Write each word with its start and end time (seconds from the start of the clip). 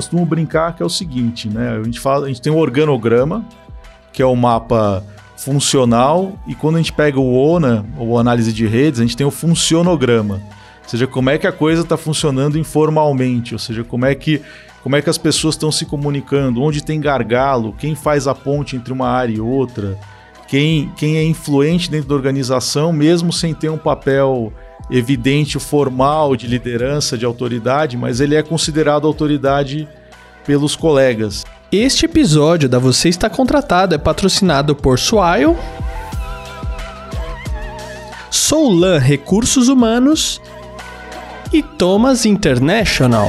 costumo 0.00 0.24
brincar 0.24 0.74
que 0.74 0.82
é 0.82 0.86
o 0.86 0.88
seguinte, 0.88 1.48
né? 1.48 1.76
A 1.78 1.82
gente 1.82 2.00
fala, 2.00 2.24
a 2.24 2.28
gente 2.28 2.40
tem 2.40 2.50
um 2.50 2.56
organograma, 2.56 3.44
que 4.12 4.22
é 4.22 4.26
o 4.26 4.34
mapa 4.34 5.04
funcional, 5.36 6.38
e 6.46 6.54
quando 6.54 6.76
a 6.76 6.78
gente 6.78 6.92
pega 6.92 7.20
o 7.20 7.34
ONA, 7.34 7.84
ou 7.98 8.18
análise 8.18 8.50
de 8.52 8.66
redes, 8.66 8.98
a 8.98 9.02
gente 9.02 9.16
tem 9.16 9.26
o 9.26 9.30
funcionograma. 9.30 10.40
Ou 10.82 10.88
seja, 10.88 11.06
como 11.06 11.28
é 11.28 11.36
que 11.36 11.46
a 11.46 11.52
coisa 11.52 11.82
está 11.82 11.96
funcionando 11.96 12.58
informalmente, 12.58 13.54
ou 13.54 13.58
seja, 13.58 13.84
como 13.84 14.06
é 14.06 14.14
que 14.14 14.42
como 14.82 14.96
é 14.96 15.02
que 15.02 15.10
as 15.10 15.18
pessoas 15.18 15.56
estão 15.56 15.70
se 15.70 15.84
comunicando, 15.84 16.62
onde 16.62 16.82
tem 16.82 16.98
gargalo, 16.98 17.74
quem 17.78 17.94
faz 17.94 18.26
a 18.26 18.34
ponte 18.34 18.76
entre 18.76 18.94
uma 18.94 19.08
área 19.08 19.34
e 19.34 19.38
outra, 19.38 19.98
quem, 20.48 20.90
quem 20.96 21.18
é 21.18 21.22
influente 21.22 21.90
dentro 21.90 22.08
da 22.08 22.14
organização, 22.14 22.90
mesmo 22.90 23.30
sem 23.30 23.52
ter 23.52 23.68
um 23.68 23.76
papel 23.76 24.50
evidente, 24.90 25.58
formal, 25.58 26.36
de 26.36 26.46
liderança, 26.46 27.18
de 27.18 27.24
autoridade, 27.24 27.96
mas 27.96 28.20
ele 28.20 28.34
é 28.34 28.42
considerado 28.42 29.06
autoridade 29.06 29.88
pelos 30.46 30.76
colegas. 30.76 31.44
Este 31.72 32.06
episódio 32.06 32.68
da 32.68 32.78
Você 32.78 33.08
Está 33.08 33.30
Contratado 33.30 33.94
é 33.94 33.98
patrocinado 33.98 34.74
por 34.74 34.98
Swile, 34.98 35.56
Soulan 38.30 38.98
Recursos 38.98 39.68
Humanos 39.68 40.40
e 41.52 41.62
Thomas 41.62 42.26
International. 42.26 43.28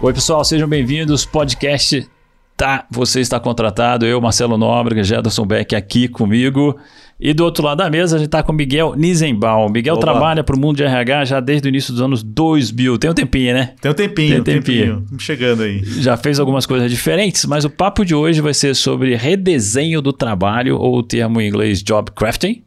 Oi, 0.00 0.12
pessoal, 0.12 0.44
sejam 0.44 0.68
bem-vindos. 0.68 1.24
Podcast 1.24 2.08
Tá, 2.56 2.86
Você 2.90 3.20
Está 3.20 3.40
Contratado. 3.40 4.06
Eu, 4.06 4.20
Marcelo 4.20 4.56
Nóbrega, 4.56 5.02
Gerson 5.02 5.44
Beck 5.44 5.74
aqui 5.74 6.08
comigo. 6.08 6.78
E 7.18 7.32
do 7.32 7.44
outro 7.44 7.64
lado 7.64 7.78
da 7.78 7.88
mesa 7.88 8.16
a 8.16 8.18
gente 8.18 8.26
está 8.26 8.42
com 8.42 8.52
Miguel 8.52 8.94
Nizenbaum. 8.96 9.68
Miguel 9.68 9.94
Opa. 9.94 10.02
trabalha 10.02 10.42
para 10.42 10.56
o 10.56 10.58
mundo 10.58 10.76
de 10.76 10.82
RH 10.82 11.24
já 11.26 11.40
desde 11.40 11.68
o 11.68 11.70
início 11.70 11.92
dos 11.92 12.02
anos 12.02 12.22
2000. 12.22 12.98
Tem 12.98 13.10
um 13.10 13.14
tempinho, 13.14 13.54
né? 13.54 13.72
Tem 13.80 13.90
um 13.90 13.94
tempinho, 13.94 14.28
tem 14.28 14.40
um 14.40 14.60
tempinho. 14.60 15.00
tempinho. 15.00 15.20
Chegando 15.20 15.62
aí. 15.62 15.82
Já 15.84 16.16
fez 16.16 16.40
algumas 16.40 16.66
coisas 16.66 16.90
diferentes, 16.90 17.44
mas 17.44 17.64
o 17.64 17.70
papo 17.70 18.04
de 18.04 18.14
hoje 18.14 18.40
vai 18.40 18.52
ser 18.52 18.74
sobre 18.74 19.14
redesenho 19.14 20.02
do 20.02 20.12
trabalho, 20.12 20.76
ou 20.76 20.98
o 20.98 21.02
termo 21.02 21.40
em 21.40 21.48
inglês 21.48 21.82
job 21.82 22.10
crafting. 22.10 22.62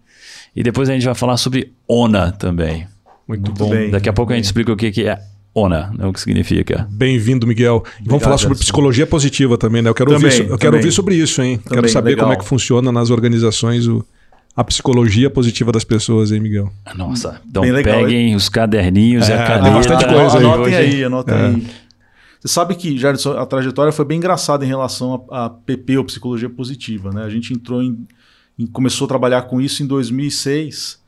E 0.55 0.63
depois 0.63 0.89
a 0.89 0.93
gente 0.93 1.05
vai 1.05 1.13
falar 1.13 1.37
sobre 1.37 1.73
ONA 1.87 2.31
também. 2.31 2.87
Muito, 3.27 3.51
Muito 3.51 3.51
bom. 3.51 3.69
Bem, 3.69 3.91
Daqui 3.91 4.07
a 4.07 4.13
pouco 4.13 4.31
a 4.31 4.35
gente 4.35 4.45
explica 4.45 4.71
o 4.71 4.77
que, 4.77 4.91
que 4.91 5.03
é 5.07 5.19
ONA, 5.53 5.91
né, 5.95 6.05
o 6.07 6.13
que 6.13 6.21
significa. 6.21 6.87
Bem-vindo, 6.89 7.45
Miguel. 7.45 7.75
Obrigado, 7.75 8.07
Vamos 8.07 8.23
falar 8.23 8.37
sobre 8.37 8.57
psicologia 8.57 9.05
positiva 9.05 9.57
também, 9.57 9.81
né? 9.81 9.89
Eu 9.89 9.93
quero, 9.93 10.11
também, 10.11 10.31
ouvir, 10.31 10.49
eu 10.49 10.57
quero 10.57 10.77
ouvir 10.77 10.91
sobre 10.91 11.15
isso, 11.15 11.41
hein? 11.41 11.57
Também, 11.57 11.81
quero 11.81 11.89
saber 11.89 12.11
legal. 12.11 12.25
como 12.25 12.33
é 12.33 12.37
que 12.37 12.45
funciona 12.45 12.91
nas 12.91 13.09
organizações 13.09 13.87
o, 13.87 14.05
a 14.57 14.63
psicologia 14.63 15.29
positiva 15.29 15.71
das 15.71 15.83
pessoas, 15.83 16.31
hein, 16.31 16.39
Miguel? 16.39 16.73
Nossa, 16.95 17.39
então 17.47 17.61
legal, 17.61 17.99
peguem 17.99 18.35
os 18.35 18.49
caderninhos 18.49 19.29
é, 19.29 19.33
e 19.33 19.35
a 19.35 19.45
caneta. 19.45 19.75
bastante 19.75 20.05
coisa 20.07 20.39
aí. 20.39 20.45
Anotem 20.45 20.75
aí, 20.75 21.03
anotem 21.03 21.35
é. 21.35 21.45
aí. 21.45 21.67
Você 22.39 22.47
sabe 22.47 22.73
que, 22.73 22.97
Jardim, 22.97 23.29
a 23.37 23.45
trajetória 23.45 23.91
foi 23.91 24.03
bem 24.03 24.17
engraçada 24.17 24.65
em 24.65 24.67
relação 24.67 25.27
a, 25.29 25.45
a 25.45 25.49
PP, 25.51 25.99
ou 25.99 26.03
Psicologia 26.05 26.49
Positiva. 26.49 27.11
Né? 27.11 27.23
A 27.23 27.29
gente 27.29 27.53
entrou 27.53 27.83
em, 27.83 28.07
em, 28.57 28.65
começou 28.65 29.05
a 29.05 29.07
trabalhar 29.07 29.43
com 29.43 29.61
isso 29.61 29.83
em 29.83 29.85
2006, 29.85 31.03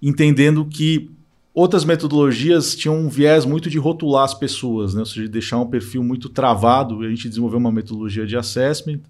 entendendo 0.00 0.64
que 0.64 1.10
outras 1.52 1.84
metodologias 1.84 2.74
tinham 2.74 2.98
um 2.98 3.10
viés 3.10 3.44
muito 3.44 3.68
de 3.68 3.76
rotular 3.76 4.24
as 4.24 4.32
pessoas, 4.32 4.94
né? 4.94 5.00
ou 5.00 5.06
seja, 5.06 5.22
de 5.22 5.28
deixar 5.28 5.58
um 5.58 5.66
perfil 5.66 6.02
muito 6.02 6.30
travado. 6.30 7.02
A 7.02 7.08
gente 7.10 7.28
desenvolveu 7.28 7.58
uma 7.58 7.72
metodologia 7.72 8.26
de 8.26 8.34
assessment. 8.34 9.00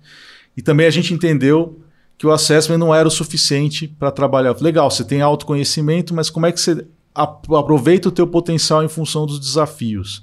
E 0.57 0.63
também 0.63 0.87
a 0.87 0.91
gente 0.91 1.15
entendeu 1.15 1.84
que 2.17 2.27
o 2.27 2.33
assessment 2.33 2.79
não 2.79 2.95
era 2.95 3.09
o 3.09 3.11
suficiente 3.11 3.89
para 3.89 4.11
trabalhar. 4.11 4.55
Legal, 4.61 4.91
você 4.91 5.05
tem 5.05 5.21
autoconhecimento, 5.21 6.15
mas 6.15 6.31
como 6.31 6.47
é 6.47 6.53
que 6.53 6.61
você 6.61 6.87
aproveita 7.15 8.09
o 8.09 8.13
teu 8.13 8.27
potencial 8.27 8.83
em 8.85 8.89
função 8.89 9.27
dos 9.27 9.39
desafios? 9.39 10.23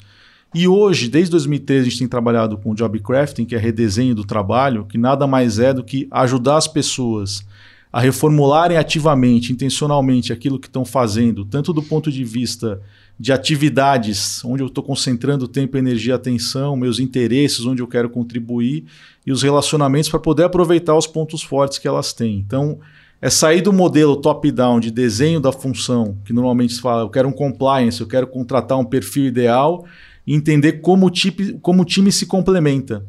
E 0.54 0.68
hoje, 0.68 1.08
desde 1.08 1.32
2013, 1.32 1.80
a 1.80 1.90
gente 1.90 2.00
tem 2.00 2.08
trabalhado 2.08 2.58
com 2.58 2.72
o 2.72 2.76
Job 2.76 3.00
Crafting, 3.00 3.46
que 3.46 3.56
é 3.56 3.58
redesenho 3.58 4.14
do 4.14 4.26
trabalho, 4.26 4.86
que 4.86 4.98
nada 4.98 5.26
mais 5.26 5.60
é 5.60 5.74
do 5.74 5.84
que 5.84 6.08
ajudar 6.12 6.58
as 6.58 6.68
pessoas 6.68 7.46
a 7.92 8.00
reformularem 8.00 8.78
ativamente, 8.78 9.52
intencionalmente 9.52 10.32
aquilo 10.32 10.60
que 10.60 10.68
estão 10.68 10.86
fazendo, 10.86 11.46
tanto 11.46 11.74
do 11.74 11.84
ponto 11.84 12.12
de 12.12 12.24
vista 12.24 12.82
de 13.22 13.32
atividades 13.32 14.44
onde 14.44 14.64
eu 14.64 14.68
estou 14.68 14.84
concentrando 14.84 15.48
tempo, 15.48 15.78
energia, 15.78 16.16
atenção, 16.16 16.76
meus 16.76 16.98
interesses, 16.98 17.64
onde 17.68 17.80
eu 17.80 17.88
quero 17.88 18.10
contribuir 18.10 18.86
e 19.24 19.32
os 19.32 19.44
relacionamentos 19.44 20.10
para 20.10 20.20
poder 20.20 20.46
aproveitar 20.46 20.98
os 20.98 21.06
pontos 21.06 21.44
fortes 21.44 21.78
que 21.78 21.88
elas 21.88 22.14
têm. 22.14 22.40
Então, 22.40 22.80
é 23.22 23.30
sair 23.30 23.62
do 23.62 23.72
modelo 23.72 24.16
top-down 24.16 24.80
de 24.80 24.90
desenho 24.90 25.40
da 25.40 25.52
função, 25.52 26.18
que 26.26 26.34
normalmente 26.34 26.74
se 26.74 26.82
fala, 26.82 27.04
eu 27.04 27.10
quero 27.10 27.30
um 27.30 27.32
compliance, 27.32 28.02
eu 28.02 28.08
quero 28.08 28.26
contratar 28.26 28.80
um 28.80 28.86
perfil 28.86 29.26
ideal, 29.26 29.86
e 30.26 30.34
entender 30.34 30.82
como 30.82 31.06
o, 31.06 31.12
time, 31.12 31.60
como 31.62 31.84
o 31.84 31.86
time 31.86 32.12
se 32.12 32.26
complementa. 32.26 33.06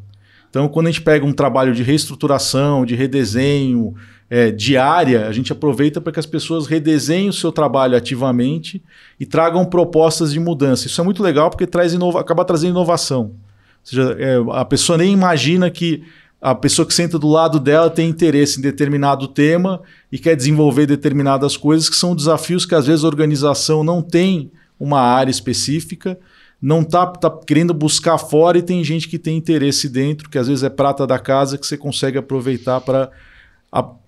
Então, 0.50 0.69
quando 0.69 0.89
a 0.89 0.91
gente 0.91 1.00
pega 1.00 1.25
um 1.25 1.33
trabalho 1.33 1.73
de 1.73 1.83
reestruturação, 1.83 2.84
de 2.84 2.94
redesenho, 2.94 3.94
é, 4.34 4.50
diária, 4.50 5.26
a 5.28 5.32
gente 5.32 5.53
aproveita 5.53 6.00
para 6.00 6.10
que 6.10 6.19
as 6.19 6.25
pessoas 6.25 6.66
redesenhem 6.66 7.28
o 7.28 7.34
seu 7.34 7.53
trabalho 7.53 7.94
ativamente 7.94 8.82
e 9.20 9.26
tragam 9.26 9.62
propostas 9.62 10.32
de 10.32 10.41
mudança. 10.41 10.87
Isso 10.87 10.98
é 11.03 11.04
muito 11.04 11.22
legal 11.22 11.50
porque 11.50 11.66
traz 11.66 11.93
inova 11.93 12.19
acaba 12.19 12.43
trazendo 12.43 12.70
inovação. 12.70 13.25
Ou 13.25 13.34
seja, 13.82 14.16
é, 14.19 14.37
a 14.53 14.65
pessoa 14.65 14.97
nem 14.97 15.12
imagina 15.12 15.70
que 15.70 16.03
a 16.41 16.54
pessoa 16.54 16.87
que 16.87 16.94
senta 16.94 17.19
do 17.19 17.28
lado 17.28 17.60
dela 17.60 17.91
tem 17.91 18.09
interesse 18.09 18.59
em 18.59 18.62
determinado 18.62 19.28
tema 19.28 19.82
e 20.10 20.19
quer 20.19 20.34
desenvolver 20.34 20.87
determinadas 20.87 21.54
coisas 21.54 21.91
que 21.91 21.97
são 21.97 22.16
desafios 22.16 22.64
que 22.64 22.75
às 22.75 22.87
vezes 22.87 23.04
a 23.04 23.09
organização 23.09 23.84
não 23.84 24.00
tem 24.00 24.50
uma 24.81 25.00
área 25.03 25.31
específica, 25.31 26.19
não 26.60 26.81
está 26.81 27.06
tá 27.06 27.31
querendo 27.47 27.75
buscar 27.75 28.16
fora 28.16 28.56
e 28.56 28.62
tem 28.62 28.82
gente 28.82 29.10
que 29.10 29.19
tem 29.19 29.37
interesse 29.37 29.91
dentro, 29.91 30.31
que 30.31 30.38
às 30.38 30.49
vezes 30.49 30.64
é 30.64 30.70
prata 30.70 31.06
da 31.06 31.19
casa 31.19 31.59
que 31.59 31.66
você 31.66 31.76
consegue 31.76 32.16
aproveitar 32.16 32.81
para 32.81 33.10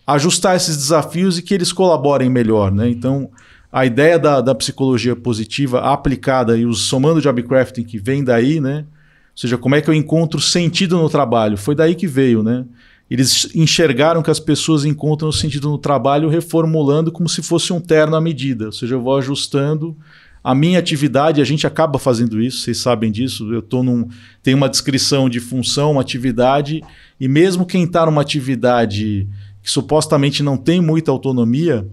ajustar 0.07 0.57
esses 0.57 0.77
desafios 0.77 1.39
e 1.39 1.43
que 1.43 1.55
eles 1.55 1.73
colaborem 1.73 2.29
melhor. 2.29 2.71
Né? 2.71 2.89
Então, 2.89 3.31
a 3.73 3.87
ideia 3.87 4.19
da, 4.19 4.41
da 4.41 4.55
psicologia 4.55 5.17
positiva 5.17 5.81
aplicada 5.81 6.57
e 6.57 6.67
o 6.67 6.75
somando 6.75 7.21
de 7.21 7.43
crafting 7.43 7.85
que 7.85 7.99
vem 7.99 8.23
daí, 8.23 8.61
né? 8.61 8.79
ou 8.79 9.37
seja, 9.37 9.59
como 9.59 9.75
é 9.75 9.81
que 9.81 9.89
eu 9.89 9.95
encontro 9.95 10.41
sentido 10.41 10.97
no 10.97 11.09
trabalho, 11.09 11.57
foi 11.57 11.75
daí 11.75 11.95
que 11.95 12.07
veio. 12.07 12.43
Né? 12.43 12.65
Eles 13.11 13.51
enxergaram 13.55 14.23
que 14.23 14.31
as 14.31 14.41
pessoas 14.41 14.85
encontram 14.85 15.33
sentido 15.33 15.69
no 15.69 15.79
trabalho 15.79 16.29
reformulando 16.29 17.11
como 17.11 17.29
se 17.29 17.43
fosse 17.43 17.73
um 17.73 17.81
terno 17.81 18.17
à 18.17 18.21
medida, 18.21 18.67
ou 18.67 18.73
seja, 18.73 18.95
eu 18.95 19.03
vou 19.03 19.17
ajustando 19.17 19.97
a 20.45 20.55
minha 20.55 20.79
atividade, 20.79 21.41
a 21.41 21.45
gente 21.45 21.67
acaba 21.67 21.99
fazendo 21.99 22.39
isso, 22.39 22.59
vocês 22.59 22.77
sabem 22.77 23.11
disso. 23.11 23.51
Eu 23.51 23.63
tô 23.63 23.83
num. 23.83 24.07
Tem 24.43 24.53
uma 24.53 24.69
descrição 24.69 25.27
de 25.27 25.41
função, 25.41 25.93
uma 25.93 26.03
atividade, 26.03 26.83
e 27.19 27.27
mesmo 27.27 27.65
quem 27.65 27.85
está 27.85 28.05
numa 28.05 28.21
atividade 28.21 29.27
que 29.65 29.71
supostamente 29.71 30.43
não 30.43 30.59
tem 30.59 30.79
muita 30.79 31.11
autonomia, 31.11 31.89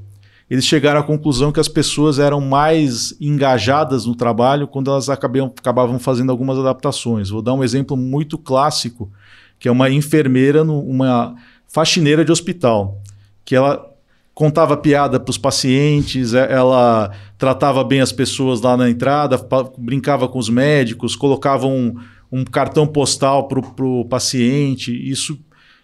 eles 0.50 0.66
chegaram 0.66 1.00
à 1.00 1.04
conclusão 1.04 1.54
que 1.54 1.60
as 1.62 1.70
pessoas 1.70 2.20
eram 2.20 2.42
mais 2.42 3.16
engajadas 3.22 4.06
no 4.06 4.14
trabalho 4.14 4.68
quando 4.68 4.92
elas 4.92 5.08
acabavam 5.10 5.98
fazendo 5.98 6.30
algumas 6.34 6.60
adaptações. 6.60 7.30
Vou 7.30 7.42
dar 7.42 7.54
um 7.54 7.64
exemplo 7.64 7.96
muito 7.96 8.38
clássico, 8.38 9.10
que 9.58 9.70
é 9.70 9.72
uma 9.72 9.90
enfermeira, 9.90 10.64
uma 10.64 11.34
faxineira 11.66 12.26
de 12.26 12.32
hospital, 12.34 13.02
que 13.46 13.56
ela 13.56 13.90
contava 14.34 14.76
piada 14.76 15.18
para 15.18 15.32
os 15.32 15.38
pacientes, 15.38 16.34
é, 16.34 16.52
ela 16.52 17.12
tratava 17.38 17.86
bem 17.86 18.02
as 18.02 18.12
pessoas 18.12 18.60
lá 18.60 18.76
na 18.76 18.90
entrada, 18.90 19.40
brincava 19.78 20.28
com 20.28 20.40
os 20.40 20.50
médicos, 20.50 21.16
colocava 21.16 21.68
um, 21.68 21.96
um 22.30 22.44
cartão 22.44 22.86
postal 22.86 23.48
para 23.48 23.86
o 23.86 24.04
paciente. 24.04 24.92
Isso 25.10 25.40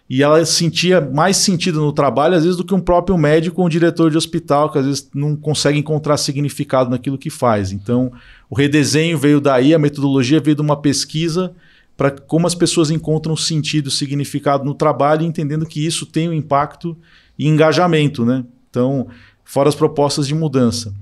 e 0.08 0.22
ela 0.22 0.42
sentia 0.46 1.00
mais 1.00 1.36
sentido 1.36 1.80
no 1.80 1.92
trabalho, 1.92 2.34
às 2.34 2.42
vezes, 2.42 2.56
do 2.56 2.64
que 2.64 2.74
um 2.74 2.80
próprio 2.80 3.18
médico 3.18 3.60
ou 3.60 3.66
um 3.66 3.70
diretor 3.70 4.10
de 4.10 4.16
hospital, 4.16 4.70
que 4.72 4.78
às 4.78 4.86
vezes 4.86 5.10
não 5.14 5.36
consegue 5.36 5.78
encontrar 5.78 6.16
significado 6.16 6.88
naquilo 6.88 7.18
que 7.18 7.28
faz. 7.28 7.72
Então, 7.72 8.10
o 8.48 8.54
redesenho 8.54 9.18
veio 9.18 9.38
daí, 9.40 9.74
a 9.74 9.78
metodologia 9.78 10.40
veio 10.40 10.56
de 10.56 10.62
uma 10.62 10.80
pesquisa 10.80 11.52
para 11.94 12.10
como 12.12 12.46
as 12.46 12.54
pessoas 12.54 12.90
encontram 12.90 13.36
sentido, 13.36 13.90
significado 13.90 14.64
no 14.64 14.72
trabalho, 14.72 15.26
entendendo 15.26 15.66
que 15.66 15.84
isso 15.84 16.06
tem 16.06 16.28
um 16.28 16.32
impacto 16.32 16.96
e 17.38 17.46
engajamento. 17.46 18.24
Né? 18.24 18.44
Então, 18.70 19.08
fora 19.44 19.68
as 19.68 19.74
propostas 19.74 20.26
de 20.26 20.34
mudança. 20.34 20.94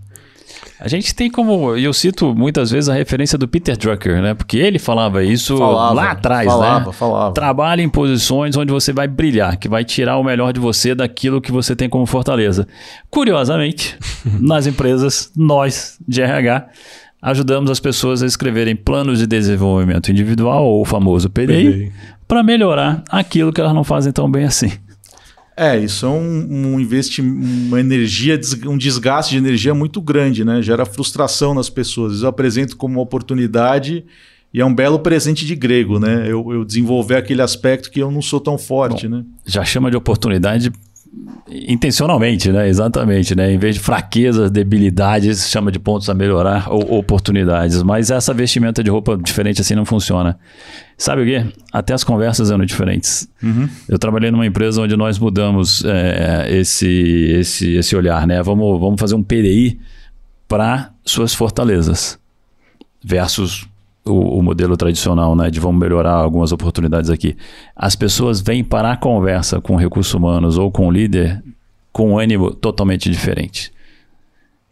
A 0.78 0.88
gente 0.88 1.14
tem 1.14 1.30
como, 1.30 1.76
e 1.76 1.84
eu 1.84 1.92
cito 1.92 2.34
muitas 2.34 2.70
vezes 2.70 2.88
a 2.88 2.94
referência 2.94 3.38
do 3.38 3.48
Peter 3.48 3.76
Drucker, 3.76 4.20
né? 4.20 4.34
Porque 4.34 4.58
ele 4.58 4.78
falava 4.78 5.24
isso 5.24 5.56
falava, 5.56 5.94
lá 5.94 6.10
atrás, 6.10 6.46
falava, 6.46 6.86
né? 6.86 6.92
Falava. 6.92 7.34
Trabalhe 7.34 7.82
em 7.82 7.88
posições 7.88 8.56
onde 8.56 8.70
você 8.72 8.92
vai 8.92 9.08
brilhar, 9.08 9.56
que 9.56 9.68
vai 9.68 9.84
tirar 9.84 10.18
o 10.18 10.24
melhor 10.24 10.52
de 10.52 10.60
você 10.60 10.94
daquilo 10.94 11.40
que 11.40 11.50
você 11.50 11.74
tem 11.74 11.88
como 11.88 12.04
fortaleza. 12.04 12.68
Curiosamente, 13.10 13.96
nas 14.40 14.66
empresas, 14.66 15.30
nós 15.34 15.98
de 16.06 16.20
RH 16.20 16.68
ajudamos 17.22 17.70
as 17.70 17.80
pessoas 17.80 18.22
a 18.22 18.26
escreverem 18.26 18.76
planos 18.76 19.18
de 19.18 19.26
desenvolvimento 19.26 20.10
individual, 20.10 20.64
ou 20.64 20.82
o 20.82 20.84
famoso 20.84 21.30
PDI, 21.30 21.46
PDI. 21.46 21.92
para 22.28 22.42
melhorar 22.42 23.02
aquilo 23.08 23.52
que 23.52 23.60
elas 23.60 23.74
não 23.74 23.82
fazem 23.82 24.12
tão 24.12 24.30
bem 24.30 24.44
assim. 24.44 24.70
É, 25.56 25.78
isso 25.78 26.04
é 26.04 26.08
um, 26.10 26.74
um 26.74 26.78
investimento, 26.80 27.46
uma 27.46 27.80
energia, 27.80 28.38
um 28.66 28.76
desgaste 28.76 29.32
de 29.32 29.38
energia 29.38 29.74
muito 29.74 30.02
grande, 30.02 30.44
né? 30.44 30.60
Gera 30.60 30.84
frustração 30.84 31.54
nas 31.54 31.70
pessoas. 31.70 32.20
Eu 32.20 32.28
apresento 32.28 32.76
como 32.76 32.96
uma 32.96 33.02
oportunidade 33.02 34.04
E 34.52 34.60
é 34.60 34.64
um 34.64 34.74
belo 34.74 34.98
presente 34.98 35.44
de 35.44 35.54
grego, 35.54 35.98
né? 35.98 36.24
Eu, 36.26 36.52
eu 36.52 36.64
desenvolver 36.64 37.16
aquele 37.16 37.42
aspecto 37.42 37.90
que 37.90 38.00
eu 38.00 38.10
não 38.10 38.22
sou 38.22 38.40
tão 38.40 38.56
forte, 38.56 39.08
Bom, 39.08 39.16
né? 39.16 39.24
Já 39.44 39.64
chama 39.64 39.90
de 39.90 39.96
oportunidade 39.96 40.70
intencionalmente, 41.48 42.50
né? 42.50 42.68
Exatamente, 42.68 43.34
né? 43.34 43.52
Em 43.52 43.58
vez 43.58 43.76
de 43.76 43.80
fraquezas, 43.80 44.50
debilidades, 44.50 45.48
chama 45.48 45.70
de 45.70 45.78
pontos 45.78 46.10
a 46.10 46.14
melhorar 46.14 46.68
ou 46.70 46.98
oportunidades. 46.98 47.82
Mas 47.82 48.10
essa 48.10 48.34
vestimenta 48.34 48.82
de 48.82 48.90
roupa 48.90 49.16
diferente 49.16 49.60
assim 49.60 49.74
não 49.74 49.84
funciona. 49.84 50.38
Sabe 50.98 51.22
o 51.22 51.24
quê? 51.24 51.46
Até 51.72 51.94
as 51.94 52.02
conversas 52.04 52.50
eram 52.50 52.64
diferentes. 52.64 53.28
Uhum. 53.42 53.68
Eu 53.88 53.98
trabalhei 53.98 54.30
numa 54.30 54.46
empresa 54.46 54.80
onde 54.80 54.96
nós 54.96 55.18
mudamos 55.18 55.84
é, 55.84 56.46
esse, 56.50 56.88
esse, 57.38 57.74
esse 57.74 57.96
olhar, 57.96 58.26
né? 58.26 58.42
Vamos, 58.42 58.80
vamos 58.80 59.00
fazer 59.00 59.14
um 59.14 59.22
PDI 59.22 59.78
para 60.48 60.90
suas 61.04 61.34
fortalezas 61.34 62.18
versus 63.04 63.66
o, 64.06 64.38
o, 64.38 64.42
modelo 64.42 64.76
tradicional, 64.76 65.34
né, 65.34 65.50
de 65.50 65.58
vamos 65.58 65.80
melhorar 65.80 66.12
algumas 66.12 66.52
oportunidades 66.52 67.10
aqui. 67.10 67.36
As 67.74 67.96
pessoas 67.96 68.40
vêm 68.40 68.62
para 68.62 68.92
a 68.92 68.96
conversa 68.96 69.60
com 69.60 69.76
recursos 69.76 70.14
humanos 70.14 70.56
ou 70.56 70.70
com 70.70 70.88
o 70.88 70.90
líder 70.90 71.42
com 71.92 72.12
um 72.12 72.18
ânimo 72.18 72.52
totalmente 72.52 73.10
diferente. 73.10 73.72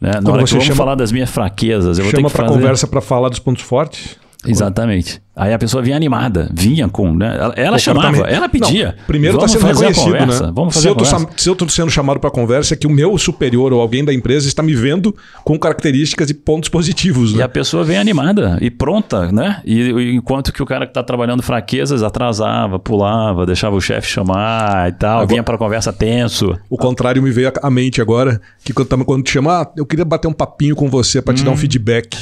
Né? 0.01 0.21
Na 0.21 0.31
hora 0.31 0.45
que 0.45 0.51
vamos 0.51 0.65
chama, 0.67 0.77
falar 0.77 0.95
das 0.95 1.11
minhas 1.11 1.31
fraquezas, 1.31 1.99
eu 1.99 2.05
vou 2.05 2.13
ter 2.13 2.23
que 2.23 2.29
fazer... 2.29 2.49
conversa 2.49 2.87
para 2.87 3.01
falar 3.01 3.31
dos 3.31 3.39
pontos 3.39 3.63
fortes? 3.63 4.19
Exatamente. 4.47 5.23
Aí 5.37 5.53
a 5.53 5.59
pessoa 5.59 5.83
vinha 5.83 5.97
animada, 5.97 6.49
vinha 6.55 6.89
com, 6.89 7.13
né? 7.13 7.37
Ela, 7.37 7.55
ela 7.57 7.79
chamava, 7.79 8.19
ela 8.29 8.49
pedia. 8.49 8.95
Não, 8.97 9.07
primeiro 9.07 9.37
está 9.37 9.49
sendo 9.49 9.67
reconhecido, 9.67 10.13
né? 10.13 10.53
Vamos 10.55 10.75
fazer 10.75 10.81
se, 10.81 10.89
eu 10.89 10.95
tô, 10.95 11.05
se 11.37 11.49
eu 11.49 11.53
estou 11.55 11.69
sendo 11.69 11.91
chamado 11.91 12.21
para 12.21 12.31
conversa, 12.31 12.75
é 12.75 12.77
que 12.77 12.87
o 12.87 12.91
meu 12.91 13.19
superior 13.19 13.73
ou 13.73 13.81
alguém 13.81 14.05
da 14.05 14.15
empresa 14.15 14.47
está 14.47 14.63
me 14.63 14.75
vendo 14.75 15.15
com 15.43 15.59
características 15.59 16.31
e 16.31 16.35
pontos 16.35 16.69
positivos. 16.69 17.33
Né? 17.33 17.41
E 17.41 17.43
a 17.43 17.49
pessoa 17.49 17.83
vem 17.83 17.99
animada 17.99 18.59
e 18.61 18.71
pronta, 18.71 19.33
né? 19.33 19.61
E, 19.65 20.15
enquanto 20.15 20.53
que 20.53 20.63
o 20.63 20.67
cara 20.67 20.87
que 20.87 20.91
está 20.91 21.03
trabalhando 21.03 21.43
fraquezas 21.43 22.05
atrasava, 22.05 22.79
pulava, 22.79 23.45
deixava 23.45 23.75
o 23.75 23.81
chefe 23.81 24.07
chamar 24.07 24.89
e 24.89 24.93
tal, 24.93 25.17
agora, 25.17 25.27
vinha 25.27 25.43
para 25.43 25.59
conversa 25.59 25.93
tenso. 25.93 26.57
O 26.71 26.79
contrário 26.79 27.21
me 27.21 27.33
veio 27.33 27.53
à 27.61 27.71
mente 27.71 28.01
agora, 28.01 28.41
que 28.65 28.73
quando, 28.73 29.05
quando 29.05 29.25
te 29.25 29.33
chama, 29.33 29.63
ah, 29.63 29.73
eu 29.77 29.85
queria 29.85 30.05
bater 30.05 30.29
um 30.29 30.33
papinho 30.33 30.77
com 30.77 30.89
você 30.89 31.21
para 31.21 31.35
te 31.35 31.43
hum. 31.43 31.47
dar 31.47 31.51
um 31.51 31.55
hum. 31.55 31.57
feedback, 31.57 32.17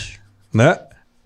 né? 0.54 0.78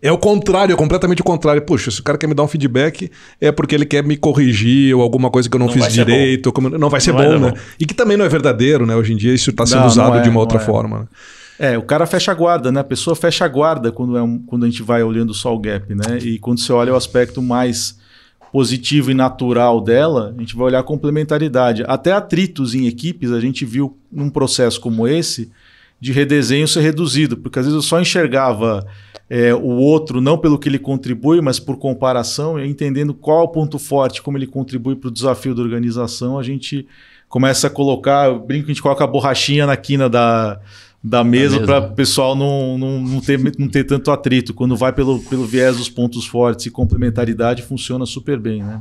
É 0.07 0.13
o 0.13 0.19
contrário, 0.19 0.73
é 0.73 0.77
completamente 0.77 1.21
o 1.21 1.25
contrário. 1.25 1.61
Puxa, 1.63 1.91
se 1.91 2.01
o 2.01 2.03
cara 2.03 2.17
quer 2.17 2.27
me 2.27 2.35
dar 2.35 2.45
um 2.45 2.49
feedback, 2.49 3.11
é 3.41 3.51
porque 3.51 3.75
ele 3.75 3.85
quer 3.85 4.05
me 4.05 4.17
corrigir 4.17 4.95
ou 4.95 5.03
alguma 5.03 5.31
coisa 5.31 5.49
que 5.49 5.57
eu 5.57 5.59
não, 5.59 5.67
não 5.67 5.73
fiz 5.73 5.93
direito. 5.93 6.53
Como... 6.53 6.71
Não 6.71 6.89
vai 6.89 7.01
ser 7.01 7.13
não 7.13 7.23
bom, 7.23 7.39
né? 7.39 7.51
Bom. 7.51 7.59
E 7.81 7.85
que 7.85 7.93
também 7.93 8.17
não 8.17 8.25
é 8.25 8.29
verdadeiro, 8.29 8.87
né? 8.87 8.95
Hoje 8.95 9.13
em 9.13 9.17
dia 9.17 9.35
isso 9.35 9.51
está 9.51 9.67
sendo 9.67 9.81
não, 9.81 9.87
usado 9.87 10.19
é, 10.19 10.23
de 10.23 10.29
uma 10.29 10.39
outra 10.39 10.59
é. 10.59 10.61
forma. 10.61 11.01
Né? 11.01 11.07
É, 11.59 11.79
o 11.79 11.83
cara 11.83 12.07
fecha 12.07 12.31
a 12.31 12.35
guarda, 12.35 12.71
né? 12.71 12.81
A 12.81 12.85
pessoa 12.85 13.17
fecha 13.17 13.45
a 13.45 13.49
guarda 13.49 13.91
quando, 13.91 14.17
é 14.17 14.23
um, 14.23 14.39
quando 14.39 14.65
a 14.65 14.71
gente 14.71 14.83
vai 14.83 15.03
olhando 15.03 15.35
só 15.35 15.55
o 15.55 15.59
gap, 15.59 15.93
né? 15.95 16.19
E 16.23 16.39
quando 16.39 16.61
você 16.61 16.73
olha 16.73 16.93
o 16.93 16.97
aspecto 16.97 17.43
mais 17.43 17.99
positivo 18.53 19.11
e 19.11 19.15
natural 19.15 19.81
dela, 19.81 20.35
a 20.37 20.41
gente 20.41 20.55
vai 20.55 20.67
olhar 20.67 20.81
a 20.81 20.85
complementaridade. 20.85 21.83
Até 21.87 22.13
atritos 22.13 22.75
em 22.75 22.87
equipes, 22.87 23.33
a 23.33 23.41
gente 23.41 23.65
viu 23.65 23.97
num 24.13 24.31
processo 24.31 24.81
como 24.81 25.09
esse 25.09 25.51
de 26.01 26.13
redesenho 26.13 26.69
ser 26.69 26.81
reduzido, 26.81 27.37
porque 27.37 27.59
às 27.59 27.65
vezes 27.65 27.77
eu 27.77 27.83
só 27.83 28.01
enxergava 28.01 28.87
é, 29.29 29.55
o 29.55 29.77
outro 29.77 30.21
não 30.21 30.39
pelo 30.39 30.59
que 30.59 30.69
ele 30.69 30.79
contribui, 30.79 31.41
mas 31.41 31.59
por 31.59 31.77
comparação, 31.77 32.63
entendendo 32.65 33.13
qual 33.13 33.41
é 33.41 33.43
o 33.43 33.49
ponto 33.49 33.79
forte, 33.79 34.23
como 34.23 34.39
ele 34.39 34.47
contribui 34.47 34.95
para 34.95 35.09
o 35.09 35.13
desafio 35.13 35.55
da 35.55 35.63
organização, 35.63 36.39
a 36.39 36.43
gente 36.43 36.87
começa 37.29 37.67
a 37.67 37.71
colocar, 37.71 38.29
eu 38.29 38.39
brinco 38.39 38.67
a 38.67 38.69
gente 38.69 38.83
coloca 38.83 39.03
a 39.03 39.07
borrachinha 39.07 39.67
na 39.67 39.77
quina 39.77 40.09
da, 40.09 40.61
da 41.03 41.25
mesa 41.25 41.61
para 41.61 41.79
o 41.79 41.95
pessoal 41.95 42.37
não, 42.37 42.79
não, 42.79 43.01
não, 43.01 43.21
ter, 43.21 43.41
não 43.59 43.69
ter 43.69 43.85
tanto 43.85 44.11
atrito. 44.11 44.55
Quando 44.55 44.77
vai 44.77 44.93
pelo, 44.93 45.21
pelo 45.21 45.45
viés 45.45 45.77
dos 45.77 45.89
pontos 45.89 46.27
fortes 46.27 46.67
e 46.67 46.71
complementaridade, 46.71 47.63
funciona 47.63 48.07
super 48.07 48.39
bem, 48.39 48.63
né? 48.63 48.81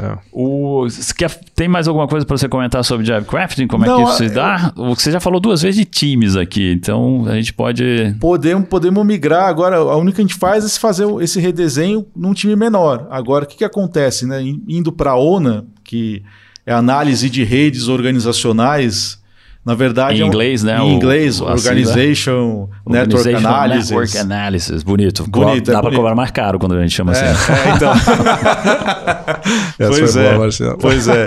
É. 0.00 0.18
O, 0.32 0.86
quer, 1.16 1.30
tem 1.54 1.68
mais 1.68 1.86
alguma 1.86 2.08
coisa 2.08 2.26
para 2.26 2.36
você 2.36 2.48
comentar 2.48 2.84
sobre 2.84 3.06
Jive 3.06 3.24
Crafting? 3.24 3.66
Como 3.66 3.84
Não, 3.84 4.00
é 4.00 4.04
que 4.04 4.10
isso 4.10 4.18
se 4.18 4.28
dá? 4.30 4.72
Você 4.76 5.10
já 5.10 5.20
falou 5.20 5.40
duas 5.40 5.62
vezes 5.62 5.76
de 5.76 5.84
times 5.84 6.36
aqui, 6.36 6.72
então 6.72 7.24
a 7.26 7.34
gente 7.34 7.52
pode. 7.52 8.14
Podemos, 8.20 8.68
podemos 8.68 9.04
migrar. 9.06 9.48
Agora, 9.48 9.76
a 9.76 9.96
única 9.96 10.16
que 10.16 10.22
a 10.22 10.24
gente 10.24 10.34
faz 10.34 10.64
é 10.64 10.78
fazer 10.78 11.06
esse 11.20 11.40
redesenho 11.40 12.06
num 12.14 12.32
time 12.32 12.56
menor. 12.56 13.06
Agora, 13.10 13.44
o 13.44 13.48
que, 13.48 13.56
que 13.58 13.64
acontece? 13.64 14.26
Né? 14.26 14.42
Indo 14.68 14.92
para 14.92 15.12
a 15.12 15.16
ONA, 15.16 15.64
que 15.82 16.22
é 16.66 16.72
análise 16.72 17.28
de 17.28 17.44
redes 17.44 17.88
organizacionais 17.88 19.22
na 19.64 19.74
verdade, 19.74 20.22
em 20.22 20.26
inglês, 20.26 20.62
é 20.62 20.78
um, 20.78 20.84
né? 20.84 20.84
Em 20.84 20.94
inglês, 20.94 21.40
o, 21.40 21.46
Organization, 21.46 22.68
né? 22.86 23.00
Network 23.00 23.34
Analysis. 23.34 23.90
Network 23.90 24.18
Analysis, 24.18 24.82
bonito. 24.82 25.24
bonito 25.26 25.72
Dá 25.72 25.78
é 25.78 25.80
para 25.80 25.94
cobrar 25.96 26.14
mais 26.14 26.30
caro 26.30 26.58
quando 26.58 26.74
a 26.74 26.82
gente 26.82 26.92
chama 26.92 27.16
é, 27.16 27.30
assim. 27.30 27.52
É, 27.52 27.70
então. 27.74 27.92
pois 29.88 30.16
é, 30.16 30.34
boa, 30.34 30.78
pois 30.78 31.08
é. 31.08 31.26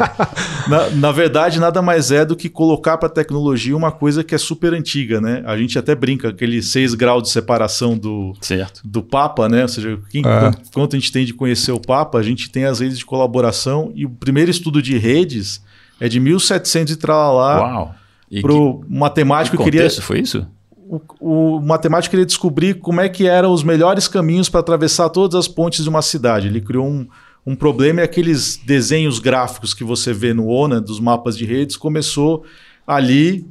Na, 0.68 0.90
na, 0.92 1.12
verdade, 1.12 1.60
nada 1.60 1.82
mais 1.82 2.12
é 2.12 2.24
do 2.24 2.36
que 2.36 2.48
colocar 2.48 2.98
para 2.98 3.08
a 3.08 3.12
tecnologia 3.12 3.76
uma 3.76 3.92
coisa 3.92 4.24
que 4.24 4.36
é 4.36 4.38
super 4.38 4.72
antiga, 4.72 5.20
né? 5.20 5.42
A 5.44 5.58
gente 5.58 5.80
até 5.80 5.96
brinca, 5.96 6.30
aquele 6.30 6.62
seis 6.62 6.94
graus 6.94 7.24
de 7.24 7.30
separação 7.30 7.98
do, 7.98 8.34
certo. 8.40 8.82
do 8.86 9.02
Papa, 9.02 9.50
né? 9.50 9.64
Ou 9.64 9.68
seja, 9.68 9.98
quem, 10.12 10.22
é. 10.22 10.40
quanto, 10.40 10.72
quanto 10.72 10.96
a 10.96 11.00
gente 11.00 11.12
tem 11.12 11.26
de 11.26 11.34
conhecer 11.34 11.72
o 11.72 11.80
Papa, 11.80 12.20
a 12.20 12.24
gente 12.24 12.52
tem 12.52 12.66
as 12.66 12.82
redes 12.82 13.00
de 13.00 13.06
colaboração 13.06 13.92
e 13.96 14.06
o 14.06 14.10
primeiro 14.10 14.52
estudo 14.52 14.80
de 14.80 14.96
redes 14.96 15.60
é 16.00 16.08
de 16.08 16.20
1700 16.20 16.94
e 16.94 16.98
tralalá. 16.98 17.60
Uau! 17.60 17.96
Para 18.42 18.54
o 18.54 18.84
matemático 18.88 19.58
que 19.58 19.64
queria. 19.64 19.90
foi 19.90 20.20
isso? 20.20 20.46
O, 20.90 21.02
o, 21.20 21.62
matemático 21.62 22.12
queria 22.12 22.26
descobrir 22.26 22.76
como 22.76 23.02
é 23.02 23.10
que 23.10 23.28
eram 23.28 23.52
os 23.52 23.64
melhores 23.64 24.08
caminhos 24.08 24.48
para 24.48 24.62
atravessar 24.62 25.10
todas 25.10 25.36
as 25.36 25.48
pontes 25.48 25.84
de 25.84 25.90
uma 25.90 26.02
cidade. 26.02 26.48
Ele 26.48 26.62
criou 26.62 26.88
um, 26.88 27.08
um 27.46 27.56
problema 27.56 28.02
e 28.02 28.04
aqueles 28.04 28.58
desenhos 28.58 29.20
gráficos 29.20 29.74
que 29.74 29.84
você 29.84 30.14
vê 30.14 30.34
no 30.34 30.48
ONA, 30.48 30.80
dos 30.80 31.00
mapas 31.00 31.38
de 31.38 31.46
redes, 31.46 31.76
começou 31.76 32.46
ali, 32.86 33.46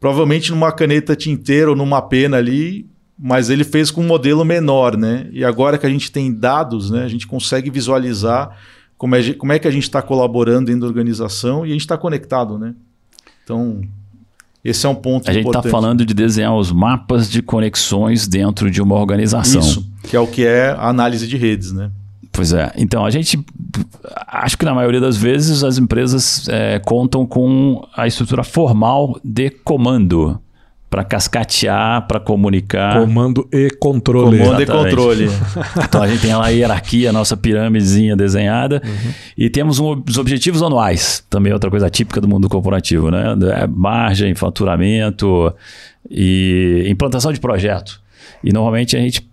provavelmente 0.00 0.50
numa 0.50 0.72
caneta 0.72 1.14
tinteira 1.14 1.70
ou 1.70 1.76
numa 1.76 2.02
pena 2.02 2.36
ali, 2.36 2.86
mas 3.16 3.50
ele 3.50 3.64
fez 3.64 3.90
com 3.90 4.00
um 4.00 4.06
modelo 4.06 4.44
menor, 4.44 4.96
né? 4.96 5.28
E 5.30 5.44
agora 5.44 5.78
que 5.78 5.86
a 5.86 5.90
gente 5.90 6.10
tem 6.10 6.32
dados, 6.32 6.90
né, 6.90 7.04
a 7.04 7.08
gente 7.08 7.26
consegue 7.26 7.70
visualizar 7.70 8.56
como 8.96 9.14
é, 9.14 9.34
como 9.34 9.52
é 9.52 9.58
que 9.58 9.68
a 9.68 9.70
gente 9.70 9.84
está 9.84 10.00
colaborando 10.00 10.66
dentro 10.66 10.82
da 10.82 10.86
organização 10.86 11.64
e 11.64 11.70
a 11.70 11.72
gente 11.72 11.82
está 11.82 11.98
conectado, 11.98 12.58
né? 12.58 12.74
Então, 13.44 13.80
esse 14.64 14.84
é 14.84 14.88
um 14.88 14.94
ponto 14.94 15.28
A 15.28 15.32
gente 15.32 15.46
está 15.46 15.62
falando 15.62 16.04
de 16.04 16.12
desenhar 16.12 16.54
os 16.54 16.70
mapas 16.70 17.30
de 17.30 17.40
conexões 17.42 18.28
dentro 18.28 18.70
de 18.70 18.82
uma 18.82 18.94
organização. 18.94 19.60
Isso, 19.60 19.90
que 20.04 20.14
é 20.14 20.20
o 20.20 20.26
que 20.26 20.44
é 20.44 20.70
a 20.70 20.88
análise 20.88 21.26
de 21.26 21.36
redes, 21.36 21.72
né? 21.72 21.90
Pois 22.32 22.52
é. 22.52 22.70
Então, 22.76 23.04
a 23.04 23.10
gente. 23.10 23.42
Acho 24.26 24.56
que 24.56 24.64
na 24.64 24.74
maioria 24.74 25.00
das 25.00 25.16
vezes 25.16 25.64
as 25.64 25.78
empresas 25.78 26.48
é, 26.48 26.78
contam 26.78 27.26
com 27.26 27.86
a 27.96 28.06
estrutura 28.06 28.44
formal 28.44 29.18
de 29.24 29.50
comando 29.50 30.40
para 30.90 31.04
cascatear, 31.04 32.06
para 32.08 32.18
comunicar. 32.18 33.00
Comando 33.00 33.48
e 33.52 33.70
controle. 33.78 34.38
Comando 34.38 34.60
Exatamente. 34.60 34.88
e 34.88 34.90
controle. 34.90 35.30
então 35.84 36.02
a 36.02 36.08
gente 36.08 36.20
tem 36.20 36.34
lá 36.34 36.46
a 36.46 36.48
hierarquia, 36.48 37.10
a 37.10 37.12
nossa 37.12 37.36
pirâmidezinha 37.36 38.16
desenhada. 38.16 38.82
Uhum. 38.84 39.12
E 39.38 39.48
temos 39.48 39.78
um, 39.78 40.02
os 40.06 40.18
objetivos 40.18 40.62
anuais, 40.62 41.24
também 41.30 41.52
outra 41.52 41.70
coisa 41.70 41.88
típica 41.88 42.20
do 42.20 42.26
mundo 42.26 42.48
corporativo, 42.48 43.08
né? 43.08 43.36
É 43.54 43.68
margem, 43.68 44.34
faturamento 44.34 45.54
e 46.10 46.84
implantação 46.88 47.32
de 47.32 47.38
projeto. 47.38 48.00
E 48.42 48.52
normalmente 48.52 48.96
a 48.96 49.00
gente 49.00 49.29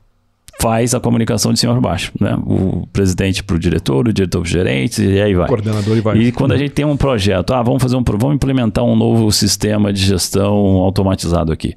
faz 0.59 0.95
a 0.95 0.99
comunicação 0.99 1.53
de 1.53 1.59
cima 1.59 1.73
para 1.73 1.81
baixo, 1.81 2.11
né? 2.19 2.35
O 2.45 2.87
presidente 2.91 3.43
para 3.43 3.55
o 3.55 3.59
diretor, 3.59 4.07
o 4.07 4.13
diretor 4.13 4.39
para 4.41 4.47
o 4.47 4.49
gerente 4.49 5.03
e 5.03 5.21
aí 5.21 5.33
vai. 5.33 5.47
Coordenador 5.47 5.97
e 5.97 6.01
vai. 6.01 6.17
E 6.17 6.31
quando 6.31 6.53
a 6.53 6.57
gente 6.57 6.71
tem 6.71 6.85
um 6.85 6.97
projeto, 6.97 7.53
ah, 7.53 7.61
vamos 7.61 7.81
fazer 7.81 7.95
um, 7.95 8.03
vamos 8.03 8.35
implementar 8.35 8.83
um 8.83 8.95
novo 8.95 9.31
sistema 9.31 9.93
de 9.93 10.03
gestão 10.03 10.53
automatizado 10.53 11.51
aqui. 11.51 11.75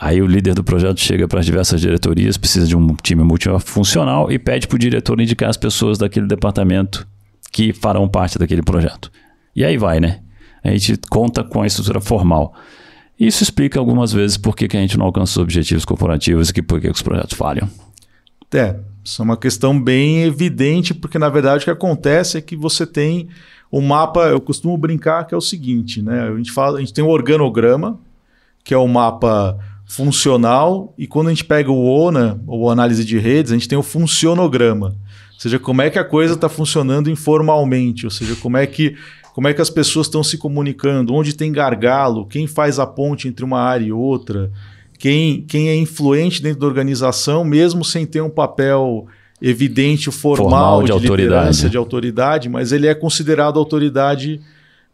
Aí 0.00 0.20
o 0.20 0.26
líder 0.26 0.54
do 0.54 0.64
projeto 0.64 0.98
chega 0.98 1.28
para 1.28 1.38
as 1.38 1.46
diversas 1.46 1.80
diretorias, 1.80 2.36
precisa 2.36 2.66
de 2.66 2.76
um 2.76 2.88
time 3.00 3.22
multifuncional 3.22 4.32
e 4.32 4.38
pede 4.38 4.66
para 4.66 4.74
o 4.74 4.78
diretor 4.78 5.20
indicar 5.20 5.48
as 5.48 5.56
pessoas 5.56 5.96
daquele 5.96 6.26
departamento 6.26 7.06
que 7.52 7.72
farão 7.72 8.08
parte 8.08 8.36
daquele 8.36 8.62
projeto. 8.62 9.12
E 9.54 9.64
aí 9.64 9.76
vai, 9.76 10.00
né? 10.00 10.20
A 10.64 10.70
gente 10.70 10.98
conta 11.08 11.44
com 11.44 11.62
a 11.62 11.66
estrutura 11.66 12.00
formal. 12.00 12.52
Isso 13.18 13.44
explica 13.44 13.78
algumas 13.78 14.12
vezes 14.12 14.36
por 14.36 14.56
que, 14.56 14.66
que 14.66 14.76
a 14.76 14.80
gente 14.80 14.98
não 14.98 15.06
alcança 15.06 15.38
os 15.38 15.42
objetivos 15.42 15.84
corporativos 15.84 16.50
e 16.50 16.62
por 16.62 16.80
que 16.80 16.88
os 16.88 17.02
projetos 17.02 17.36
falham. 17.36 17.68
É, 18.54 18.76
isso 19.04 19.20
é 19.20 19.24
uma 19.24 19.36
questão 19.36 19.80
bem 19.80 20.22
evidente, 20.22 20.94
porque 20.94 21.18
na 21.18 21.28
verdade 21.28 21.62
o 21.62 21.64
que 21.64 21.70
acontece 21.70 22.38
é 22.38 22.40
que 22.40 22.54
você 22.54 22.86
tem 22.86 23.28
o 23.70 23.78
um 23.78 23.82
mapa, 23.82 24.28
eu 24.28 24.40
costumo 24.40 24.76
brincar 24.76 25.26
que 25.26 25.34
é 25.34 25.36
o 25.36 25.40
seguinte, 25.40 26.02
né? 26.02 26.28
A 26.28 26.36
gente 26.36 26.52
fala, 26.52 26.76
a 26.76 26.80
gente 26.80 26.92
tem 26.92 27.02
um 27.02 27.08
organograma, 27.08 27.98
que 28.62 28.74
é 28.74 28.76
o 28.76 28.82
um 28.82 28.88
mapa 28.88 29.58
funcional, 29.86 30.94
e 30.96 31.06
quando 31.06 31.28
a 31.28 31.30
gente 31.30 31.44
pega 31.44 31.70
o 31.70 31.84
ONA, 31.84 32.40
ou 32.46 32.70
análise 32.70 33.04
de 33.04 33.18
redes, 33.18 33.50
a 33.50 33.54
gente 33.54 33.68
tem 33.68 33.78
o 33.78 33.82
funcionograma. 33.82 34.88
Ou 34.88 35.40
seja, 35.40 35.58
como 35.58 35.82
é 35.82 35.90
que 35.90 35.98
a 35.98 36.04
coisa 36.04 36.34
está 36.34 36.48
funcionando 36.48 37.10
informalmente, 37.10 38.04
ou 38.04 38.10
seja, 38.10 38.36
como 38.36 38.56
é 38.56 38.66
que 38.66 38.96
como 39.34 39.48
é 39.48 39.54
que 39.54 39.62
as 39.62 39.70
pessoas 39.70 40.06
estão 40.06 40.22
se 40.22 40.36
comunicando, 40.36 41.14
onde 41.14 41.34
tem 41.34 41.50
gargalo, 41.50 42.26
quem 42.26 42.46
faz 42.46 42.78
a 42.78 42.86
ponte 42.86 43.26
entre 43.26 43.42
uma 43.42 43.60
área 43.60 43.86
e 43.86 43.90
outra, 43.90 44.52
quem, 45.02 45.42
quem 45.42 45.68
é 45.68 45.74
influente 45.74 46.40
dentro 46.40 46.60
da 46.60 46.66
organização, 46.68 47.42
mesmo 47.42 47.84
sem 47.84 48.06
ter 48.06 48.20
um 48.20 48.30
papel 48.30 49.08
evidente 49.40 50.12
formal, 50.12 50.48
Formal, 50.48 50.80
de 50.82 50.86
de, 50.86 50.92
autoridade. 50.92 51.22
liderança, 51.22 51.68
de 51.68 51.76
autoridade, 51.76 52.48
mas 52.48 52.70
ele 52.70 52.86
é 52.86 52.94
considerado 52.94 53.58
autoridade 53.58 54.40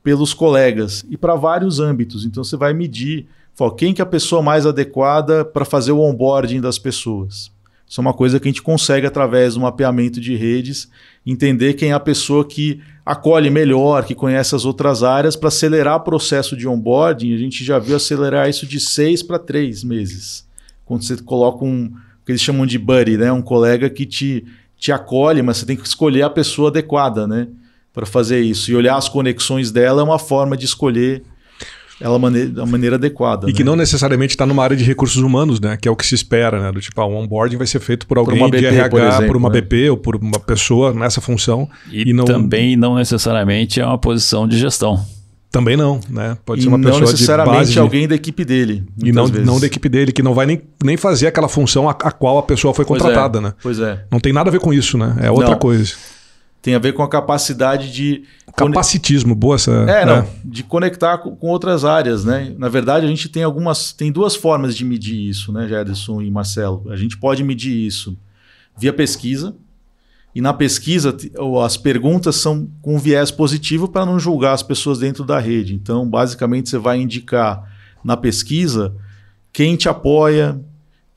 pelos 0.02 0.32
colegas 0.32 1.04
e 1.10 1.16
para 1.18 1.34
vários 1.34 1.78
âmbitos. 1.78 2.24
Então 2.24 2.42
você 2.42 2.56
vai 2.56 2.72
medir 2.72 3.26
fala, 3.54 3.76
quem 3.76 3.92
que 3.92 4.00
é 4.00 4.02
a 4.02 4.06
pessoa 4.06 4.40
mais 4.40 4.64
adequada 4.64 5.44
para 5.44 5.66
fazer 5.66 5.92
o 5.92 6.00
onboarding 6.00 6.62
das 6.62 6.78
pessoas. 6.78 7.52
Isso 7.86 8.00
é 8.00 8.02
uma 8.02 8.14
coisa 8.14 8.40
que 8.40 8.48
a 8.48 8.50
gente 8.50 8.62
consegue 8.62 9.06
através 9.06 9.54
do 9.54 9.60
mapeamento 9.60 10.22
de 10.22 10.34
redes 10.34 10.88
entender 11.26 11.74
quem 11.74 11.90
é 11.90 11.92
a 11.92 12.00
pessoa 12.00 12.46
que 12.46 12.80
acolhe 13.08 13.48
melhor, 13.48 14.04
que 14.04 14.14
conhece 14.14 14.54
as 14.54 14.66
outras 14.66 15.02
áreas 15.02 15.34
para 15.34 15.48
acelerar 15.48 15.96
o 15.96 16.00
processo 16.00 16.54
de 16.54 16.68
onboarding. 16.68 17.34
A 17.34 17.38
gente 17.38 17.64
já 17.64 17.78
viu 17.78 17.96
acelerar 17.96 18.50
isso 18.50 18.66
de 18.66 18.78
seis 18.78 19.22
para 19.22 19.38
três 19.38 19.82
meses. 19.82 20.46
Quando 20.84 21.02
você 21.02 21.16
coloca 21.16 21.64
um 21.64 21.90
que 22.26 22.32
eles 22.32 22.42
chamam 22.42 22.66
de 22.66 22.78
buddy, 22.78 23.16
né? 23.16 23.32
Um 23.32 23.40
colega 23.40 23.88
que 23.88 24.04
te, 24.04 24.44
te 24.76 24.92
acolhe, 24.92 25.40
mas 25.40 25.56
você 25.56 25.64
tem 25.64 25.74
que 25.74 25.86
escolher 25.86 26.20
a 26.20 26.28
pessoa 26.28 26.68
adequada, 26.68 27.26
né? 27.26 27.48
Para 27.94 28.04
fazer 28.04 28.42
isso. 28.42 28.70
E 28.70 28.76
olhar 28.76 28.96
as 28.98 29.08
conexões 29.08 29.72
dela 29.72 30.02
é 30.02 30.04
uma 30.04 30.18
forma 30.18 30.54
de 30.54 30.66
escolher 30.66 31.22
ela 32.00 32.18
mane- 32.18 32.46
da 32.46 32.64
maneira 32.66 32.96
adequada. 32.96 33.48
E 33.50 33.52
que 33.52 33.64
né? 33.64 33.70
não 33.70 33.76
necessariamente 33.76 34.34
está 34.34 34.46
numa 34.46 34.62
área 34.62 34.76
de 34.76 34.84
recursos 34.84 35.20
humanos, 35.22 35.60
né? 35.60 35.76
Que 35.76 35.88
é 35.88 35.90
o 35.90 35.96
que 35.96 36.06
se 36.06 36.14
espera, 36.14 36.60
né? 36.60 36.70
Do 36.72 36.80
tipo, 36.80 37.00
ah, 37.00 37.06
o 37.06 37.14
onboarding 37.14 37.56
vai 37.56 37.66
ser 37.66 37.80
feito 37.80 38.06
por 38.06 38.18
alguém 38.18 38.38
uma 38.38 38.46
de 38.50 38.52
BP, 38.58 38.66
RH, 38.66 38.88
por 38.90 39.00
por, 39.00 39.06
exemplo, 39.08 39.38
uma 39.38 39.48
né? 39.48 39.60
BP 39.60 39.90
ou 39.90 39.96
por 39.96 40.16
uma 40.16 40.38
pessoa 40.40 40.92
nessa 40.94 41.20
função. 41.20 41.68
E, 41.90 42.10
E 42.10 42.12
não- 42.12 42.24
também 42.24 42.76
não 42.76 42.94
necessariamente 42.96 43.80
é 43.80 43.86
uma 43.86 43.98
posição 43.98 44.46
de 44.46 44.56
gestão. 44.58 45.04
Também 45.50 45.78
não, 45.78 45.98
né? 46.10 46.36
Pode 46.44 46.60
e 46.60 46.62
ser 46.64 46.68
uma 46.68 46.76
não 46.76 46.84
pessoa 46.90 47.06
de 47.06 47.12
necessariamente 47.12 47.70
de- 47.72 47.78
alguém 47.78 48.06
da 48.06 48.14
equipe 48.14 48.44
dele. 48.44 48.84
E 49.02 49.10
não, 49.10 49.26
vezes. 49.26 49.46
não 49.46 49.58
da 49.58 49.66
equipe 49.66 49.88
dele, 49.88 50.12
que 50.12 50.22
não 50.22 50.34
vai 50.34 50.44
nem, 50.44 50.60
nem 50.84 50.96
fazer 50.98 51.26
aquela 51.26 51.48
função 51.48 51.88
a, 51.88 51.92
a 51.92 52.10
qual 52.12 52.36
a 52.36 52.42
pessoa 52.42 52.74
foi 52.74 52.84
Pois 52.84 53.00
contratada, 53.00 53.38
é, 53.38 53.40
né? 53.40 53.54
Pois 53.62 53.80
é. 53.80 54.04
Não 54.12 54.20
tem 54.20 54.30
nada 54.30 54.50
a 54.50 54.52
ver 54.52 54.60
com 54.60 54.74
isso, 54.74 54.98
né? 54.98 55.16
É 55.22 55.30
outra 55.30 55.52
Não. 55.52 55.58
coisa. 55.58 55.94
Tem 56.68 56.74
a 56.74 56.78
ver 56.78 56.92
com 56.92 57.02
a 57.02 57.08
capacidade 57.08 57.90
de. 57.90 58.24
Capacitismo, 58.54 59.34
boa 59.34 59.54
essa. 59.54 59.70
É, 59.88 60.04
não, 60.04 60.28
de 60.44 60.62
conectar 60.62 61.16
com, 61.16 61.34
com 61.34 61.46
outras 61.46 61.82
áreas, 61.82 62.26
né? 62.26 62.54
Na 62.58 62.68
verdade, 62.68 63.06
a 63.06 63.08
gente 63.08 63.26
tem 63.30 63.42
algumas. 63.42 63.90
Tem 63.94 64.12
duas 64.12 64.36
formas 64.36 64.76
de 64.76 64.84
medir 64.84 65.30
isso, 65.30 65.50
né, 65.50 65.66
Gerson 65.66 66.20
e 66.20 66.30
Marcelo? 66.30 66.84
A 66.90 66.96
gente 66.96 67.16
pode 67.16 67.42
medir 67.42 67.72
isso 67.72 68.18
via 68.76 68.92
pesquisa. 68.92 69.56
E 70.34 70.42
na 70.42 70.52
pesquisa, 70.52 71.16
as 71.64 71.78
perguntas 71.78 72.36
são 72.36 72.68
com 72.82 72.98
viés 72.98 73.30
positivo 73.30 73.88
para 73.88 74.04
não 74.04 74.20
julgar 74.20 74.52
as 74.52 74.62
pessoas 74.62 74.98
dentro 74.98 75.24
da 75.24 75.38
rede. 75.38 75.74
Então, 75.74 76.06
basicamente, 76.06 76.68
você 76.68 76.76
vai 76.76 77.00
indicar 77.00 77.64
na 78.04 78.14
pesquisa 78.14 78.94
quem 79.54 79.74
te 79.74 79.88
apoia, 79.88 80.60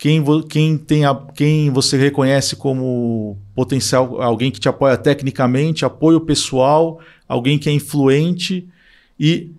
quem, 0.01 0.23
quem, 0.49 0.77
tem 0.79 1.05
a, 1.05 1.13
quem 1.35 1.69
você 1.69 1.95
reconhece 1.95 2.55
como 2.55 3.37
potencial, 3.53 4.19
alguém 4.19 4.49
que 4.49 4.59
te 4.59 4.67
apoia 4.67 4.97
tecnicamente, 4.97 5.85
apoio 5.85 6.19
pessoal, 6.19 6.99
alguém 7.29 7.59
que 7.59 7.69
é 7.69 7.71
influente 7.71 8.67
e 9.19 9.51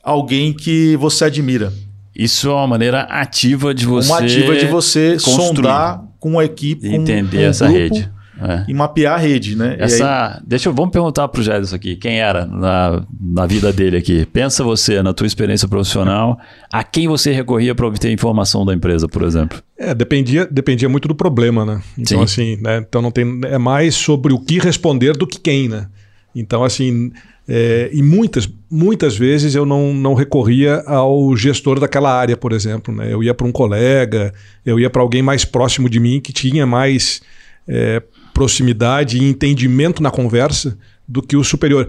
alguém 0.00 0.52
que 0.52 0.94
você 0.98 1.24
admira. 1.24 1.72
Isso 2.14 2.48
é 2.48 2.52
uma 2.52 2.68
maneira 2.68 3.00
ativa 3.00 3.74
de 3.74 3.86
você 3.86 4.08
uma 4.08 4.20
ativa 4.20 4.54
de 4.54 4.66
você 4.66 5.16
construir. 5.20 5.56
sondar 5.56 6.04
com 6.20 6.38
a 6.38 6.44
equipe, 6.44 6.86
entender 6.86 7.38
com 7.38 7.42
um 7.42 7.48
essa 7.48 7.66
grupo 7.66 7.80
rede. 7.80 8.10
É. 8.40 8.64
e 8.68 8.74
mapear 8.74 9.14
a 9.14 9.16
rede, 9.16 9.56
né? 9.56 9.70
E 9.70 9.82
aí- 9.82 9.82
Essa, 9.82 10.40
deixa 10.46 10.68
eu, 10.68 10.72
vamos 10.72 10.92
perguntar 10.92 11.26
pro 11.28 11.42
Gélis 11.42 11.72
aqui, 11.74 11.96
quem 11.96 12.20
era 12.20 12.46
na, 12.46 13.04
na 13.20 13.46
vida 13.46 13.72
dele 13.72 13.96
aqui? 13.96 14.24
Pensa 14.26 14.62
você, 14.62 15.02
na 15.02 15.12
tua 15.12 15.26
experiência 15.26 15.66
profissional, 15.66 16.38
a 16.72 16.84
quem 16.84 17.08
você 17.08 17.32
recorria 17.32 17.74
para 17.74 17.86
obter 17.86 18.12
informação 18.12 18.64
da 18.64 18.72
empresa, 18.72 19.08
por 19.08 19.22
exemplo? 19.22 19.60
É, 19.76 19.94
dependia, 19.94 20.46
dependia 20.50 20.88
muito 20.88 21.08
do 21.08 21.14
problema, 21.14 21.64
né? 21.64 21.80
Então, 21.98 22.18
Sim. 22.18 22.24
assim, 22.24 22.62
né? 22.62 22.78
Então 22.88 23.02
não 23.02 23.10
tem. 23.10 23.40
É 23.46 23.58
mais 23.58 23.94
sobre 23.94 24.32
o 24.32 24.38
que 24.38 24.58
responder 24.58 25.16
do 25.16 25.26
que 25.26 25.40
quem, 25.40 25.68
né? 25.68 25.86
Então, 26.34 26.62
assim, 26.62 27.10
é, 27.48 27.88
e 27.92 28.02
muitas, 28.02 28.48
muitas 28.70 29.16
vezes 29.16 29.54
eu 29.54 29.64
não, 29.64 29.94
não 29.94 30.14
recorria 30.14 30.82
ao 30.86 31.34
gestor 31.34 31.80
daquela 31.80 32.12
área, 32.14 32.36
por 32.36 32.52
exemplo. 32.52 32.94
Né? 32.94 33.12
Eu 33.12 33.22
ia 33.22 33.32
para 33.34 33.46
um 33.46 33.52
colega, 33.52 34.32
eu 34.64 34.78
ia 34.78 34.90
para 34.90 35.00
alguém 35.02 35.22
mais 35.22 35.44
próximo 35.44 35.88
de 35.88 35.98
mim 35.98 36.20
que 36.20 36.32
tinha 36.32 36.66
mais 36.66 37.22
é, 37.66 38.02
proximidade 38.38 39.18
e 39.18 39.24
entendimento 39.28 40.00
na 40.00 40.12
conversa 40.12 40.78
do 41.08 41.20
que 41.20 41.36
o 41.36 41.42
superior. 41.42 41.88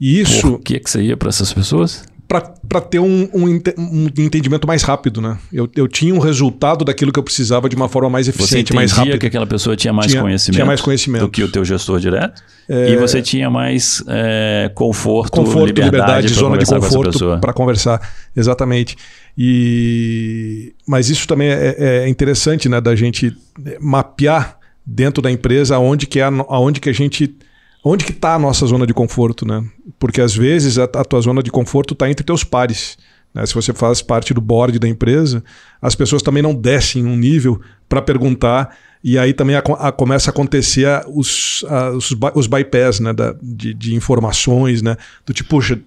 E 0.00 0.20
isso 0.20 0.52
Por 0.52 0.60
que, 0.60 0.80
que 0.80 0.90
você 0.90 1.02
ia 1.02 1.16
para 1.16 1.28
essas 1.28 1.52
pessoas? 1.52 2.02
para 2.28 2.80
ter 2.80 2.98
um, 2.98 3.28
um 3.32 3.44
um 3.78 4.06
entendimento 4.18 4.66
mais 4.66 4.82
rápido, 4.82 5.20
né? 5.22 5.38
Eu, 5.52 5.68
eu 5.76 5.86
tinha 5.86 6.12
um 6.12 6.18
resultado 6.18 6.84
daquilo 6.84 7.12
que 7.12 7.20
eu 7.20 7.22
precisava 7.22 7.68
de 7.68 7.76
uma 7.76 7.88
forma 7.88 8.10
mais 8.10 8.26
Você 8.26 8.32
eficiente, 8.32 8.74
mais 8.74 8.90
rápida. 8.90 9.16
que 9.16 9.26
aquela 9.26 9.46
pessoa 9.46 9.76
tinha 9.76 9.92
mais 9.92 10.10
Tinha- 10.10 10.22
conhecimento, 10.22 10.56
tinha 10.56 10.66
mais 10.66 10.80
conhecimento. 10.80 11.22
do 11.22 11.30
que 11.30 11.44
o 11.44 11.48
teu 11.48 11.64
gestor 11.64 12.00
direto 12.00 12.42
e 12.68 12.96
você 12.96 13.22
tinha 13.22 13.48
mais 13.48 14.02
é, 14.08 14.68
conforto, 14.74 15.30
conforto, 15.30 15.66
liberdade, 15.66 16.26
liberdade, 16.26 16.28
zona 16.34 16.58
de 16.58 16.66
conforto 16.66 17.38
para 17.40 17.52
conversar, 17.52 18.00
exatamente. 18.34 18.96
E 19.38 20.74
mas 20.84 21.08
isso 21.08 21.28
também 21.28 21.48
é, 21.48 21.76
é 21.78 22.08
interessante, 22.08 22.68
né, 22.68 22.80
da 22.80 22.96
gente 22.96 23.32
mapear 23.80 24.55
dentro 24.86 25.20
da 25.20 25.30
empresa 25.30 25.74
aonde 25.76 26.06
que 26.06 26.20
é 26.20 26.24
aonde 26.24 26.80
que 26.80 26.88
a 26.88 26.92
gente 26.92 27.34
onde 27.84 28.04
que 28.04 28.12
está 28.12 28.34
a 28.34 28.38
nossa 28.38 28.66
zona 28.66 28.86
de 28.86 28.94
conforto, 28.94 29.46
né? 29.46 29.64
Porque 29.98 30.20
às 30.20 30.34
vezes 30.34 30.78
a, 30.78 30.84
a 30.84 31.04
tua 31.04 31.20
zona 31.20 31.42
de 31.42 31.50
conforto 31.50 31.92
está 31.94 32.08
entre 32.10 32.24
teus 32.24 32.42
pares. 32.44 32.96
né? 33.34 33.44
Se 33.46 33.54
você 33.54 33.72
faz 33.72 34.02
parte 34.02 34.32
do 34.34 34.40
board 34.40 34.78
da 34.78 34.88
empresa, 34.88 35.42
as 35.80 35.94
pessoas 35.94 36.22
também 36.22 36.42
não 36.42 36.54
descem 36.54 37.04
um 37.06 37.16
nível 37.16 37.60
para 37.88 38.02
perguntar 38.02 38.76
e 39.04 39.16
aí 39.18 39.32
também 39.32 39.54
a- 39.54 39.62
a- 39.78 39.92
começa 39.92 40.30
a 40.30 40.32
acontecer 40.32 40.88
os, 41.08 41.64
os, 41.94 42.14
os 42.34 42.46
bypass 42.48 42.98
né, 42.98 43.12
da- 43.12 43.36
de, 43.40 43.72
de 43.74 43.94
informações, 43.94 44.82
né? 44.82 44.96
Do 45.24 45.32
tipo, 45.32 45.48
puxa, 45.50 45.78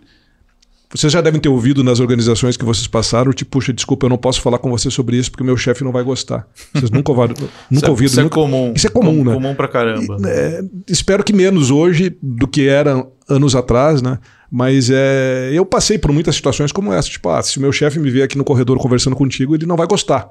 vocês 0.94 1.14
já 1.14 1.22
devem 1.22 1.40
ter 1.40 1.50
ouvido 1.50 1.84
nas 1.84 2.00
organizações 2.00 2.58
que 2.58 2.66
vocês 2.66 2.88
passaram, 2.88 3.32
tipo, 3.32 3.52
puxa, 3.52 3.72
desculpa, 3.72 4.06
eu 4.06 4.10
não 4.10 4.18
posso 4.18 4.42
falar 4.42 4.58
com 4.58 4.70
você 4.72 4.90
sobre 4.90 5.18
isso 5.18 5.30
porque 5.30 5.44
o 5.44 5.46
meu 5.46 5.56
chefe 5.56 5.84
não 5.84 5.92
vai 5.92 6.04
gostar. 6.04 6.48
Vocês 6.74 6.90
nunca, 6.90 7.12
ouviram- 7.12 7.36
isso 7.38 7.50
nunca 7.70 7.88
é, 7.88 7.90
ouviram. 7.90 8.08
isso 8.12 8.20
é 8.20 8.24
nunca... 8.24 8.36
comum. 8.36 8.74
Isso 8.76 8.88
é 8.88 8.90
comum, 8.90 9.18
Com- 9.18 9.24
né? 9.30 9.34
Comum 9.34 9.56
pra 9.56 9.68
caramba. 9.68 10.18
É, 10.28 10.62
espero 10.88 11.24
que 11.24 11.32
menos 11.32 11.70
hoje 11.70 12.18
do 12.22 12.48
que 12.48 12.68
era 12.68 13.06
anos 13.28 13.56
atrás, 13.56 14.02
né? 14.02 14.18
Mas 14.52 14.90
é, 14.92 15.52
eu 15.54 15.64
passei 15.64 16.00
por 16.00 16.12
muitas 16.12 16.36
situações 16.36 16.72
como 16.72 16.92
essa. 16.92 17.08
Tipo, 17.08 17.30
ah, 17.30 17.44
se 17.44 17.60
o 17.60 17.62
meu 17.62 17.72
chefe 17.72 18.00
me 18.00 18.10
ver 18.10 18.24
aqui 18.24 18.36
no 18.36 18.44
corredor 18.44 18.80
conversando 18.80 19.16
contigo, 19.16 19.54
ele 19.54 19.68
não 19.68 19.78
vai 19.78 19.86
gostar, 19.86 20.28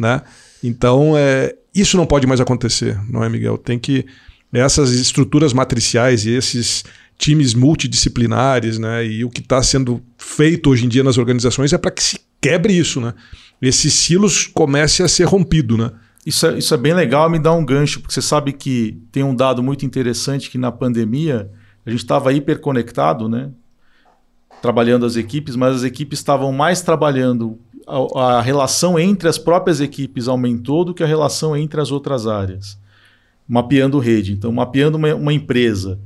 né? 0.00 0.22
Então, 0.62 1.14
é, 1.16 1.52
isso 1.74 1.96
não 1.96 2.06
pode 2.06 2.28
mais 2.28 2.40
acontecer, 2.40 2.96
não 3.10 3.24
é, 3.24 3.28
Miguel? 3.28 3.58
Tem 3.58 3.76
que... 3.78 4.06
Essas 4.52 4.92
estruturas 4.92 5.52
matriciais 5.52 6.24
e 6.24 6.30
esses 6.30 6.84
times 7.18 7.54
multidisciplinares, 7.54 8.78
né? 8.78 9.06
E 9.06 9.24
o 9.24 9.30
que 9.30 9.40
está 9.40 9.62
sendo 9.62 10.02
feito 10.18 10.70
hoje 10.70 10.84
em 10.84 10.88
dia 10.88 11.02
nas 11.02 11.18
organizações 11.18 11.72
é 11.72 11.78
para 11.78 11.90
que 11.90 12.02
se 12.02 12.20
quebre 12.40 12.72
isso, 12.72 13.00
né? 13.00 13.14
Esses 13.60 13.94
silos 13.94 14.46
comecem 14.46 15.04
a 15.04 15.08
ser 15.08 15.24
rompido, 15.24 15.76
né? 15.76 15.90
Isso 16.24 16.46
é, 16.46 16.58
isso 16.58 16.74
é 16.74 16.76
bem 16.76 16.92
legal, 16.92 17.30
me 17.30 17.38
dá 17.38 17.52
um 17.52 17.64
gancho, 17.64 18.00
porque 18.00 18.12
você 18.12 18.22
sabe 18.22 18.52
que 18.52 19.00
tem 19.12 19.22
um 19.22 19.34
dado 19.34 19.62
muito 19.62 19.86
interessante 19.86 20.50
que 20.50 20.58
na 20.58 20.72
pandemia 20.72 21.50
a 21.84 21.90
gente 21.90 22.00
estava 22.00 22.32
hiperconectado, 22.32 23.28
né? 23.28 23.50
Trabalhando 24.60 25.06
as 25.06 25.16
equipes, 25.16 25.54
mas 25.54 25.76
as 25.76 25.84
equipes 25.84 26.18
estavam 26.18 26.52
mais 26.52 26.82
trabalhando. 26.82 27.58
A, 27.86 28.38
a 28.38 28.40
relação 28.42 28.98
entre 28.98 29.28
as 29.28 29.38
próprias 29.38 29.80
equipes 29.80 30.26
aumentou 30.26 30.84
do 30.84 30.92
que 30.92 31.04
a 31.04 31.06
relação 31.06 31.56
entre 31.56 31.80
as 31.80 31.92
outras 31.92 32.26
áreas. 32.26 32.76
Mapeando 33.48 34.00
rede. 34.00 34.32
Então, 34.32 34.50
mapeando 34.50 34.98
uma, 34.98 35.14
uma 35.14 35.32
empresa 35.32 36.00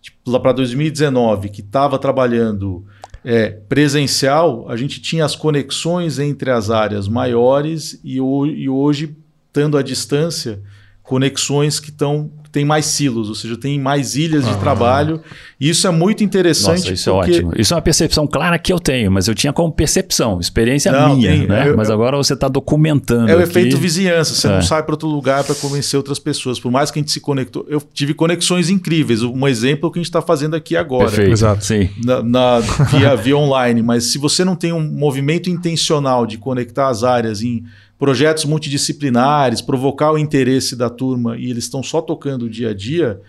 tipo, 0.00 0.30
lá 0.30 0.40
para 0.40 0.52
2019 0.52 1.48
que 1.48 1.60
estava 1.60 1.98
trabalhando 1.98 2.84
é, 3.24 3.50
presencial, 3.50 4.68
a 4.68 4.76
gente 4.76 5.00
tinha 5.00 5.24
as 5.24 5.36
conexões 5.36 6.18
entre 6.18 6.50
as 6.50 6.70
áreas 6.70 7.06
maiores 7.06 8.00
e, 8.02 8.20
o, 8.20 8.46
e 8.46 8.68
hoje, 8.68 9.16
estando 9.46 9.76
à 9.76 9.82
distância, 9.82 10.62
conexões 11.02 11.78
que 11.78 11.90
estão 11.90 12.30
tem 12.52 12.64
mais 12.64 12.86
silos, 12.86 13.28
ou 13.28 13.34
seja, 13.34 13.56
tem 13.56 13.78
mais 13.78 14.16
ilhas 14.16 14.44
de 14.44 14.56
trabalho. 14.58 15.20
E 15.60 15.68
isso 15.70 15.86
é 15.86 15.90
muito 15.90 16.24
interessante. 16.24 16.78
Nossa, 16.80 16.92
isso 16.92 17.10
porque- 17.12 17.30
é 17.30 17.34
ótimo. 17.34 17.52
Isso 17.56 17.72
é 17.72 17.76
uma 17.76 17.82
percepção 17.82 18.26
clara 18.26 18.58
que 18.58 18.72
eu 18.72 18.78
tenho, 18.80 19.10
mas 19.10 19.28
eu 19.28 19.34
tinha 19.34 19.52
como 19.52 19.70
percepção, 19.70 20.40
experiência 20.40 20.90
Não, 20.90 21.14
minha, 21.16 21.30
tem- 21.30 21.46
né? 21.46 21.68
eu- 21.68 21.76
mas 21.76 21.90
agora 21.90 22.16
você 22.16 22.34
está 22.34 22.48
documentando 22.48 23.30
É 23.30 23.34
o 23.36 23.38
aqui. 23.38 23.48
efeito 23.50 23.76
vizinhança. 23.76 24.34
Você 24.34 24.48
É. 24.48 24.50
não 24.52 24.62
sai 24.62 24.82
para 24.82 24.92
outro 24.94 25.08
lugar 25.08 25.44
para 25.44 25.54
convencer 25.54 25.96
outras 25.96 26.18
pessoas. 26.18 26.58
Por 26.58 26.72
mais 26.72 26.90
que 26.90 26.98
a 26.98 27.02
gente 27.02 27.12
se 27.12 27.20
conectou. 27.20 27.64
Eu 27.68 27.80
tive 27.94 28.14
conexões 28.14 28.68
incríveis. 28.70 29.22
Um 29.22 29.46
exemplo 29.46 29.86
é 29.86 29.88
o 29.88 29.92
que 29.92 29.98
a 29.98 30.02
gente 30.02 30.08
está 30.08 30.22
fazendo 30.22 30.56
aqui 30.56 30.76
agora. 30.76 31.06
Perfeito. 31.06 31.32
Exato. 31.32 31.64
Sim. 31.64 31.88
na, 32.04 32.22
na- 32.22 32.58
via, 32.60 33.14
via 33.16 33.36
online, 33.36 33.82
mas 33.82 34.04
se 34.10 34.18
você 34.18 34.44
não 34.44 34.56
tem 34.56 34.72
um 34.72 34.82
movimento 34.82 35.48
intencional 35.48 36.26
de 36.26 36.36
conectar 36.38 36.88
as 36.88 37.04
áreas 37.04 37.42
em 37.42 37.62
projetos 38.00 38.46
multidisciplinares, 38.46 39.60
provocar 39.60 40.10
o 40.10 40.18
interesse 40.18 40.74
da 40.74 40.88
turma 40.88 41.36
e 41.36 41.50
eles 41.50 41.64
estão 41.64 41.82
só 41.82 42.00
tocando 42.00 42.46
o 42.46 42.50
dia 42.50 42.70
a 42.70 42.74
dia, 42.74 43.20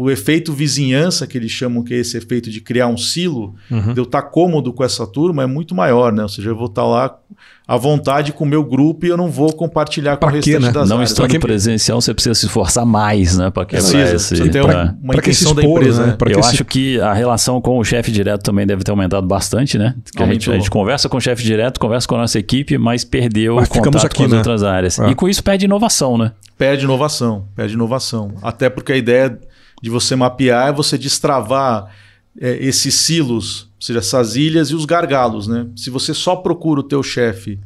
o 0.00 0.08
efeito 0.12 0.52
vizinhança, 0.52 1.26
que 1.26 1.36
eles 1.36 1.50
chamam 1.50 1.82
que 1.82 1.92
é 1.92 1.96
esse 1.96 2.16
efeito 2.16 2.50
de 2.50 2.60
criar 2.60 2.86
um 2.86 2.96
silo, 2.96 3.56
uhum. 3.68 3.94
de 3.94 3.98
eu 3.98 4.04
estar 4.04 4.22
tá 4.22 4.28
cômodo 4.28 4.72
com 4.72 4.84
essa 4.84 5.04
turma, 5.04 5.42
é 5.42 5.46
muito 5.46 5.74
maior, 5.74 6.12
né? 6.12 6.22
Ou 6.22 6.28
seja, 6.28 6.50
eu 6.50 6.56
vou 6.56 6.66
estar 6.66 6.82
tá 6.82 6.86
lá 6.86 7.18
à 7.66 7.76
vontade 7.76 8.32
com 8.32 8.44
o 8.44 8.46
meu 8.46 8.62
grupo 8.62 9.06
e 9.06 9.08
eu 9.08 9.16
não 9.16 9.28
vou 9.28 9.52
compartilhar 9.52 10.12
com 10.12 10.20
pra 10.20 10.28
o 10.28 10.32
restante 10.36 10.60
né? 10.60 10.70
das 10.70 10.88
Não 10.88 10.98
áreas. 10.98 11.10
estando 11.10 11.40
presencial, 11.40 12.00
você 12.00 12.14
precisa 12.14 12.36
se 12.36 12.46
esforçar 12.46 12.86
mais, 12.86 13.36
né? 13.36 13.50
Para 13.50 13.66
quebrar 13.66 13.90
precisa, 13.90 14.14
esse... 14.14 14.36
Você 14.36 14.48
tem 14.48 14.60
uma, 14.60 14.96
uma 15.02 15.14
pra 15.14 15.18
intenção 15.18 15.50
expor, 15.50 15.54
da 15.54 15.68
empresa, 15.68 16.06
né? 16.06 16.16
Eu 16.28 16.44
acho 16.44 16.64
que 16.64 17.00
a 17.00 17.12
relação 17.12 17.60
com 17.60 17.76
o 17.76 17.82
chefe 17.82 18.12
direto 18.12 18.44
também 18.44 18.68
deve 18.68 18.84
ter 18.84 18.92
aumentado 18.92 19.26
bastante, 19.26 19.76
né? 19.76 19.96
Que 20.14 20.22
a 20.22 20.26
gente, 20.26 20.48
a 20.48 20.54
gente, 20.54 20.70
conversa 20.70 21.08
com 21.08 21.16
o 21.16 21.20
chefe 21.20 21.42
direto, 21.42 21.80
conversa 21.80 22.06
com 22.06 22.14
a 22.14 22.18
nossa 22.18 22.38
equipe, 22.38 22.78
mas 22.78 23.02
perdeu 23.02 23.56
mas 23.56 23.66
o 23.66 23.72
contato 23.72 24.06
aqui, 24.06 24.18
com 24.18 24.24
as 24.26 24.30
né? 24.30 24.36
outras 24.36 24.62
áreas. 24.62 25.00
É. 25.00 25.10
E 25.10 25.14
com 25.16 25.28
isso 25.28 25.42
perde 25.42 25.64
inovação, 25.64 26.16
né? 26.16 26.30
Perde 26.56 26.84
inovação, 26.84 27.46
perde 27.56 27.74
inovação. 27.74 28.34
Até 28.40 28.70
porque 28.70 28.92
a 28.92 28.96
ideia 28.96 29.36
de 29.82 29.90
você 29.90 30.16
mapear 30.16 30.68
é 30.68 30.72
você 30.72 30.98
destravar 30.98 31.94
é, 32.40 32.56
esses 32.64 32.94
silos, 32.94 33.62
ou 33.62 33.82
seja, 33.82 33.98
essas 33.98 34.36
ilhas 34.36 34.70
e 34.70 34.74
os 34.74 34.84
gargalos, 34.84 35.46
né? 35.46 35.66
Se 35.76 35.90
você 35.90 36.12
só 36.14 36.36
procura 36.36 36.80
o 36.80 36.84
teu 36.84 37.02
chefe 37.02 37.58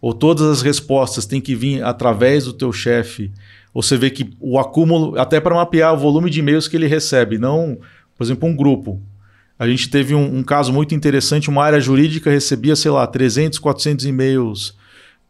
ou 0.00 0.12
todas 0.12 0.46
as 0.46 0.62
respostas 0.62 1.24
têm 1.24 1.40
que 1.40 1.54
vir 1.54 1.82
através 1.82 2.44
do 2.44 2.52
teu 2.52 2.72
chefe, 2.72 3.32
você 3.72 3.96
vê 3.96 4.10
que 4.10 4.30
o 4.38 4.58
acúmulo, 4.58 5.18
até 5.18 5.40
para 5.40 5.54
mapear 5.54 5.94
o 5.94 5.98
volume 5.98 6.30
de 6.30 6.40
e-mails 6.40 6.68
que 6.68 6.76
ele 6.76 6.86
recebe, 6.86 7.38
não, 7.38 7.78
por 8.16 8.22
exemplo, 8.22 8.48
um 8.48 8.54
grupo. 8.54 9.00
A 9.58 9.66
gente 9.66 9.88
teve 9.88 10.14
um, 10.14 10.38
um 10.38 10.42
caso 10.42 10.72
muito 10.72 10.94
interessante, 10.94 11.48
uma 11.48 11.64
área 11.64 11.80
jurídica 11.80 12.30
recebia, 12.30 12.76
sei 12.76 12.90
lá, 12.90 13.06
300, 13.06 13.58
400 13.58 14.04
e-mails 14.04 14.76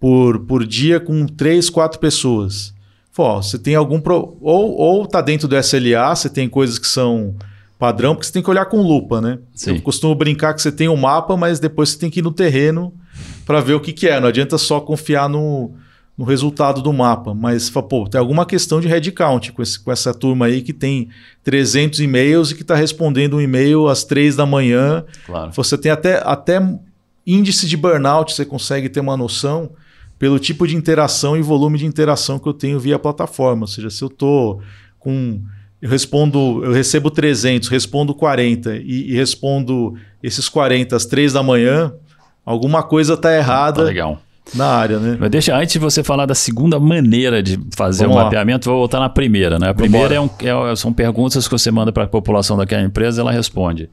por, 0.00 0.41
por 0.41 0.67
dia 0.67 0.99
com 0.99 1.26
três, 1.26 1.71
quatro 1.71 2.00
pessoas. 2.00 2.74
Pô, 3.14 3.40
você 3.40 3.59
tem 3.59 3.75
algum. 3.76 4.00
Pro... 4.00 4.37
Ou, 4.40 4.76
ou 4.76 5.06
tá 5.06 5.21
dentro 5.21 5.47
do 5.47 5.56
SLA, 5.56 6.14
você 6.14 6.28
tem 6.28 6.49
coisas 6.49 6.78
que 6.78 6.87
são 6.87 7.35
padrão, 7.78 8.14
porque 8.14 8.26
você 8.26 8.33
tem 8.33 8.42
que 8.42 8.50
olhar 8.50 8.64
com 8.66 8.83
lupa, 8.83 9.21
né? 9.21 9.38
Sim. 9.54 9.76
Eu 9.76 9.83
costumo 9.83 10.14
brincar 10.14 10.52
que 10.52 10.61
você 10.61 10.73
tem 10.73 10.88
um 10.88 10.97
mapa, 10.97 11.37
mas 11.37 11.61
depois 11.61 11.90
você 11.90 11.99
tem 11.99 12.11
que 12.11 12.18
ir 12.18 12.23
no 12.23 12.33
terreno 12.33 12.92
para 13.47 13.61
ver 13.61 13.75
o 13.75 13.80
que, 13.80 13.92
que 13.92 14.09
é. 14.09 14.18
Não 14.18 14.28
adianta 14.28 14.59
só 14.59 14.80
confiar 14.80 15.28
no, 15.28 15.71
no 16.18 16.25
resultado 16.25 16.83
do 16.83 16.92
mapa. 16.92 17.33
Mas, 17.33 17.71
pô, 17.71 18.09
tem 18.09 18.18
alguma 18.18 18.44
questão 18.44 18.80
de 18.80 18.88
headcount 18.88 19.52
com, 19.52 19.62
esse, 19.62 19.78
com 19.78 19.92
essa 19.92 20.12
turma 20.12 20.47
aí 20.47 20.61
que 20.61 20.73
tem 20.73 21.09
300 21.44 22.00
e-mails 22.00 22.50
e 22.50 22.56
que 22.56 22.62
está 22.62 22.75
respondendo 22.75 23.37
um 23.37 23.40
e-mail 23.40 23.87
às 23.87 24.02
3 24.02 24.35
da 24.35 24.44
manhã. 24.44 25.04
Claro. 25.25 25.52
Você 25.52 25.78
tem 25.78 25.92
até, 25.92 26.21
até 26.25 26.61
índice 27.25 27.68
de 27.68 27.76
burnout, 27.76 28.33
você 28.33 28.44
consegue 28.44 28.88
ter 28.88 28.99
uma 28.99 29.16
noção 29.16 29.71
pelo 30.18 30.38
tipo 30.38 30.66
de 30.66 30.76
interação 30.76 31.37
e 31.37 31.42
volume 31.42 31.78
de 31.78 31.87
interação 31.87 32.38
que 32.38 32.49
eu 32.49 32.54
tenho 32.54 32.78
via 32.78 32.99
plataforma. 32.99 33.62
Ou 33.62 33.68
seja, 33.68 33.90
se 33.90 34.02
eu 34.02 34.09
estou 34.09 34.61
com 34.99 35.40
eu 35.83 35.90
respondo, 35.90 36.64
eu 36.64 36.73
recebo 36.73 37.11
300, 37.11 37.68
respondo 37.68 38.14
40 38.14 38.76
e, 38.76 39.11
e, 39.11 39.14
respondo 39.14 39.94
esses 40.23 40.49
40 40.49 40.97
às 40.97 41.04
3 41.04 41.35
da 41.35 41.42
manhã, 41.42 41.92
Alguma 42.44 42.83
coisa 42.83 43.14
está 43.14 43.35
errada. 43.35 43.83
Tá 43.83 43.83
legal. 43.83 44.21
Na 44.54 44.66
área, 44.66 44.99
né? 44.99 45.16
Mas 45.18 45.30
deixa, 45.30 45.56
antes 45.56 45.73
de 45.73 45.78
você 45.78 46.02
falar 46.02 46.26
da 46.26 46.35
segunda 46.35 46.78
maneira 46.78 47.42
de 47.42 47.59
fazer 47.75 48.06
o 48.06 48.11
um 48.11 48.14
mapeamento, 48.14 48.68
vou 48.68 48.78
voltar 48.78 49.00
na 49.00 49.09
primeira, 49.09 49.59
né? 49.59 49.71
A 49.71 49.75
primeira 49.75 50.14
é, 50.14 50.21
um, 50.21 50.28
é, 50.38 50.76
são 50.76 50.92
perguntas 50.92 51.49
que 51.49 51.52
você 51.52 51.71
manda 51.71 51.90
para 51.90 52.04
a 52.04 52.06
população 52.06 52.54
daquela 52.54 52.83
empresa 52.83 53.23
ela 53.23 53.33
responde. 53.33 53.88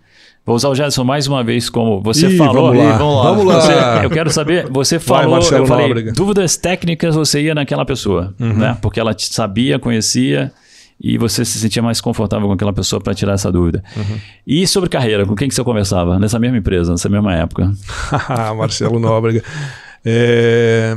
Vou 0.46 0.56
usar 0.56 0.70
o 0.70 0.76
Gerson 0.76 1.04
mais 1.04 1.28
uma 1.28 1.44
vez 1.44 1.70
como 1.70 2.02
você 2.02 2.28
Ih, 2.28 2.38
falou. 2.38 2.74
Vamos 2.74 2.84
lá. 2.84 2.98
vamos 2.98 3.16
lá. 3.16 3.24
Vamos 3.24 3.46
lá. 3.46 3.62
Você, 3.62 4.06
eu 4.06 4.10
quero 4.10 4.30
saber, 4.32 4.68
você 4.70 5.00
falou, 5.00 5.40
Vai, 5.40 5.60
eu 5.60 5.66
falei, 5.68 6.12
dúvidas 6.12 6.58
técnicas 6.58 7.14
você 7.14 7.42
ia 7.42 7.54
naquela 7.54 7.86
pessoa, 7.86 8.34
uhum. 8.40 8.54
né? 8.54 8.78
Porque 8.82 9.00
ela 9.00 9.16
sabia, 9.18 9.78
conhecia 9.78 10.52
e 11.00 11.18
você 11.18 11.46
se 11.46 11.60
sentia 11.60 11.82
mais 11.82 12.02
confortável 12.02 12.48
com 12.48 12.54
aquela 12.54 12.74
pessoa 12.74 13.00
para 13.00 13.14
tirar 13.14 13.34
essa 13.34 13.52
dúvida. 13.52 13.84
Uhum. 13.96 14.20
E 14.46 14.68
sobre 14.68 14.90
carreira, 14.90 15.26
com 15.26 15.36
quem 15.36 15.48
que 15.48 15.54
você 15.54 15.64
conversava 15.64 16.20
nessa 16.20 16.40
mesma 16.40 16.58
empresa, 16.58 16.92
nessa 16.92 17.10
mesma 17.10 17.36
época? 17.36 17.72
Marcelo 18.56 19.00
Nóbrega. 19.00 19.44
É... 20.04 20.96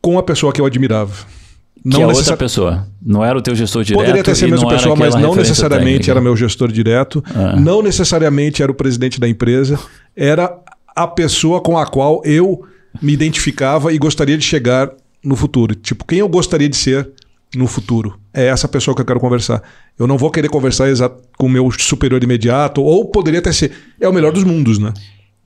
Com 0.00 0.18
a 0.18 0.22
pessoa 0.22 0.52
que 0.52 0.60
eu 0.60 0.66
admirava. 0.66 1.12
Não 1.86 1.98
que 1.98 2.02
é 2.02 2.06
outra 2.06 2.36
pessoa. 2.36 2.88
Não 3.00 3.24
era 3.24 3.38
o 3.38 3.40
teu 3.40 3.54
gestor 3.54 3.84
direto. 3.84 4.00
Poderia 4.00 4.24
ter 4.24 4.34
sido 4.34 4.48
a 4.48 4.50
mesma 4.50 4.68
pessoa, 4.70 4.96
mas 4.96 5.14
não 5.14 5.36
necessariamente 5.36 5.86
técnica. 5.86 6.10
era 6.10 6.20
meu 6.20 6.36
gestor 6.36 6.72
direto. 6.72 7.22
Ah. 7.32 7.54
Não 7.54 7.80
necessariamente 7.80 8.60
era 8.60 8.72
o 8.72 8.74
presidente 8.74 9.20
da 9.20 9.28
empresa. 9.28 9.78
Era 10.16 10.58
a 10.96 11.06
pessoa 11.06 11.60
com 11.60 11.78
a 11.78 11.86
qual 11.86 12.20
eu 12.24 12.64
me 13.00 13.12
identificava 13.12 13.92
e 13.92 13.98
gostaria 13.98 14.36
de 14.36 14.44
chegar 14.44 14.90
no 15.22 15.36
futuro. 15.36 15.76
Tipo, 15.76 16.04
quem 16.04 16.18
eu 16.18 16.28
gostaria 16.28 16.68
de 16.68 16.76
ser 16.76 17.08
no 17.54 17.68
futuro. 17.68 18.18
É 18.34 18.46
essa 18.46 18.66
pessoa 18.66 18.92
que 18.92 19.00
eu 19.00 19.06
quero 19.06 19.20
conversar. 19.20 19.62
Eu 19.96 20.08
não 20.08 20.18
vou 20.18 20.30
querer 20.30 20.48
conversar 20.48 20.88
com 21.38 21.46
o 21.46 21.48
meu 21.48 21.70
superior 21.70 22.22
imediato, 22.22 22.82
ou 22.82 23.04
poderia 23.04 23.38
até 23.38 23.52
ser. 23.52 23.70
É 24.00 24.08
o 24.08 24.12
melhor 24.12 24.32
dos 24.32 24.42
mundos, 24.42 24.78
né? 24.78 24.92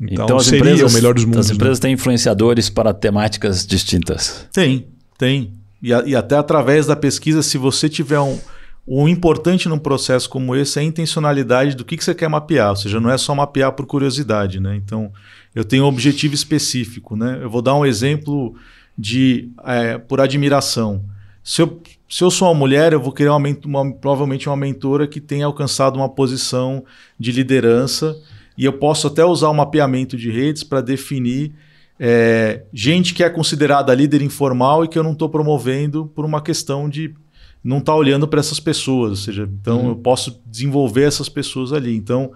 Então, 0.00 0.24
então 0.24 0.40
seria 0.40 0.60
empresas, 0.60 0.90
o 0.90 0.94
melhor 0.94 1.12
dos 1.12 1.24
mundos. 1.26 1.40
As 1.40 1.50
empresas 1.50 1.78
né? 1.78 1.82
têm 1.82 1.92
influenciadores 1.92 2.70
para 2.70 2.94
temáticas 2.94 3.66
distintas. 3.66 4.46
Tem, 4.50 4.86
tem. 5.18 5.59
E, 5.82 5.92
a, 5.92 6.02
e, 6.04 6.14
até 6.14 6.36
através 6.36 6.86
da 6.86 6.96
pesquisa, 6.96 7.42
se 7.42 7.58
você 7.58 7.88
tiver 7.88 8.20
um. 8.20 8.38
O 8.86 9.08
importante 9.08 9.68
num 9.68 9.78
processo 9.78 10.28
como 10.28 10.56
esse 10.56 10.78
é 10.78 10.82
a 10.82 10.84
intencionalidade 10.84 11.76
do 11.76 11.84
que, 11.84 11.96
que 11.96 12.02
você 12.02 12.14
quer 12.14 12.28
mapear, 12.28 12.70
ou 12.70 12.76
seja, 12.76 12.98
não 12.98 13.10
é 13.10 13.16
só 13.16 13.34
mapear 13.34 13.72
por 13.72 13.86
curiosidade. 13.86 14.58
Né? 14.58 14.74
Então, 14.74 15.12
eu 15.54 15.64
tenho 15.64 15.84
um 15.84 15.86
objetivo 15.86 16.34
específico. 16.34 17.14
Né? 17.14 17.38
Eu 17.40 17.50
vou 17.50 17.62
dar 17.62 17.74
um 17.74 17.86
exemplo 17.86 18.54
de 18.98 19.50
é, 19.64 19.98
por 19.98 20.20
admiração. 20.20 21.04
Se 21.42 21.62
eu, 21.62 21.80
se 22.08 22.24
eu 22.24 22.30
sou 22.30 22.48
uma 22.48 22.54
mulher, 22.54 22.92
eu 22.92 23.00
vou 23.00 23.12
querer 23.12 23.30
uma, 23.30 23.48
uma, 23.64 23.92
provavelmente 23.92 24.48
uma 24.48 24.56
mentora 24.56 25.06
que 25.06 25.20
tenha 25.20 25.46
alcançado 25.46 25.96
uma 25.96 26.08
posição 26.08 26.84
de 27.18 27.32
liderança 27.32 28.16
e 28.58 28.64
eu 28.64 28.74
posso 28.74 29.06
até 29.06 29.24
usar 29.24 29.48
o 29.48 29.54
mapeamento 29.54 30.16
de 30.16 30.30
redes 30.30 30.62
para 30.62 30.80
definir 30.80 31.54
é, 32.02 32.62
gente 32.72 33.12
que 33.12 33.22
é 33.22 33.28
considerada 33.28 33.94
líder 33.94 34.22
informal 34.22 34.82
e 34.82 34.88
que 34.88 34.98
eu 34.98 35.02
não 35.02 35.12
estou 35.12 35.28
promovendo 35.28 36.06
por 36.06 36.24
uma 36.24 36.40
questão 36.40 36.88
de 36.88 37.14
não 37.62 37.76
estar 37.76 37.92
tá 37.92 37.98
olhando 37.98 38.26
para 38.26 38.40
essas 38.40 38.58
pessoas. 38.58 39.10
Ou 39.10 39.16
seja, 39.16 39.48
então 39.60 39.80
uhum. 39.82 39.88
eu 39.90 39.96
posso 39.96 40.40
desenvolver 40.46 41.02
essas 41.02 41.28
pessoas 41.28 41.74
ali. 41.74 41.94
Então, 41.94 42.32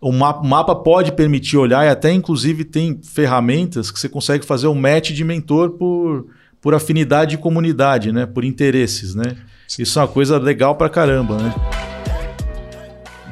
o 0.00 0.10
mapa, 0.10 0.40
o 0.40 0.48
mapa, 0.48 0.74
pode 0.74 1.12
permitir 1.12 1.58
olhar 1.58 1.84
e 1.84 1.90
até, 1.90 2.10
inclusive, 2.10 2.64
tem 2.64 2.98
ferramentas 3.02 3.90
que 3.90 4.00
você 4.00 4.08
consegue 4.08 4.46
fazer 4.46 4.66
um 4.66 4.74
match 4.74 5.10
de 5.10 5.22
mentor 5.22 5.72
por 5.72 6.26
por 6.62 6.74
afinidade 6.74 7.34
e 7.34 7.38
comunidade, 7.38 8.12
né? 8.12 8.24
Por 8.24 8.44
interesses, 8.44 9.16
né? 9.16 9.36
Isso 9.76 9.98
é 9.98 10.02
uma 10.02 10.08
coisa 10.08 10.38
legal 10.38 10.76
pra 10.76 10.88
caramba, 10.88 11.36
né? 11.36 11.52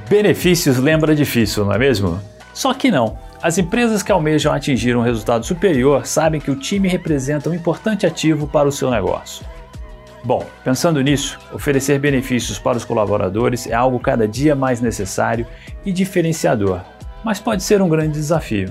Benefícios 0.09 0.79
lembra 0.79 1.14
difícil, 1.14 1.64
não 1.64 1.73
é 1.73 1.79
mesmo? 1.79 2.21
Só 2.53 2.75
que 2.75 2.90
não. 2.90 3.16
As 3.42 3.57
empresas 3.57 4.03
que 4.03 4.12
almejam 4.12 4.53
atingir 4.53 4.94
um 4.94 5.03
resultado 5.03 5.46
superior 5.46 6.05
sabem 6.05 6.38
que 6.38 6.50
o 6.50 6.57
time 6.57 6.87
representa 6.87 7.48
um 7.48 7.55
importante 7.55 8.07
ativo 8.07 8.46
para 8.46 8.68
o 8.68 8.72
seu 8.72 8.90
negócio. 8.90 9.46
Bom, 10.22 10.46
pensando 10.62 11.00
nisso, 11.00 11.38
oferecer 11.50 11.98
benefícios 11.98 12.59
para 12.59 12.76
os 12.76 12.85
colaboradores 12.85 13.66
é 13.66 13.72
algo 13.72 13.98
cada 13.98 14.29
dia 14.29 14.55
mais 14.55 14.83
necessário 14.83 15.46
e 15.87 15.90
diferenciador, 15.90 16.83
mas 17.24 17.40
pode 17.40 17.62
ser 17.62 17.81
um 17.81 17.88
grande 17.88 18.12
desafio. 18.12 18.70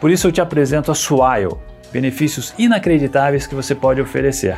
Por 0.00 0.08
isso 0.08 0.28
eu 0.28 0.32
te 0.32 0.40
apresento 0.40 0.92
a 0.92 0.94
Swile, 0.94 1.56
benefícios 1.90 2.54
inacreditáveis 2.56 3.48
que 3.48 3.56
você 3.56 3.74
pode 3.74 4.00
oferecer. 4.00 4.56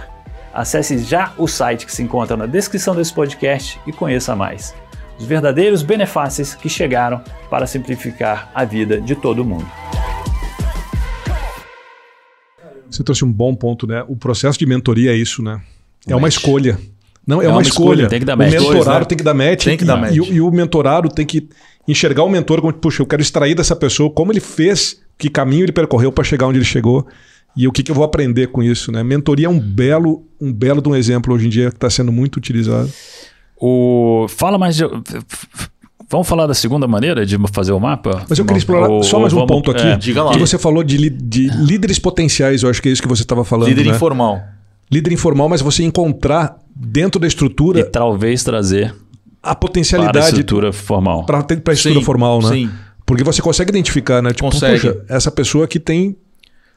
Acesse 0.53 0.99
já 0.99 1.33
o 1.39 1.49
site 1.49 1.87
que 1.87 1.93
se 1.93 2.03
encontra 2.03 2.37
na 2.37 2.45
descrição 2.45 2.95
desse 2.95 3.15
podcast 3.15 3.81
e 3.87 3.93
conheça 3.93 4.37
mais. 4.37 4.75
Os 5.19 5.25
verdadeiros 5.27 5.83
benefícios 5.83 6.55
que 6.55 6.69
chegaram 6.69 7.23
para 7.49 7.67
simplificar 7.67 8.51
a 8.55 8.65
vida 8.65 9.01
de 9.01 9.15
todo 9.15 9.45
mundo. 9.45 9.67
Você 12.91 13.03
trouxe 13.03 13.25
um 13.25 13.33
bom 13.33 13.55
ponto, 13.55 13.87
né? 13.87 14.05
O 14.09 14.17
processo 14.17 14.59
de 14.59 14.67
mentoria 14.67 15.13
é 15.13 15.17
isso, 15.17 15.43
né? 15.43 15.61
É 16.07 16.15
uma 16.15 16.29
escolha. 16.29 16.79
Não, 17.27 17.41
é, 17.41 17.47
é 17.47 17.49
uma, 17.49 17.57
uma 17.57 17.63
escolha. 17.63 18.03
escolha. 18.03 18.09
Tem 18.09 18.19
que 18.19 18.25
dar 18.27 18.37
match. 18.37 18.55
O 18.55 18.61
mentorado 18.61 19.01
né? 19.01 19.05
tem 19.05 19.19
que 19.19 19.25
dar 19.25 19.35
match. 19.35 19.65
Tem 19.65 19.77
que 19.77 19.85
dar 19.85 19.97
match. 19.97 20.17
E, 20.17 20.33
e, 20.35 20.41
o 20.41 20.51
mentorado 20.51 21.09
tem 21.09 21.25
que 21.25 21.49
enxergar 21.87 22.25
o 22.25 22.29
mentor 22.29 22.61
como, 22.61 22.73
puxa, 22.73 23.03
eu 23.03 23.07
quero 23.07 23.23
extrair 23.23 23.55
dessa 23.55 23.77
pessoa 23.77 24.11
como 24.11 24.33
ele 24.33 24.41
fez 24.41 25.01
que 25.17 25.31
caminho 25.31 25.65
ele 25.65 25.73
percorreu 25.73 26.11
para 26.11 26.25
chegar 26.25 26.47
onde 26.47 26.59
ele 26.59 26.65
chegou 26.65 27.07
e 27.57 27.69
o 27.69 27.73
que, 27.73 27.83
que, 27.83 27.91
eu 27.91 27.95
vou 27.95 28.05
aprender 28.05 28.49
com 28.49 28.63
isso. 28.63 28.91
Né? 28.91 29.03
Mentoria 29.03 29.47
é 29.47 29.49
um 29.49 29.59
belo, 29.59 30.27
um 30.41 30.53
belo 30.53 30.83
de 30.83 30.89
um 30.89 30.97
exemplo 30.97 31.35
hoje 31.35 31.47
em 31.47 31.51
dia 31.51 31.71
que 31.71 31.77
está 31.77 31.89
sendo 31.89 32.11
muito 32.11 32.37
utilizado. 32.37 32.91
O... 33.65 34.27
Fala 34.29 34.59
mais 34.59 34.75
de... 34.75 34.83
Vamos 36.11 36.27
falar 36.27 36.49
da 36.49 36.53
segunda 36.53 36.89
maneira 36.89 37.25
de 37.25 37.39
fazer 37.53 37.71
o 37.71 37.79
mapa? 37.79 38.27
Mas 38.29 38.37
eu 38.37 38.45
queria 38.45 38.59
explorar 38.59 38.91
ou, 38.91 39.05
só 39.05 39.21
mais 39.21 39.33
um 39.33 39.37
vamos... 39.37 39.49
ponto 39.51 39.71
aqui. 39.71 39.87
É, 39.87 39.97
diga 39.97 40.25
lá. 40.25 40.33
Que 40.33 40.39
você 40.41 40.59
falou 40.59 40.83
de, 40.83 41.09
de 41.09 41.49
líderes 41.49 41.99
potenciais, 42.01 42.65
eu 42.65 42.69
acho 42.69 42.83
que 42.83 42.89
é 42.89 42.93
isso 42.93 43.01
que 43.01 43.07
você 43.07 43.23
estava 43.23 43.45
falando. 43.45 43.69
Líder 43.69 43.87
né? 43.87 43.93
informal. 43.93 44.43
Líder 44.91 45.13
informal, 45.13 45.49
mas 45.49 45.63
você 45.63 45.85
encontrar 45.85 46.59
dentro 46.75 47.21
da 47.21 47.27
estrutura. 47.27 47.79
E 47.81 47.85
talvez 47.85 48.43
trazer 48.43 48.93
a 49.41 49.55
potencialidade. 49.55 50.19
Para 50.19 50.27
a 50.27 50.29
estrutura 50.29 50.73
formal. 50.73 51.25
Para 51.25 51.39
a 51.39 51.73
estrutura 51.73 51.77
sim, 51.77 52.03
formal, 52.03 52.43
né? 52.43 52.49
Sim. 52.49 52.71
Porque 53.07 53.23
você 53.23 53.41
consegue 53.41 53.71
identificar, 53.71 54.21
né? 54.21 54.33
Tipo, 54.33 54.51
consegue. 54.51 54.81
Poxa, 54.81 55.05
essa 55.09 55.31
pessoa 55.31 55.69
que 55.69 55.79
tem, 55.79 56.17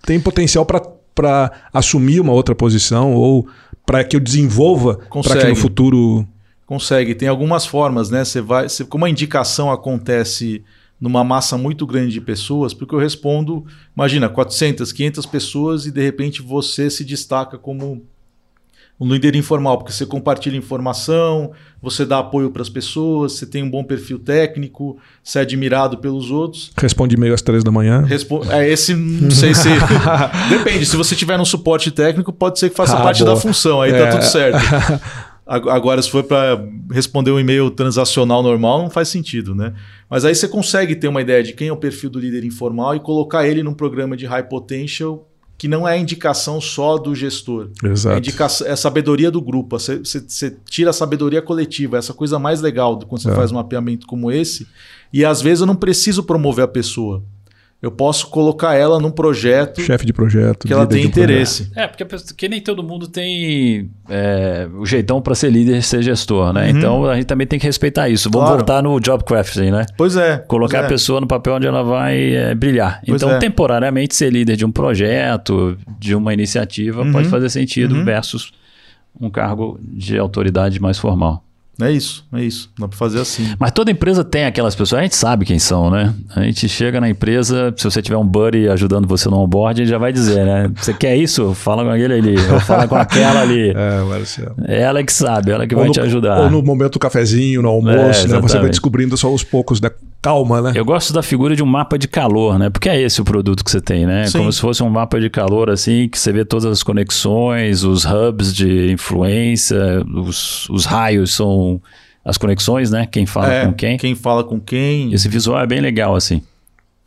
tem 0.06 0.19
potencial 0.19 0.65
para 0.65 1.52
assumir 1.74 2.21
uma 2.21 2.32
outra 2.32 2.54
posição 2.54 3.15
ou 3.15 3.48
para 3.86 4.04
que 4.04 4.15
eu 4.15 4.19
desenvolva 4.19 5.00
para 5.24 5.41
que 5.41 5.48
no 5.48 5.56
futuro 5.56 6.26
Consegue. 6.65 7.13
Tem 7.13 7.28
algumas 7.28 7.65
formas, 7.65 8.10
né? 8.10 8.25
Você 8.25 8.41
vai, 8.41 8.67
você, 8.67 8.84
como 8.84 9.06
a 9.06 9.10
indicação 9.10 9.71
acontece 9.71 10.63
numa 10.99 11.23
massa 11.23 11.58
muito 11.58 11.86
grande 11.86 12.13
de 12.13 12.21
pessoas, 12.21 12.73
porque 12.73 12.95
eu 12.95 12.99
respondo, 12.99 13.65
imagina, 13.95 14.30
400, 14.30 14.91
500 14.91 15.25
pessoas 15.25 15.86
e 15.86 15.91
de 15.91 16.01
repente 16.01 16.41
você 16.41 16.89
se 16.89 17.04
destaca 17.04 17.58
como 17.58 18.04
um 18.99 19.12
líder 19.12 19.36
informal, 19.36 19.78
porque 19.78 19.91
você 19.91 20.06
compartilha 20.06 20.56
informação, 20.56 21.51
você 21.82 22.06
dá 22.06 22.19
apoio 22.19 22.49
para 22.49 22.62
as 22.62 22.69
pessoas, 22.69 23.34
você 23.34 23.45
tem 23.45 23.62
um 23.62 23.69
bom 23.69 23.84
perfil 23.84 24.17
técnico, 24.17 24.97
você 25.21 25.39
é 25.39 25.41
admirado 25.41 25.97
pelos 25.97 26.32
outros. 26.32 26.71
Responde 26.78 27.15
e-mail 27.15 27.34
às 27.34 27.41
três 27.41 27.62
da 27.62 27.71
manhã. 27.71 28.06
Respo 28.06 28.41
é, 28.49 28.69
esse 28.69 28.95
não 28.95 29.32
sei 29.32 29.54
se. 29.54 29.67
Depende, 30.49 30.86
se 30.86 30.95
você 30.95 31.13
tiver 31.13 31.38
um 31.38 31.45
suporte 31.45 31.91
técnico, 31.91 32.32
pode 32.32 32.58
ser 32.58 32.69
que 32.69 32.75
faça 32.75 32.97
ah, 32.97 33.04
parte 33.04 33.21
boa. 33.21 33.36
da 33.36 33.41
função, 33.41 33.82
aí 33.82 33.91
tá 33.91 33.97
é. 33.97 34.06
tá 34.06 34.12
tudo 34.12 34.25
certo. 34.25 34.60
Agora, 35.47 36.01
se 36.01 36.10
for 36.10 36.23
para 36.23 36.60
responder 36.91 37.29
um 37.29 37.39
e-mail 37.39 37.69
transacional 37.69 38.41
normal, 38.41 38.81
não 38.81 38.89
faz 38.89 39.10
sentido, 39.10 39.53
né? 39.53 39.75
Mas 40.10 40.25
aí 40.25 40.34
você 40.34 40.47
consegue 40.47 40.95
ter 40.95 41.08
uma 41.08 41.21
ideia 41.21 41.43
de 41.43 41.53
quem 41.53 41.67
é 41.67 41.71
o 41.71 41.77
perfil 41.77 42.10
do 42.10 42.19
líder 42.19 42.43
informal 42.43 42.95
e 42.95 42.99
colocar 42.99 43.47
ele 43.47 43.62
num 43.62 43.73
programa 43.73 44.17
de 44.17 44.25
high 44.25 44.43
potential 44.43 45.29
que 45.58 45.67
não 45.67 45.88
é 45.88 45.97
indicação 45.97 46.60
só 46.60 46.97
do 46.97 47.15
gestor. 47.15 47.69
Exato. 47.84 48.15
É, 48.15 48.17
indicação, 48.17 48.67
é 48.67 48.75
sabedoria 48.75 49.31
do 49.31 49.41
grupo. 49.41 49.79
Você, 49.79 49.99
você, 49.99 50.19
você, 50.19 50.58
tira 50.69 50.89
a 50.89 50.93
sabedoria 50.93 51.41
coletiva, 51.41 51.97
essa 51.97 52.13
coisa 52.13 52.38
mais 52.38 52.60
legal 52.60 52.99
quando 52.99 53.21
você 53.21 53.29
é. 53.29 53.36
faz 53.36 53.51
um 53.51 53.55
mapeamento 53.55 54.05
como 54.05 54.31
esse. 54.31 54.67
E 55.13 55.23
às 55.23 55.41
vezes 55.41 55.62
eu 55.62 55.67
não 55.67 55.75
preciso 55.75 56.23
promover 56.23 56.65
a 56.65 56.67
pessoa 56.67 57.23
eu 57.81 57.91
posso 57.91 58.27
colocar 58.27 58.73
ela 58.73 58.99
num 58.99 59.11
projeto. 59.11 59.81
Chefe 59.81 60.05
de 60.05 60.13
projeto. 60.13 60.65
Que 60.65 60.73
ela 60.73 60.88
tem 60.88 61.05
interesse. 61.05 61.69
É, 61.75 61.85
porque, 61.85 62.03
porque 62.03 62.49
nem 62.49 62.59
todo 62.59 62.81
mundo 62.81 63.07
tem 63.07 63.91
é, 64.09 64.67
o 64.75 64.85
jeitão 64.85 65.21
para 65.21 65.35
ser 65.35 65.51
líder 65.51 65.77
e 65.77 65.81
ser 65.83 66.01
gestor, 66.01 66.51
né? 66.51 66.63
Uhum. 66.63 66.77
Então 66.77 67.05
a 67.05 67.15
gente 67.15 67.27
também 67.27 67.45
tem 67.45 67.59
que 67.59 67.65
respeitar 67.65 68.09
isso. 68.09 68.29
Vamos 68.31 68.47
claro. 68.47 68.57
voltar 68.57 68.81
no 68.81 68.99
job 68.99 69.23
crafting, 69.23 69.71
né? 69.71 69.85
Pois 69.95 70.15
é. 70.15 70.38
Colocar 70.47 70.79
pois 70.79 70.83
a 70.83 70.88
é. 70.88 70.89
pessoa 70.89 71.21
no 71.21 71.27
papel 71.27 71.55
onde 71.55 71.67
ela 71.67 71.83
vai 71.83 72.33
é, 72.33 72.55
brilhar. 72.55 73.01
Pois 73.05 73.21
então, 73.21 73.35
é. 73.35 73.39
temporariamente, 73.39 74.15
ser 74.15 74.31
líder 74.31 74.55
de 74.55 74.65
um 74.65 74.71
projeto, 74.71 75.77
de 75.99 76.15
uma 76.15 76.33
iniciativa, 76.33 77.03
uhum. 77.03 77.11
pode 77.11 77.27
fazer 77.27 77.49
sentido 77.49 77.93
uhum. 77.93 78.05
versus 78.05 78.51
um 79.19 79.29
cargo 79.29 79.79
de 79.81 80.17
autoridade 80.17 80.79
mais 80.79 80.97
formal. 80.97 81.43
É 81.81 81.91
isso, 81.91 82.25
é 82.33 82.41
isso. 82.41 82.69
Dá 82.79 82.88
para 82.88 82.97
fazer 82.97 83.19
assim. 83.19 83.53
Mas 83.59 83.71
toda 83.71 83.91
empresa 83.91 84.23
tem 84.23 84.45
aquelas 84.45 84.75
pessoas, 84.75 84.99
a 84.99 85.03
gente 85.03 85.15
sabe 85.15 85.45
quem 85.45 85.59
são, 85.59 85.89
né? 85.89 86.13
A 86.35 86.43
gente 86.43 86.69
chega 86.69 87.01
na 87.01 87.09
empresa, 87.09 87.73
se 87.75 87.83
você 87.83 88.01
tiver 88.01 88.17
um 88.17 88.25
buddy 88.25 88.69
ajudando 88.69 89.07
você 89.07 89.29
no 89.29 89.38
onboard, 89.39 89.81
ele 89.81 89.89
já 89.89 89.97
vai 89.97 90.13
dizer, 90.13 90.45
né? 90.45 90.71
Você 90.75 90.93
quer 90.93 91.17
isso? 91.17 91.53
Fala 91.53 91.83
com 91.83 91.89
aquele 91.89 92.13
ali, 92.13 92.35
ou 92.51 92.59
fala 92.61 92.88
com 92.88 92.95
aquela 92.95 93.41
ali. 93.41 93.73
É, 93.85 94.01
Marcelo. 94.03 94.55
É 94.67 94.81
ela 94.81 95.03
que 95.03 95.11
sabe, 95.11 95.51
ela 95.51 95.67
que 95.67 95.75
ou 95.75 95.79
vai 95.79 95.88
no, 95.88 95.93
te 95.93 95.99
ajudar. 95.99 96.39
Ou 96.39 96.49
no 96.49 96.61
momento 96.63 96.93
do 96.93 96.99
cafezinho, 96.99 97.61
no 97.61 97.69
almoço, 97.69 98.25
é, 98.25 98.27
né? 98.29 98.39
Você 98.39 98.57
vai 98.57 98.69
descobrindo 98.69 99.17
só 99.17 99.27
aos 99.27 99.43
poucos, 99.43 99.81
né? 99.81 99.89
Calma, 100.21 100.62
né? 100.62 100.73
Eu 100.75 100.84
gosto 100.84 101.13
da 101.13 101.21
figura 101.21 101.56
de 101.56 101.63
um 101.63 101.65
mapa 101.65 101.97
de 101.97 102.08
calor, 102.08 102.58
né? 102.58 102.69
Porque 102.69 102.89
é 102.89 102.99
esse 102.99 103.21
o 103.21 103.23
produto 103.23 103.63
que 103.63 103.69
você 103.69 103.80
tem, 103.80 104.06
né? 104.06 104.25
Sim. 104.25 104.39
Como 104.39 104.51
se 104.51 104.60
fosse 104.60 104.82
um 104.82 104.89
mapa 104.89 105.19
de 105.19 105.30
calor, 105.30 105.69
assim, 105.69 106.10
que 106.10 106.17
você 106.17 106.32
vê 106.32 106.43
todas 106.43 106.65
as 106.65 106.84
conexões, 106.84 107.84
os 107.84 108.06
hubs 108.06 108.54
de 108.54 108.91
influência, 108.91 110.04
os, 110.13 110.69
os 110.69 110.86
raios 110.86 111.34
são 111.34 111.82
as 112.23 112.38
conexões, 112.38 112.89
né? 112.89 113.06
Quem 113.06 113.25
fala 113.25 113.54
é, 113.54 113.65
com 113.65 113.73
quem. 113.73 113.97
Quem 113.97 114.15
fala 114.15 114.43
com 114.43 114.60
quem. 114.60 115.13
Esse 115.13 115.30
visual 115.30 115.60
é 115.60 115.67
bem 115.67 115.80
legal, 115.80 116.15
assim. 116.15 116.41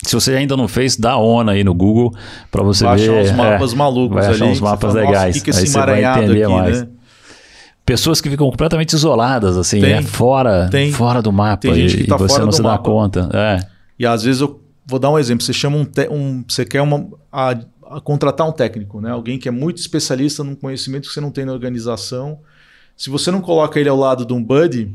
Se 0.05 0.15
você 0.15 0.35
ainda 0.35 0.57
não 0.57 0.69
fez, 0.69 0.97
dá 0.97 1.17
ONA 1.17 1.53
aí 1.53 1.65
no 1.65 1.75
Google 1.75 2.15
para 2.53 2.63
você 2.63 2.85
vai 2.85 2.97
ver. 2.97 3.11
Achar 3.11 3.33
uns 3.33 3.37
mapas 3.37 3.73
é, 3.73 3.77
malucos 3.77 4.15
vai 4.15 4.27
achar 4.27 4.45
ali. 4.45 4.53
uns 4.53 4.61
mapas 4.61 4.93
fala, 4.93 5.05
legais. 5.05 5.35
Que 5.37 5.43
que 5.43 5.51
esse 5.51 5.61
aí 5.61 5.67
você 5.67 5.79
vai 5.79 6.05
entender 6.05 6.45
aqui, 6.45 6.53
mais. 6.53 6.83
Né? 6.83 6.89
Pessoas 7.89 8.21
que 8.21 8.29
ficam 8.29 8.49
completamente 8.49 8.93
isoladas, 8.93 9.57
assim, 9.57 9.81
tem, 9.81 9.95
né? 9.95 10.03
fora, 10.03 10.69
tem. 10.71 10.93
fora 10.93 11.23
do 11.23 11.33
mapa. 11.33 11.63
Tem 11.63 11.75
gente 11.75 12.05
que 12.05 12.07
tá 12.07 12.17
e 12.17 12.19
você 12.19 12.41
não 12.41 12.53
se 12.53 12.63
dá 12.63 12.77
conta. 12.79 13.29
É. 13.33 13.67
E 13.99 14.07
às 14.07 14.23
vezes 14.23 14.41
eu 14.41 14.61
vou 14.87 14.99
dar 14.99 15.11
um 15.11 15.19
exemplo. 15.19 15.43
Você 15.43 15.53
chama 15.53 15.77
um, 15.77 15.87
um 16.11 16.45
você 16.47 16.65
quer 16.65 16.83
uma, 16.83 17.07
a, 17.33 17.57
a 17.91 18.01
contratar 18.01 18.47
um 18.47 18.53
técnico, 18.53 19.01
né? 19.01 19.11
Alguém 19.11 19.39
que 19.39 19.49
é 19.49 19.51
muito 19.51 19.79
especialista 19.79 20.45
num 20.45 20.55
conhecimento 20.55 21.09
que 21.09 21.15
você 21.15 21.21
não 21.21 21.31
tem 21.31 21.45
na 21.45 21.53
organização. 21.53 22.39
Se 22.97 23.11
você 23.11 23.31
não 23.31 23.41
coloca 23.41 23.81
ele 23.81 23.89
ao 23.89 23.97
lado 23.97 24.27
de 24.27 24.33
um 24.33 24.43
buddy, 24.43 24.95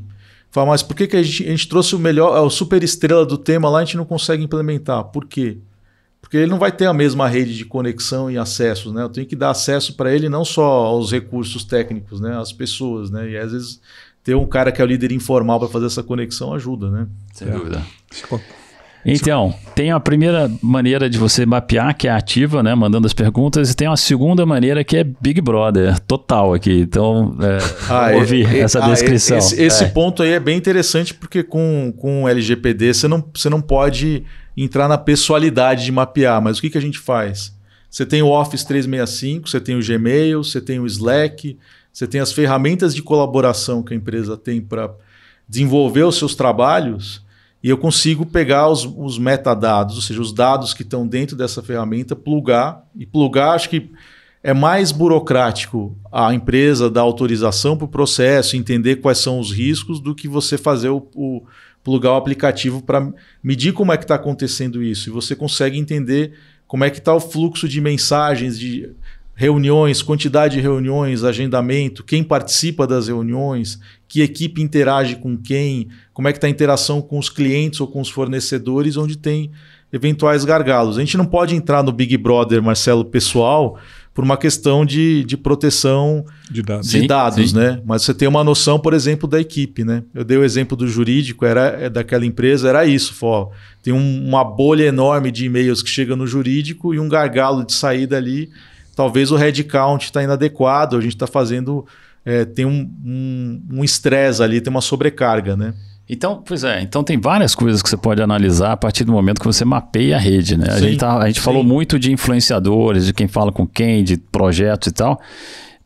Fala, 0.54 0.68
mas 0.68 0.84
por 0.84 0.96
que, 0.96 1.08
que 1.08 1.18
a, 1.18 1.24
gente, 1.24 1.48
a 1.48 1.50
gente 1.50 1.68
trouxe 1.68 1.96
o 1.96 2.00
melhor, 2.00 2.38
a 2.38 2.48
super 2.48 2.84
estrela 2.84 3.26
do 3.26 3.40
tema 3.40 3.68
lá, 3.72 3.80
a 3.80 3.86
gente 3.86 3.98
não 3.98 4.06
consegue 4.06 4.44
implementar? 4.44 5.06
Por 5.06 5.26
quê? 5.26 5.58
Porque 6.24 6.38
ele 6.38 6.50
não 6.50 6.58
vai 6.58 6.72
ter 6.72 6.86
a 6.86 6.94
mesma 6.94 7.28
rede 7.28 7.54
de 7.54 7.66
conexão 7.66 8.32
e 8.32 8.38
acessos, 8.38 8.94
né? 8.94 9.04
Eu 9.04 9.10
tenho 9.10 9.28
que 9.28 9.36
dar 9.36 9.50
acesso 9.50 9.94
para 9.94 10.12
ele 10.16 10.30
não 10.30 10.46
só 10.46 10.64
aos 10.64 11.12
recursos 11.12 11.66
técnicos, 11.66 12.22
né? 12.22 12.40
Às 12.40 12.54
pessoas, 12.54 13.12
né? 13.12 13.30
E 13.30 13.38
às 13.38 13.52
vezes 13.52 13.82
ter 14.24 14.34
um 14.34 14.48
cara 14.48 14.72
que 14.72 14.82
é 14.82 14.86
o 14.86 14.88
líder 14.88 15.12
informal 15.12 15.60
para 15.60 15.68
fazer 15.68 15.88
essa 15.88 16.02
conexão 16.02 16.54
ajuda, 16.54 16.90
né? 16.90 17.08
Sem 17.34 17.50
é. 17.50 17.52
dúvida. 17.52 17.86
Então, 19.06 19.54
tem 19.76 19.92
a 19.92 20.00
primeira 20.00 20.50
maneira 20.62 21.10
de 21.10 21.18
você 21.18 21.46
mapear, 21.46 21.96
que 21.96 22.08
é 22.08 22.12
ativa, 22.12 22.64
né? 22.64 22.74
Mandando 22.74 23.06
as 23.06 23.14
perguntas, 23.14 23.72
e 23.72 23.76
tem 23.76 23.88
uma 23.88 23.98
segunda 23.98 24.46
maneira 24.46 24.84
que 24.84 24.96
é 24.96 25.04
Big 25.04 25.42
Brother, 25.42 26.00
total 26.00 26.54
aqui. 26.54 26.80
Então, 26.80 27.36
é, 27.42 27.58
ah, 27.90 28.16
ouvir 28.16 28.46
é, 28.46 28.60
essa 28.60 28.84
ah, 28.84 28.88
descrição. 28.88 29.38
Esse, 29.38 29.62
esse 29.62 29.84
é. 29.84 29.88
ponto 29.90 30.24
aí 30.24 30.32
é 30.32 30.40
bem 30.40 30.58
interessante, 30.58 31.14
porque 31.14 31.44
com, 31.44 31.94
com 31.98 32.24
o 32.24 32.30
LGPD 32.30 32.94
você 32.94 33.08
não, 33.08 33.24
você 33.34 33.50
não 33.50 33.62
pode 33.62 34.24
entrar 34.56 34.88
na 34.88 34.98
pessoalidade 34.98 35.84
de 35.84 35.92
mapear, 35.92 36.42
mas 36.42 36.58
o 36.58 36.62
que, 36.62 36.70
que 36.70 36.78
a 36.78 36.82
gente 36.82 37.00
faz? 37.00 37.54
Você 37.90 38.06
tem 38.06 38.22
o 38.22 38.30
Office 38.30 38.64
365, 38.64 39.50
você 39.50 39.60
tem 39.60 39.76
o 39.76 39.86
Gmail, 39.86 40.44
você 40.44 40.62
tem 40.62 40.80
o 40.80 40.86
Slack, 40.86 41.58
você 41.92 42.08
tem 42.08 42.22
as 42.22 42.32
ferramentas 42.32 42.96
de 42.96 43.04
colaboração 43.04 43.84
que 43.84 43.94
a 43.94 43.98
empresa 43.98 44.36
tem 44.38 44.62
para 44.62 44.92
desenvolver 45.48 46.04
os 46.04 46.18
seus 46.18 46.34
trabalhos 46.36 47.23
e 47.64 47.70
eu 47.70 47.78
consigo 47.78 48.26
pegar 48.26 48.68
os, 48.68 48.84
os 48.84 49.18
metadados, 49.18 49.96
ou 49.96 50.02
seja, 50.02 50.22
os 50.22 50.34
dados 50.34 50.74
que 50.74 50.82
estão 50.82 51.08
dentro 51.08 51.34
dessa 51.34 51.64
ferramenta, 51.64 52.14
plugar. 52.14 52.84
E 52.94 53.06
plugar, 53.06 53.56
acho 53.56 53.70
que 53.70 53.90
é 54.44 54.54
mais 54.54 54.92
burocrático 54.92 55.98
a 56.12 56.34
empresa 56.34 56.90
dar 56.90 57.02
autorização 57.02 57.78
para 57.78 57.86
o 57.86 57.88
processo, 57.88 58.58
entender 58.58 58.98
quais 58.98 59.20
são 59.20 59.40
os 59.40 59.54
riscos, 59.54 60.02
do 60.02 60.14
que 60.14 60.28
você 60.28 60.58
fazer 60.58 60.90
o, 60.90 61.08
o 61.16 61.42
plugar 61.82 62.12
o 62.12 62.18
aplicativo 62.18 62.82
para 62.82 63.10
medir 63.42 63.72
como 63.72 63.94
é 63.94 63.98
que 63.98 64.04
está 64.04 64.16
acontecendo 64.16 64.84
isso. 64.84 65.10
E 65.10 65.14
você 65.14 65.34
consegue 65.34 65.80
entender 65.80 66.34
como 66.68 66.84
é 66.84 66.90
que 66.90 66.98
está 66.98 67.14
o 67.14 67.20
fluxo 67.22 67.70
de 67.70 67.80
mensagens, 67.80 68.60
de 68.60 68.90
reuniões, 69.36 70.02
quantidade 70.02 70.56
de 70.56 70.62
reuniões, 70.62 71.24
agendamento, 71.24 72.04
quem 72.04 72.24
participa 72.24 72.86
das 72.86 73.08
reuniões, 73.08 73.80
que 74.08 74.22
equipe 74.22 74.62
interage 74.62 75.16
com 75.16 75.38
quem, 75.38 75.88
como 76.14 76.28
é 76.28 76.32
que 76.32 76.38
está 76.38 76.48
a 76.48 76.50
interação 76.50 77.02
com 77.02 77.18
os 77.18 77.30
clientes 77.30 77.82
ou 77.82 77.88
com 77.88 78.02
os 78.02 78.10
fornecedores, 78.10 78.98
onde 78.98 79.18
tem 79.18 79.52
eventuais 79.92 80.44
gargalos. 80.46 80.98
A 80.98 81.00
gente 81.00 81.18
não 81.18 81.26
pode 81.26 81.56
entrar 81.56 81.84
no 81.84 81.92
Big 81.92 82.18
Brother, 82.18 82.62
Marcelo, 82.62 83.06
pessoal, 83.06 83.78
por 84.14 84.24
uma 84.24 84.38
questão 84.38 84.86
de, 84.86 85.24
de 85.24 85.38
proteção 85.38 86.26
de 86.50 86.62
dados, 86.62 86.90
de 86.90 87.00
sim, 87.00 87.08
dados 87.08 87.50
sim. 87.52 87.56
né? 87.56 87.82
Mas 87.86 88.04
você 88.04 88.14
tem 88.14 88.28
uma 88.28 88.44
noção, 88.44 88.80
por 88.80 88.94
exemplo, 88.94 89.28
da 89.28 89.40
equipe, 89.40 89.84
né? 89.84 90.04
Eu 90.14 90.24
dei 90.24 90.38
o 90.38 90.44
exemplo 90.44 90.78
do 90.78 90.88
jurídico, 90.88 91.46
era 91.46 91.78
é 91.80 91.90
daquela 91.90 92.26
empresa, 92.26 92.70
era 92.70 92.86
isso, 92.86 93.14
ó, 93.24 93.50
tem 93.82 93.94
um, 93.94 94.28
uma 94.28 94.44
bolha 94.44 94.84
enorme 94.84 95.32
de 95.32 95.46
e-mails 95.46 95.82
que 95.82 95.90
chega 95.90 96.16
no 96.16 96.26
jurídico 96.28 96.94
e 96.94 97.00
um 97.00 97.10
gargalo 97.10 97.66
de 97.66 97.74
saída 97.74 98.18
ali 98.18 98.50
talvez 98.96 99.32
o 99.32 99.36
headcount 99.36 100.06
está 100.06 100.24
inadequado, 100.24 100.98
a 100.98 101.02
gente 101.02 101.16
está 101.16 101.28
fazendo. 101.28 101.86
É, 102.26 102.46
tem 102.46 102.66
um 102.66 103.84
estresse 103.84 104.40
um, 104.40 104.44
um 104.44 104.46
ali, 104.46 104.62
tem 104.62 104.72
uma 104.72 104.82
sobrecarga, 104.82 105.58
né? 105.58 105.74
Então, 106.10 106.44
pois 106.46 106.64
é, 106.64 106.82
então 106.82 107.04
tem 107.04 107.20
várias 107.20 107.56
coisas 107.56 107.82
que 107.82 107.90
você 107.90 107.98
pode 107.98 108.22
analisar 108.22 108.74
a 108.74 108.78
partir 108.78 109.04
do 109.04 109.12
momento 109.12 109.40
que 109.40 109.46
você 109.46 109.64
mapeia 109.64 110.18
a 110.18 110.20
rede, 110.20 110.58
né? 110.58 110.66
Sim, 110.66 110.72
a 110.72 110.80
gente, 110.80 110.98
tá, 110.98 111.18
a 111.18 111.28
gente 111.28 111.40
falou 111.40 111.64
muito 111.64 111.98
de 111.98 112.12
influenciadores, 112.12 113.06
de 113.06 113.14
quem 113.14 113.28
fala 113.28 113.52
com 113.52 113.66
quem, 113.66 114.04
de 114.04 114.18
projetos 114.18 114.88
e 114.88 114.92
tal. 114.92 115.20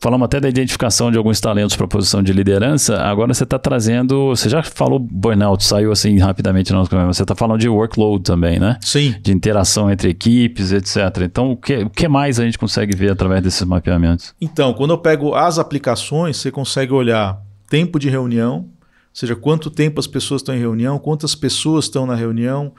Falamos 0.00 0.26
até 0.26 0.38
da 0.38 0.48
identificação 0.48 1.10
de 1.10 1.18
alguns 1.18 1.40
talentos 1.40 1.74
para 1.74 1.86
posição 1.88 2.22
de 2.22 2.32
liderança. 2.32 3.00
Agora 3.02 3.34
você 3.34 3.42
está 3.42 3.58
trazendo. 3.58 4.28
Você 4.28 4.48
já 4.48 4.62
falou 4.62 5.00
burnout, 5.00 5.64
saiu 5.64 5.90
assim 5.90 6.18
rapidamente 6.18 6.70
no 6.70 6.78
nosso 6.78 6.88
programa. 6.88 7.12
Você 7.12 7.22
está 7.22 7.34
falando 7.34 7.58
de 7.58 7.68
workload 7.68 8.22
também, 8.22 8.60
né? 8.60 8.76
Sim. 8.80 9.16
De 9.20 9.32
interação 9.32 9.90
entre 9.90 10.08
equipes, 10.08 10.70
etc. 10.70 10.96
Então, 11.22 11.50
o 11.50 11.56
que, 11.56 11.78
o 11.78 11.90
que 11.90 12.06
mais 12.06 12.38
a 12.38 12.44
gente 12.44 12.56
consegue 12.56 12.96
ver 12.96 13.10
através 13.10 13.42
desses 13.42 13.64
mapeamentos? 13.64 14.32
Então, 14.40 14.72
quando 14.72 14.92
eu 14.92 14.98
pego 14.98 15.34
as 15.34 15.58
aplicações, 15.58 16.36
você 16.36 16.52
consegue 16.52 16.92
olhar 16.92 17.42
tempo 17.68 17.98
de 17.98 18.08
reunião, 18.08 18.66
ou 19.10 19.20
seja, 19.20 19.34
quanto 19.34 19.70
tempo 19.70 19.98
as 19.98 20.06
pessoas 20.06 20.40
estão 20.40 20.54
em 20.54 20.58
reunião, 20.58 20.98
quantas 20.98 21.34
pessoas 21.34 21.86
estão 21.86 22.06
na 22.06 22.14
reunião. 22.14 22.72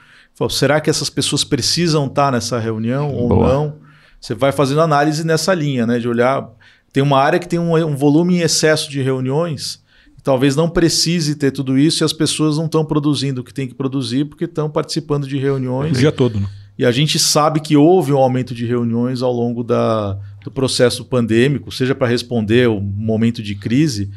Será 0.50 0.80
que 0.80 0.90
essas 0.90 1.10
pessoas 1.10 1.44
precisam 1.44 2.06
estar 2.06 2.32
nessa 2.32 2.58
reunião 2.58 3.14
ou 3.14 3.28
Boa. 3.28 3.54
não? 3.54 3.76
Você 4.22 4.34
vai 4.34 4.52
fazendo 4.52 4.80
análise 4.80 5.26
nessa 5.26 5.54
linha, 5.54 5.86
né? 5.86 6.00
De 6.00 6.08
olhar 6.08 6.50
tem 6.92 7.04
uma 7.04 7.20
área 7.20 7.40
que 7.40 7.48
tem 7.48 7.60
um, 7.60 7.76
um 7.76 7.96
volume 7.96 8.38
em 8.38 8.40
excesso 8.40 8.90
de 8.90 9.02
reuniões, 9.02 9.84
talvez 10.24 10.56
não 10.56 10.70
precise 10.70 11.36
ter 11.36 11.52
tudo 11.52 11.78
isso 11.78 12.04
e 12.04 12.06
as 12.06 12.14
pessoas 12.14 12.58
não 12.58 12.66
estão 12.66 12.84
produzindo 12.84 13.42
o 13.42 13.44
que 13.44 13.54
tem 13.54 13.68
que 13.68 13.76
produzir 13.76 14.26
porque 14.26 14.46
estão 14.46 14.70
participando 14.70 15.28
de 15.28 15.38
reuniões. 15.38 15.98
O 15.98 16.00
dia 16.00 16.12
todo, 16.12 16.40
né? 16.40 16.48
E 16.78 16.86
a 16.86 16.92
gente 16.92 17.20
sabe 17.20 17.60
que 17.60 17.76
houve 17.76 18.14
um 18.14 18.18
aumento 18.18 18.56
de 18.56 18.66
reuniões 18.66 19.22
ao 19.22 19.34
longo 19.34 19.66
da, 19.66 20.18
do 20.42 20.50
processo 20.50 21.04
pandêmico, 21.04 21.72
seja 21.74 21.94
para 21.94 22.08
responder 22.08 22.70
o 22.70 22.80
momento 22.80 23.44
de 23.44 23.54
crise. 23.54 24.10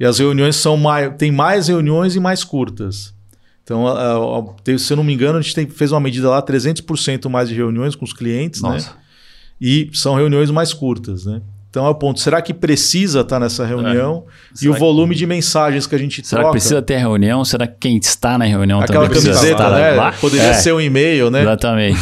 E 0.00 0.04
as 0.06 0.18
reuniões 0.18 0.56
são 0.56 0.78
mais. 0.78 1.12
Tem 1.18 1.30
mais 1.30 1.68
reuniões 1.68 2.16
e 2.16 2.20
mais 2.20 2.42
curtas. 2.42 3.12
Então, 3.62 3.84
se 4.78 4.92
eu 4.92 4.96
não 4.96 5.04
me 5.04 5.12
engano, 5.12 5.38
a 5.38 5.42
gente 5.42 5.54
tem, 5.54 5.68
fez 5.68 5.92
uma 5.92 6.00
medida 6.00 6.28
lá, 6.28 6.42
300% 6.42 7.28
mais 7.28 7.48
de 7.48 7.54
reuniões 7.54 7.94
com 7.94 8.04
os 8.04 8.12
clientes, 8.12 8.62
né? 8.62 8.70
Nossa. 8.70 8.96
E 9.60 9.88
são 9.92 10.14
reuniões 10.16 10.50
mais 10.50 10.72
curtas, 10.72 11.26
né? 11.26 11.42
Então 11.68 11.86
é 11.86 11.88
o 11.88 11.94
ponto. 11.94 12.18
Será 12.18 12.42
que 12.42 12.52
precisa 12.52 13.20
estar 13.20 13.38
nessa 13.38 13.64
reunião? 13.64 14.24
E 14.56 14.58
Será 14.60 14.72
o 14.72 14.74
volume 14.76 15.14
de 15.14 15.24
mensagens 15.24 15.86
que 15.86 15.94
a 15.94 15.98
gente 15.98 16.26
Será 16.26 16.40
troca. 16.42 16.56
que 16.56 16.58
precisa 16.60 16.82
ter 16.82 16.96
reunião? 16.96 17.44
Será 17.44 17.64
que 17.68 17.76
quem 17.78 17.96
está 17.96 18.36
na 18.36 18.44
reunião 18.44 18.80
Aquela 18.80 19.04
também 19.06 19.10
precisa 19.10 19.34
camiseta, 19.34 19.62
estar 19.62 19.70
né? 19.78 19.90
lá? 19.92 20.12
Poderia 20.12 20.46
É, 20.48 20.54
ser 20.54 20.72
um 20.74 20.80
e-mail, 20.80 21.30
né? 21.30 21.42
Exatamente. 21.42 22.00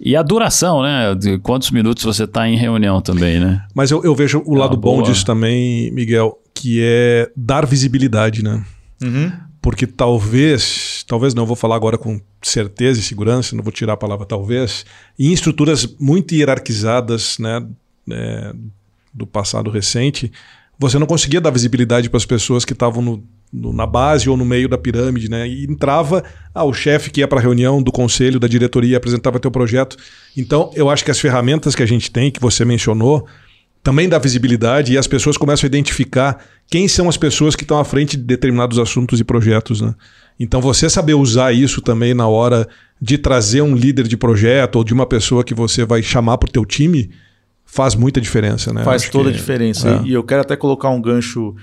E 0.00 0.16
a 0.16 0.22
duração, 0.22 0.82
né? 0.82 1.14
De 1.14 1.38
quantos 1.38 1.70
minutos 1.70 2.02
você 2.02 2.24
está 2.24 2.48
em 2.48 2.56
reunião 2.56 3.02
também, 3.02 3.38
né? 3.38 3.62
Mas 3.74 3.90
eu, 3.90 4.02
eu 4.02 4.14
vejo 4.14 4.42
o 4.46 4.54
lado 4.54 4.72
uma 4.72 4.80
bom 4.80 5.02
disso 5.02 5.26
também, 5.26 5.90
Miguel, 5.90 6.38
que 6.60 6.78
é 6.82 7.30
dar 7.34 7.64
visibilidade, 7.64 8.44
né? 8.44 8.62
Uhum. 9.02 9.32
Porque 9.62 9.86
talvez, 9.86 11.02
talvez 11.08 11.32
não, 11.32 11.46
vou 11.46 11.56
falar 11.56 11.76
agora 11.76 11.96
com 11.96 12.20
certeza 12.42 13.00
e 13.00 13.02
segurança, 13.02 13.56
não 13.56 13.64
vou 13.64 13.72
tirar 13.72 13.94
a 13.94 13.96
palavra 13.96 14.26
talvez, 14.26 14.84
em 15.18 15.32
estruturas 15.32 15.86
muito 15.98 16.34
hierarquizadas, 16.34 17.38
né, 17.38 17.66
é, 18.10 18.52
do 19.12 19.26
passado 19.26 19.70
recente, 19.70 20.30
você 20.78 20.98
não 20.98 21.06
conseguia 21.06 21.40
dar 21.40 21.50
visibilidade 21.50 22.10
para 22.10 22.18
as 22.18 22.26
pessoas 22.26 22.64
que 22.64 22.74
estavam 22.74 23.22
na 23.52 23.86
base 23.86 24.28
ou 24.28 24.36
no 24.36 24.44
meio 24.44 24.68
da 24.68 24.78
pirâmide, 24.78 25.28
né? 25.28 25.48
E 25.48 25.64
entrava 25.64 26.22
ah, 26.54 26.64
o 26.64 26.72
chefe 26.72 27.10
que 27.10 27.20
ia 27.20 27.28
para 27.28 27.38
a 27.38 27.42
reunião 27.42 27.82
do 27.82 27.90
conselho, 27.90 28.38
da 28.38 28.46
diretoria, 28.46 28.96
apresentava 28.96 29.40
teu 29.40 29.50
projeto. 29.50 29.96
Então, 30.36 30.70
eu 30.74 30.88
acho 30.88 31.04
que 31.04 31.10
as 31.10 31.18
ferramentas 31.18 31.74
que 31.74 31.82
a 31.82 31.86
gente 31.86 32.10
tem, 32.10 32.30
que 32.30 32.40
você 32.40 32.64
mencionou, 32.64 33.26
também 33.82 34.08
dá 34.08 34.18
visibilidade 34.18 34.92
e 34.92 34.98
as 34.98 35.06
pessoas 35.06 35.36
começam 35.36 35.66
a 35.66 35.68
identificar 35.68 36.44
quem 36.68 36.86
são 36.86 37.08
as 37.08 37.16
pessoas 37.16 37.56
que 37.56 37.64
estão 37.64 37.78
à 37.78 37.84
frente 37.84 38.16
de 38.16 38.22
determinados 38.22 38.78
assuntos 38.78 39.18
e 39.20 39.24
projetos. 39.24 39.80
Né? 39.80 39.94
Então, 40.38 40.60
você 40.60 40.88
saber 40.88 41.14
usar 41.14 41.52
isso 41.52 41.80
também 41.80 42.14
na 42.14 42.28
hora 42.28 42.68
de 43.00 43.16
trazer 43.18 43.62
um 43.62 43.74
líder 43.74 44.06
de 44.06 44.16
projeto 44.16 44.76
ou 44.76 44.84
de 44.84 44.92
uma 44.92 45.06
pessoa 45.06 45.42
que 45.42 45.54
você 45.54 45.84
vai 45.84 46.02
chamar 46.02 46.38
para 46.38 46.48
o 46.48 46.52
teu 46.52 46.64
time 46.64 47.10
faz 47.64 47.94
muita 47.94 48.20
diferença. 48.20 48.72
Né? 48.72 48.84
Faz 48.84 49.02
Acho 49.02 49.12
toda 49.12 49.30
a 49.30 49.32
que- 49.32 49.38
diferença. 49.38 49.88
é. 50.04 50.08
E 50.08 50.12
eu 50.12 50.22
quero 50.22 50.42
até 50.42 50.56
colocar 50.56 50.90
um 50.90 51.00
gancho. 51.00 51.54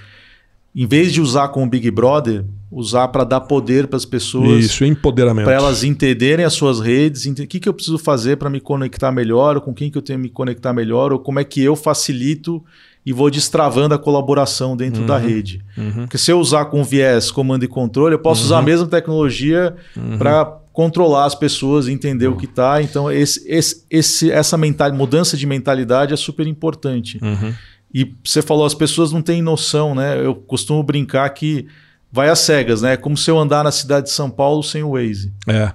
Em 0.76 0.86
vez 0.88 1.12
de 1.14 1.22
usar 1.22 1.50
com 1.50 1.64
o 1.64 1.70
Big 1.70 1.90
Brother, 1.92 2.44
usar 2.72 3.08
para 3.08 3.24
dar 3.24 3.42
poder 3.42 3.88
para 3.88 3.96
as 3.98 4.06
pessoas. 4.06 4.66
Isso, 4.66 4.84
empoderamento. 4.84 5.46
para 5.46 5.56
elas 5.56 5.84
entenderem 5.84 6.44
as 6.46 6.54
suas 6.54 6.80
redes, 6.82 7.26
o 7.26 7.34
que, 7.48 7.60
que 7.60 7.70
eu 7.70 7.74
preciso 7.74 7.98
fazer 7.98 8.36
para 8.38 8.50
me 8.50 8.60
conectar 8.60 9.12
melhor, 9.12 9.56
ou 9.56 9.62
com 9.62 9.74
quem 9.74 9.90
que 9.90 9.98
eu 9.98 10.02
tenho 10.02 10.20
que 10.20 10.24
me 10.24 10.30
conectar 10.30 10.74
melhor, 10.74 11.14
ou 11.14 11.20
como 11.20 11.40
é 11.40 11.44
que 11.44 11.62
eu 11.64 11.76
facilito 11.76 12.64
e 13.06 13.14
vou 13.14 13.32
destravando 13.32 13.96
a 13.96 13.98
colaboração 13.98 14.76
dentro 14.76 15.06
da 15.06 15.18
rede. 15.18 15.62
Uhum. 15.78 15.92
Porque 16.04 16.18
se 16.18 16.30
eu 16.30 16.40
usar 16.40 16.66
com 16.66 16.84
viés 16.84 17.32
comando 17.32 17.64
e 17.64 17.68
controle, 17.68 18.16
eu 18.16 18.20
posso 18.20 18.44
usar 18.44 18.58
a 18.60 18.62
mesma 18.62 18.86
tecnologia 18.86 19.74
Uhum. 19.96 20.18
para 20.18 20.44
controlar 20.74 21.24
as 21.26 21.34
pessoas 21.34 21.88
e 21.88 21.92
entender 21.94 22.28
o 22.28 22.36
que 22.36 22.46
está. 22.46 22.82
Então, 22.82 23.10
esse, 23.10 23.42
esse, 23.48 23.86
esse- 23.90 24.30
essa 24.30 24.58
mental, 24.58 24.92
mudança 24.94 25.38
de 25.38 25.46
mentalidade 25.48 26.14
é 26.14 26.18
super 26.18 26.46
importante. 26.46 27.18
Uhum. 27.22 27.54
E 27.94 28.14
você 28.24 28.42
falou, 28.42 28.66
as 28.66 28.74
pessoas 28.74 29.14
não 29.14 29.22
têm 29.22 29.42
noção, 29.42 29.96
né? 29.96 30.24
Eu 30.24 30.36
costumo 30.36 30.84
brincar 30.84 31.28
que 31.30 31.66
vai 32.12 32.30
às 32.30 32.40
cegas, 32.40 32.82
né? 32.82 32.94
É 32.94 32.98
como 32.98 33.18
se 33.18 33.30
eu 33.30 33.38
andar 33.38 33.64
na 33.64 33.72
cidade 33.72 34.08
de 34.08 34.12
São 34.12 34.30
Paulo 34.30 34.64
sem 34.64 34.84
o 34.84 34.92
Waze. 34.94 35.34
É. 35.48 35.72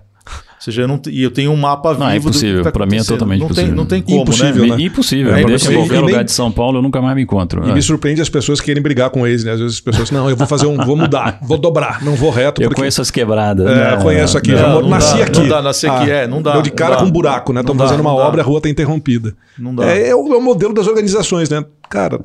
Ou 0.62 0.64
seja, 0.64 0.82
eu 0.82 0.86
não 0.86 1.02
e 1.08 1.20
eu 1.24 1.30
tenho 1.32 1.50
um 1.50 1.56
mapa 1.56 1.92
Não, 1.94 2.08
é 2.08 2.12
vivo 2.12 2.30
do 2.30 2.30
que 2.30 2.38
impossível. 2.38 2.62
tá 2.62 2.70
Pra 2.70 2.86
mim 2.86 2.96
é 2.98 3.02
totalmente 3.02 3.40
não. 3.40 3.48
Tem, 3.48 3.66
não 3.72 3.84
tem 3.84 4.00
como, 4.00 4.22
Impossível, 4.22 4.64
né? 4.64 4.76
né? 4.76 4.82
Impossível. 4.84 5.34
É, 5.34 5.44
deixa 5.44 5.68
nem- 5.68 5.76
em 5.76 5.80
qualquer 5.82 5.94
nem- 5.96 6.04
lugar 6.10 6.22
de 6.22 6.30
São 6.30 6.52
Paulo, 6.52 6.78
eu 6.78 6.82
nunca 6.82 7.02
mais 7.02 7.16
me 7.16 7.22
encontro. 7.22 7.66
E 7.66 7.70
É. 7.70 7.74
me 7.74 7.82
surpreende 7.82 8.20
as 8.22 8.28
pessoas 8.28 8.60
querem 8.60 8.80
brigar 8.80 9.10
com 9.10 9.26
eles, 9.26 9.42
né? 9.42 9.50
Às 9.54 9.58
vezes 9.58 9.74
as 9.74 9.80
pessoas, 9.80 10.12
não, 10.12 10.30
eu 10.30 10.36
vou 10.36 10.46
fazer 10.46 10.66
um, 10.66 10.76
vou 10.76 10.94
mudar, 10.96 11.40
vou 11.42 11.58
dobrar, 11.58 12.00
não 12.04 12.14
vou 12.14 12.30
reto. 12.30 12.62
Eu 12.62 12.68
porque- 12.68 12.80
conheço 12.82 13.02
as 13.02 13.10
quebradas. 13.10 13.66
É, 13.66 13.96
Não, 13.96 14.02
conheço 14.04 14.38
aqui, 14.38 14.52
não, 14.52 14.58
já 14.58 14.62
não, 14.68 14.72
moro- 14.74 14.82
não 14.84 14.90
nasci 14.90 15.18
dá, 15.18 15.24
aqui. 15.24 15.38
não 15.40 15.48
dá, 15.48 15.62
nasci 15.62 15.86
aqui, 15.88 16.10
é, 16.12 16.26
não 16.28 16.40
dá, 16.40 16.52
Deu 16.52 16.62
de 16.62 16.70
não 16.70 16.76
cara 16.76 16.94
dá. 16.94 17.00
com 17.00 17.06
um 17.06 17.10
buraco, 17.10 17.52
né? 17.52 17.60
Não 17.66 17.74
dá, 17.74 17.84
fazendo 17.84 18.00
uma 18.02 18.10
não 18.10 18.18
obra, 18.18 18.40
a 18.40 18.44
rua 18.44 18.58
está 18.58 18.68
interrompida. 18.68 19.34
Não 19.58 19.74
dá. 19.74 19.84
É, 19.86 20.10
é 20.10 20.14
o, 20.14 20.32
é 20.32 20.36
o 20.36 20.40
modelo 20.40 20.72
das 20.72 20.86
organizações, 20.86 21.50
né? 21.50 21.64
Cara, 21.90 22.20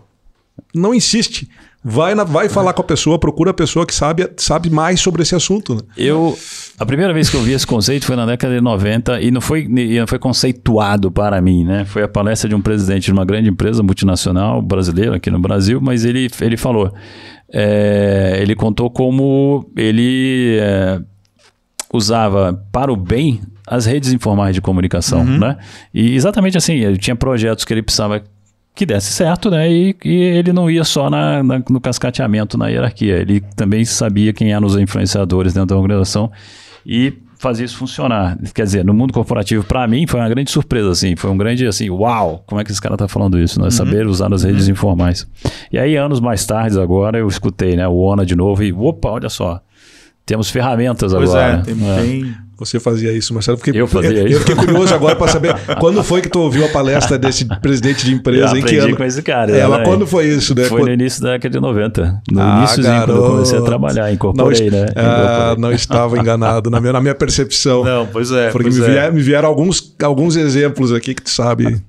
não 0.77 0.93
insiste. 0.93 1.47
Vai, 1.83 2.13
na- 2.15 2.23
vai 2.25 2.49
falar 2.49 2.73
com 2.73 2.81
a 2.81 2.83
pessoa, 2.85 3.17
procura 3.17 3.51
a 3.51 3.53
pessoa 3.53 3.85
que 3.85 3.93
sabe, 3.93 4.29
sabe 4.37 4.69
mais 4.69 4.99
sobre 4.99 5.21
esse 5.21 5.33
assunto. 5.35 5.75
Né? 5.75 5.81
Eu, 5.95 6.37
a 6.77 6.85
primeira 6.85 7.13
vez 7.13 7.29
que 7.29 7.37
eu 7.37 7.41
vi 7.41 7.53
esse 7.53 7.65
conceito 7.67 8.05
foi 8.05 8.15
na 8.15 8.25
década 8.25 8.55
de 8.55 8.59
90 8.61 9.21
e 9.21 9.31
não 9.31 9.39
foi, 9.39 9.61
e 9.63 9.97
não 9.99 10.07
foi 10.07 10.19
conceituado 10.19 11.09
para 11.11 11.39
mim, 11.39 11.63
né? 11.63 11.85
Foi 11.85 12.03
a 12.03 12.07
palestra 12.07 12.49
de 12.49 12.55
um 12.55 12.61
presidente 12.61 13.05
de 13.05 13.11
uma 13.13 13.23
grande 13.23 13.47
empresa 13.49 13.81
multinacional 13.83 14.61
brasileira 14.61 15.15
aqui 15.15 15.29
no 15.29 15.39
Brasil, 15.39 15.79
mas 15.79 16.03
ele, 16.03 16.27
ele 16.41 16.57
falou, 16.57 16.93
é, 17.53 18.37
ele 18.41 18.55
contou 18.55 18.89
como 18.89 19.69
ele 19.77 20.57
é, 20.59 20.99
usava 21.93 22.53
para 22.71 22.91
o 22.91 22.95
bem 22.97 23.39
as 23.65 23.85
redes 23.85 24.11
informais 24.11 24.53
de 24.55 24.61
comunicação, 24.61 25.23
né? 25.25 25.57
E 25.93 26.15
exatamente 26.15 26.57
assim, 26.57 26.73
ele 26.75 26.97
tinha 26.97 27.15
projetos 27.15 27.63
que 27.65 27.73
ele 27.73 27.81
precisava 27.83 28.21
que 28.77 28.85
desse 28.85 29.11
certo, 29.11 29.49
né? 29.51 29.69
E, 29.69 29.95
e 30.05 30.13
ele 30.15 30.53
não 30.53 30.69
ia 30.71 30.83
só 30.83 31.09
na, 31.09 31.43
na- 31.43 31.61
no 31.69 31.81
cascateamento, 31.81 32.57
na 32.57 32.67
hierarquia. 32.69 33.15
Ele 33.17 33.41
também 33.55 33.83
sabia 33.83 34.31
quem 34.31 34.53
eram 34.53 34.65
os 34.65 34.77
influenciadores 34.77 35.53
dentro 35.53 35.69
da 35.69 35.75
organização 35.77 36.31
e 36.85 37.13
fazia 37.39 37.65
isso 37.65 37.77
funcionar. 37.77 38.37
Quer 38.53 38.63
dizer, 38.63 38.85
no 38.85 38.93
mundo 38.93 39.13
corporativo, 39.13 39.63
para 39.63 39.87
mim, 39.87 40.07
foi 40.07 40.19
uma 40.19 40.29
grande 40.29 40.49
surpresa, 40.51 40.89
assim. 40.91 41.15
Foi 41.15 41.29
um 41.29 41.37
grande, 41.37 41.65
assim, 41.67 41.89
uau! 41.89 42.43
Como 42.47 42.59
é 42.59 42.63
que 42.63 42.71
esse 42.71 42.81
cara 42.81 42.95
tá 42.97 43.07
falando 43.07 43.37
isso, 43.39 43.61
né? 43.61 43.69
Saber 43.69 44.07
usar 44.07 44.33
as 44.33 44.43
redes 44.43 44.67
informais. 44.67 45.27
E 45.71 45.77
aí, 45.77 45.95
anos 45.97 46.19
mais 46.19 46.45
tarde, 46.45 46.79
agora, 46.79 47.17
eu 47.19 47.27
escutei, 47.27 47.75
né? 47.75 47.87
O 47.87 47.95
ONA 47.97 48.25
de 48.25 48.35
novo 48.35 48.63
e, 48.63 48.71
opa, 48.73 49.09
olha 49.09 49.29
só. 49.29 49.59
Temos 50.25 50.49
ferramentas 50.49 51.13
Pois 51.13 51.29
agora. 51.29 51.59
é, 51.59 51.61
tem, 51.61 51.89
É. 51.89 52.01
tem- 52.01 52.46
Você 52.57 52.79
fazia 52.79 53.11
isso, 53.13 53.33
Marcelo. 53.33 53.55
Eu 53.55 53.63
fiquei, 53.63 53.81
Eu 53.81 53.87
fazia 53.87 54.11
eu, 54.19 54.27
isso. 54.27 54.39
fiquei 54.39 54.55
curioso 54.55 54.93
agora 54.93 55.15
para 55.15 55.27
saber 55.31 55.53
quando 55.79 56.03
foi 56.03 56.21
que 56.21 56.29
tu 56.29 56.39
ouviu 56.39 56.65
a 56.65 56.69
palestra 56.69 57.17
desse 57.17 57.45
presidente 57.61 58.03
de 58.03 58.11
Eu 58.11 58.17
empresa, 58.17 58.47
em 58.47 58.53
que 58.53 58.59
aprendi 58.59 58.79
ano? 58.79 58.97
com 58.97 59.03
esse 59.03 59.21
cara. 59.21 59.55
É, 59.55 59.67
mas 59.67 59.83
quando 59.87 60.07
foi 60.07 60.25
isso, 60.27 60.55
né? 60.55 60.63
Foi 60.63 60.79
Quando- 60.79 60.87
no 60.87 60.93
início 60.93 61.21
da 61.21 61.33
década 61.33 61.49
de 61.53 61.59
90. 61.59 62.21
No 62.31 62.41
Ah, 62.41 62.57
iníciozinho, 62.59 62.95
quando 63.05 63.11
eu 63.23 63.29
comecei 63.31 63.59
a 63.59 63.61
trabalhar. 63.61 64.03
não, 64.05 64.11
Incorporei, 64.13 64.67
est- 64.67 64.71
né? 64.73 64.85
Ah, 64.95 65.55
não 65.57 65.71
estava 65.71 66.17
enganado 66.17 66.69
na 66.71 66.79
minha, 66.81 66.93
na 66.93 67.01
minha 67.01 67.15
percepção. 67.15 67.83
Não, 67.83 68.07
pois 68.07 68.31
é. 68.31 68.49
Porque 68.49 68.69
pois 68.69 68.79
me, 68.79 68.85
é. 68.85 68.89
vier- 68.89 69.13
me 69.13 69.21
vieram 69.21 69.47
alguns, 69.49 69.95
alguns 70.01 70.35
exemplos 70.35 70.91
aqui 70.91 71.13
que 71.13 71.21
tu 71.21 71.29
sabe. 71.29 71.79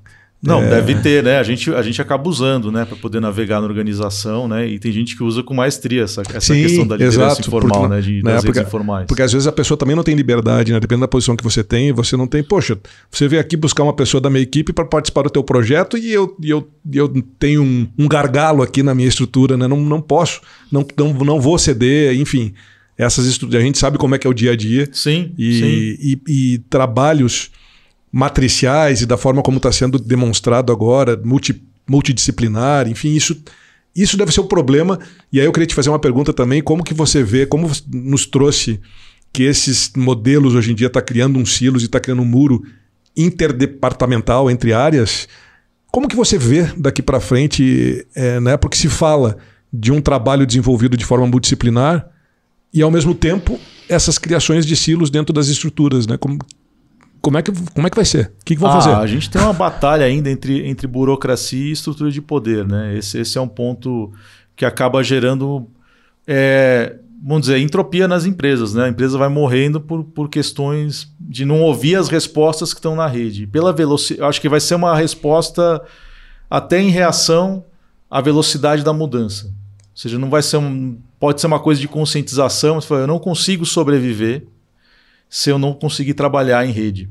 Não, 0.41 0.63
É. 0.63 0.71
deve 0.71 0.95
ter, 1.03 1.21
né? 1.25 1.39
A 1.39 1.43
gente, 1.43 1.69
a 1.75 1.83
gente 1.83 2.01
acaba 2.01 2.29
usando, 2.29 2.71
né? 2.71 2.85
Para 2.85 2.97
poder 2.97 3.19
navegar 3.21 3.61
na 3.61 3.67
organização, 3.67 4.47
né? 4.47 4.69
E 4.69 4.79
tem 4.79 4.93
gente 4.93 5.17
que 5.17 5.23
usa 5.25 5.43
com 5.43 5.53
maestria 5.53 6.03
essa, 6.05 6.23
essa 6.23 6.55
Sim, 6.55 6.63
questão 6.63 6.87
da 6.87 6.95
liderança 6.95 7.19
exato, 7.33 7.41
informal, 7.49 7.81
porque- 7.81 7.95
né? 7.97 8.01
De, 8.01 8.23
né, 8.23 8.33
das 8.35 8.45
porque- 8.45 8.59
redes 8.61 8.69
informais. 8.69 9.07
Porque 9.09 9.23
às 9.23 9.33
vezes 9.33 9.49
a 9.49 9.53
pessoa 9.53 9.77
também 9.77 9.97
não 9.97 10.05
tem 10.05 10.15
liberdade, 10.15 10.71
né? 10.73 10.79
Dependendo 10.79 11.01
da 11.01 11.09
posição 11.09 11.35
que 11.35 11.43
você 11.43 11.65
tem, 11.65 11.93
você 11.93 12.17
não 12.17 12.29
tem. 12.29 12.43
Poxa, 12.45 12.79
você 13.11 13.27
veio 13.27 13.43
aqui 13.43 13.57
buscar 13.57 13.83
uma 13.83 13.93
pessoa 13.93 14.21
da 14.21 14.31
minha 14.31 14.43
equipe 14.43 14.73
para 14.73 14.85
participar 14.85 15.23
do 15.23 15.31
teu 15.31 15.43
projeto 15.43 15.99
e 15.99 16.13
eu, 16.13 16.37
e 16.41 16.51
eu, 16.51 16.69
eu 16.95 17.09
tenho 17.37 17.63
um, 17.65 17.89
um 17.99 18.07
gargalo 18.07 18.63
aqui 18.63 18.81
na 18.81 18.95
minha 18.95 19.09
estrutura, 19.09 19.57
né? 19.57 19.67
Não, 19.67 19.81
não 19.81 20.01
posso, 20.01 20.41
não, 20.71 20.87
não, 20.97 21.13
não 21.15 21.41
vou 21.41 21.59
ceder, 21.59 22.15
enfim. 22.17 22.55
Essas 22.97 23.27
estru- 23.27 23.49
a 23.57 23.61
gente 23.61 23.77
sabe 23.79 23.99
como 23.99 24.15
é 24.15 24.19
que 24.19 24.27
é 24.27 24.31
o 24.31 24.35
dia 24.35 24.53
a 24.53 24.57
dia. 24.57 24.89
Sim, 24.93 25.33
sim. 25.37 25.37
E, 25.37 26.19
e- 26.29 26.55
e 26.55 26.59
trabalhos 26.71 27.51
matriciais 28.11 29.03
e 29.03 29.07
da 29.07 29.17
forma 29.17 29.43
como 29.43 29.59
está 29.59 29.71
sendo 29.71 29.99
demonstrado 29.99 30.73
agora, 30.73 31.21
multi- 31.25 31.63
multidisciplinar, 31.87 32.89
enfim, 32.89 33.15
isso, 33.15 33.37
isso 33.95 34.17
deve 34.17 34.33
ser 34.33 34.41
o 34.41 34.45
problema. 34.45 34.99
E 35.33 35.41
aí 35.41 35.47
eu 35.47 35.53
queria 35.53 35.67
te 35.67 35.75
fazer 35.75 35.91
uma 35.91 35.99
pergunta 35.99 36.33
também, 36.33 36.63
como 36.63 36.85
que 36.85 36.95
você 36.95 37.23
vê, 37.23 37.47
como 37.47 37.71
nos 37.93 38.27
trouxe 38.27 38.81
que 39.33 39.43
esses 39.43 39.93
modelos 39.97 40.55
hoje 40.55 40.73
em 40.73 40.75
dia 40.75 40.87
está 40.87 41.03
criando 41.03 41.39
um 41.39 41.45
silos 41.45 41.83
e 41.83 41.87
está 41.87 42.01
criando 42.01 42.23
um 42.23 42.27
muro 42.27 42.63
interdepartamental 43.17 44.51
entre 44.51 44.73
áreas, 44.73 45.29
como 45.91 46.09
que 46.09 46.17
você 46.17 46.39
vê 46.39 46.65
daqui 46.77 47.03
para 47.03 47.21
frente, 47.21 48.07
é, 48.15 48.39
né? 48.41 48.57
porque 48.57 48.77
se 48.77 48.89
fala 48.89 49.37
de 49.73 49.93
um 49.93 50.01
trabalho 50.01 50.47
desenvolvido 50.47 50.97
de 50.97 51.05
forma 51.05 51.27
multidisciplinar, 51.27 52.09
e 52.73 52.83
ao 52.83 52.91
mesmo 52.91 53.15
tempo 53.15 53.59
essas 53.89 54.19
criações 54.19 54.67
de 54.67 54.77
silos 54.77 55.11
dentro 55.11 55.33
das 55.33 55.49
estruturas, 55.49 56.07
né? 56.07 56.19
Como, 56.19 56.39
como, 57.29 57.37
é, 57.37 57.43
que, 57.43 57.53
como 57.75 57.87
é 57.87 57.91
que 57.91 57.97
vai 57.97 58.07
ser? 58.07 58.33
O 58.41 58.45
que, 58.45 58.55
que 58.55 58.61
vão 58.61 58.71
Ah, 58.71 58.81
fazer? 58.81 58.95
A 58.95 59.07
gente 59.07 59.29
tem 59.29 59.41
uma 59.43 59.53
batalha 59.53 60.07
ainda 60.07 60.31
entre, 60.31 60.67
entre 60.67 60.87
burocracia 60.87 61.67
e 61.67 61.73
estrutura 61.73 62.11
de 62.11 62.23
poder, 62.23 62.67
né? 62.67 62.97
Esse, 62.97 63.19
esse 63.19 63.37
é 63.37 63.41
um 63.41 63.47
ponto 63.49 64.11
que 64.57 64.65
acaba 64.65 65.03
gerando, 65.05 65.69
é, 66.27 66.97
vamos 67.23 67.43
dizer, 67.43 67.59
entropia 67.59 68.09
nas 68.09 68.25
empresas, 68.25 68.73
né? 68.73 68.85
A 68.85 68.89
empresa 68.89 69.19
vai 69.19 69.29
morrendo 69.29 69.79
por, 69.79 70.03
por 70.05 70.31
questões 70.31 71.13
de 71.21 71.45
não 71.45 71.61
ouvir 71.61 71.97
as 71.97 72.09
respostas 72.09 72.73
que 72.73 72.79
estão 72.79 72.97
na 72.97 73.07
rede. 73.07 73.47
Pela 73.47 73.75
velocidade, 73.75 74.27
acho 74.27 74.41
que 74.41 74.49
vai 74.49 74.61
ser 74.61 74.77
uma 74.77 74.97
resposta 74.97 75.83
até 76.49 76.81
em 76.81 76.89
reação 76.89 77.63
à 78.11 78.23
velocidade 78.23 78.83
da 78.83 78.95
mudança. 78.95 79.49
Ou 79.49 79.53
seja, 79.95 80.19
não 80.19 80.31
vai 80.31 80.43
ser 80.43 80.57
um, 80.57 80.97
pode 81.21 81.43
ser 81.43 81.47
uma 81.47 81.61
coisa 81.61 81.79
de 81.79 81.89
conscientização, 81.89 82.81
você 82.81 82.89
fala, 82.89 83.03
eu 83.03 83.07
não 83.07 83.19
consigo 83.19 83.67
sobreviver 83.67 84.47
se 85.29 85.51
eu 85.51 85.59
não 85.59 85.75
conseguir 85.75 86.15
trabalhar 86.15 86.65
em 86.65 86.73
rede. 86.73 87.11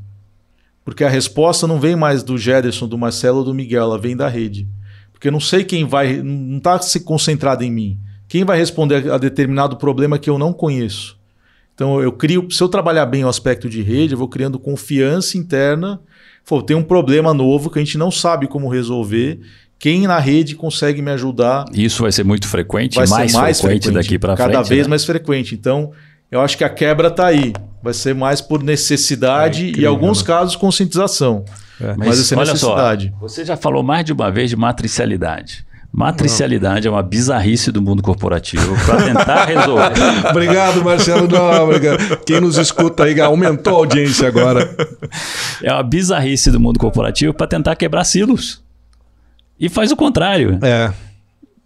Porque 0.88 1.04
a 1.04 1.10
resposta 1.10 1.67
não 1.67 1.82
vem 1.82 1.97
mais 1.97 2.23
do 2.23 2.38
Gederson, 2.38 2.88
do 2.88 2.97
Marcelo 2.97 3.39
ou 3.39 3.43
do 3.43 3.54
Miguel, 3.54 3.84
ela 3.84 4.00
vem 4.00 4.15
da 4.15 4.30
rede. 4.30 4.69
Porque 5.12 5.28
eu 5.28 5.34
não 5.34 5.39
sei 5.41 5.65
quem 5.65 5.84
vai, 5.86 6.21
não 6.23 6.60
está 6.60 6.80
se 6.80 7.02
concentrado 7.02 7.62
em 7.62 7.69
mim. 7.69 8.00
Quem 8.26 8.45
vai 8.45 8.58
responder 8.58 9.12
a 9.12 9.17
determinado 9.17 9.76
problema 9.76 10.17
que 10.17 10.30
eu 10.30 10.39
não 10.39 10.54
conheço? 10.54 11.19
Então 11.76 12.02
eu 12.02 12.13
crio, 12.13 12.50
se 12.50 12.63
eu 12.63 12.69
trabalhar 12.69 13.06
bem 13.06 13.26
o 13.26 13.28
aspecto 13.28 13.67
de 13.67 13.82
rede, 13.82 14.13
eu 14.13 14.17
vou 14.17 14.30
criando 14.30 14.58
confiança 14.58 15.38
interna. 15.38 16.00
Pô, 16.45 16.62
tem 16.62 16.78
um 16.78 16.84
problema 16.84 17.34
novo 17.34 17.69
que 17.69 17.80
a 17.80 17.84
gente 17.84 17.97
não 17.97 18.10
sabe 18.10 18.47
como 18.47 18.69
resolver. 18.69 19.41
Quem 19.78 20.08
na 20.08 20.19
rede 20.19 20.56
consegue 20.56 21.02
me 21.02 21.12
ajudar? 21.12 21.65
Isso 21.73 22.04
vai 22.04 22.13
ser 22.13 22.23
muito 22.23 22.47
frequente, 22.47 22.95
vai 22.95 23.08
mais, 23.08 23.32
ser 23.34 23.38
mais 23.38 23.60
frequente, 23.60 23.84
frequente 23.84 24.04
daqui 24.06 24.17
para 24.17 24.38
frente. 24.38 24.52
Cada 24.54 24.63
vez 24.63 24.84
né? 24.84 24.89
mais 24.91 25.04
frequente. 25.04 25.54
Então, 25.54 25.91
eu 26.32 26.39
acho 26.39 26.58
que 26.58 26.63
a 26.63 26.69
quebra 26.69 27.10
está 27.10 27.26
aí. 27.26 27.52
Vai 27.82 27.94
ser 27.94 28.16
mais 28.16 28.42
por 28.42 28.63
necessidade 28.63 29.74
É 29.76 29.80
e, 29.80 29.84
em 29.84 29.86
alguns 29.86 30.22
né? 30.22 30.28
casos, 30.28 30.56
conscientização. 30.56 31.46
É. 31.80 31.96
Mas, 31.96 32.08
vai 32.08 32.16
ser 32.18 32.36
olha 32.36 32.54
necessidade. 32.54 33.13
só, 33.13 33.20
você 33.20 33.46
já 33.46 33.56
falou 33.56 33.84
mais 33.84 34.04
de 34.06 34.13
uma 34.13 34.32
vez 34.32 34.50
de 34.50 34.56
matricialidade. 34.56 35.66
Matricialidade 35.92 36.88
é 36.88 36.92
uma 36.92 37.02
bizarrice 37.02 37.72
do 37.72 37.82
mundo 37.82 38.04
corporativo 38.04 38.76
para 38.86 39.04
tentar 39.04 39.46
resolver. 39.46 39.94
Obrigado, 40.30 40.84
Marcelo 40.84 41.28
Nóbrega. 41.28 41.98
Quem 42.26 42.40
nos 42.42 42.58
escuta 42.58 43.06
aí 43.06 43.20
aumentou 43.20 43.74
a 43.74 43.78
audiência 43.78 44.28
agora. 44.28 44.76
É 45.63 45.72
uma 45.72 45.82
bizarrice 45.82 46.52
do 46.52 46.60
mundo 46.60 46.78
corporativo 46.78 47.34
para 47.34 47.48
tentar 47.48 47.76
quebrar 47.76 48.04
silos. 48.04 48.62
E 49.60 49.70
faz 49.70 49.92
o 49.92 49.96
contrário. 49.96 50.60
É. 50.62 50.92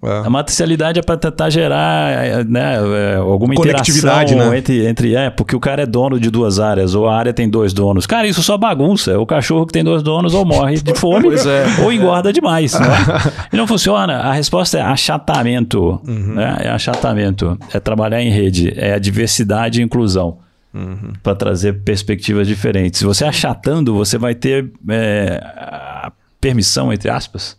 é. 0.04 0.26
A 0.26 0.30
matricialidade 0.32 1.00
é 1.00 1.04
para 1.04 1.16
tentar 1.16 1.52
gerar 1.52 2.44
né, 2.46 2.76
é, 3.14 3.16
alguma 3.18 3.54
Conectividade, 3.54 4.34
interação 4.34 4.52
né? 4.52 4.58
entre, 4.58 4.88
entre. 4.88 5.16
É, 5.16 5.30
porque 5.30 5.56
o 5.56 5.60
cara 5.60 5.84
é 5.84 5.86
dono 5.86 6.20
de 6.20 6.32
duas 6.32 6.60
áreas, 6.60 6.96
ou 6.96 7.08
a 7.08 7.16
área 7.16 7.32
tem 7.32 7.48
dois 7.48 7.72
donos. 7.72 8.08
Cara, 8.08 8.28
isso 8.28 8.42
só 8.42 8.58
bagunça. 8.58 9.20
O 9.20 9.28
cachorro 9.28 9.66
que 9.68 9.74
tem 9.74 9.84
dois 9.84 10.02
donos 10.02 10.34
ou 10.34 10.44
morre 10.44 10.82
de 10.82 10.96
fome 10.96 11.28
é. 11.46 11.84
ou 11.84 11.94
engorda 11.94 12.34
demais. 12.34 12.74
Né? 12.74 12.88
E 13.54 13.58
não 13.58 13.68
funciona. 13.68 14.18
A 14.18 14.34
resposta 14.34 14.78
é 14.78 14.82
achatamento. 14.82 16.02
Uhum. 16.08 16.36
Né? 16.36 16.58
É 16.62 16.70
achatamento. 16.70 17.58
É 17.74 17.80
trabalhar 17.80 18.22
em 18.22 18.32
rede. 18.32 18.74
É 18.76 18.94
a 18.94 19.00
diversidade 19.00 19.82
e 19.82 19.84
inclusão. 19.84 20.38
Uhum. 20.74 21.14
Para 21.22 21.36
trazer 21.36 21.82
perspectivas 21.84 22.48
diferentes. 22.48 23.00
Se 23.00 23.06
você 23.06 23.26
achatando, 23.26 23.94
você 23.94 24.18
vai 24.18 24.34
ter 24.34 24.72
é, 24.90 25.40
a 25.44 26.12
permissão, 26.40 26.94
entre 26.94 27.10
aspas, 27.10 27.58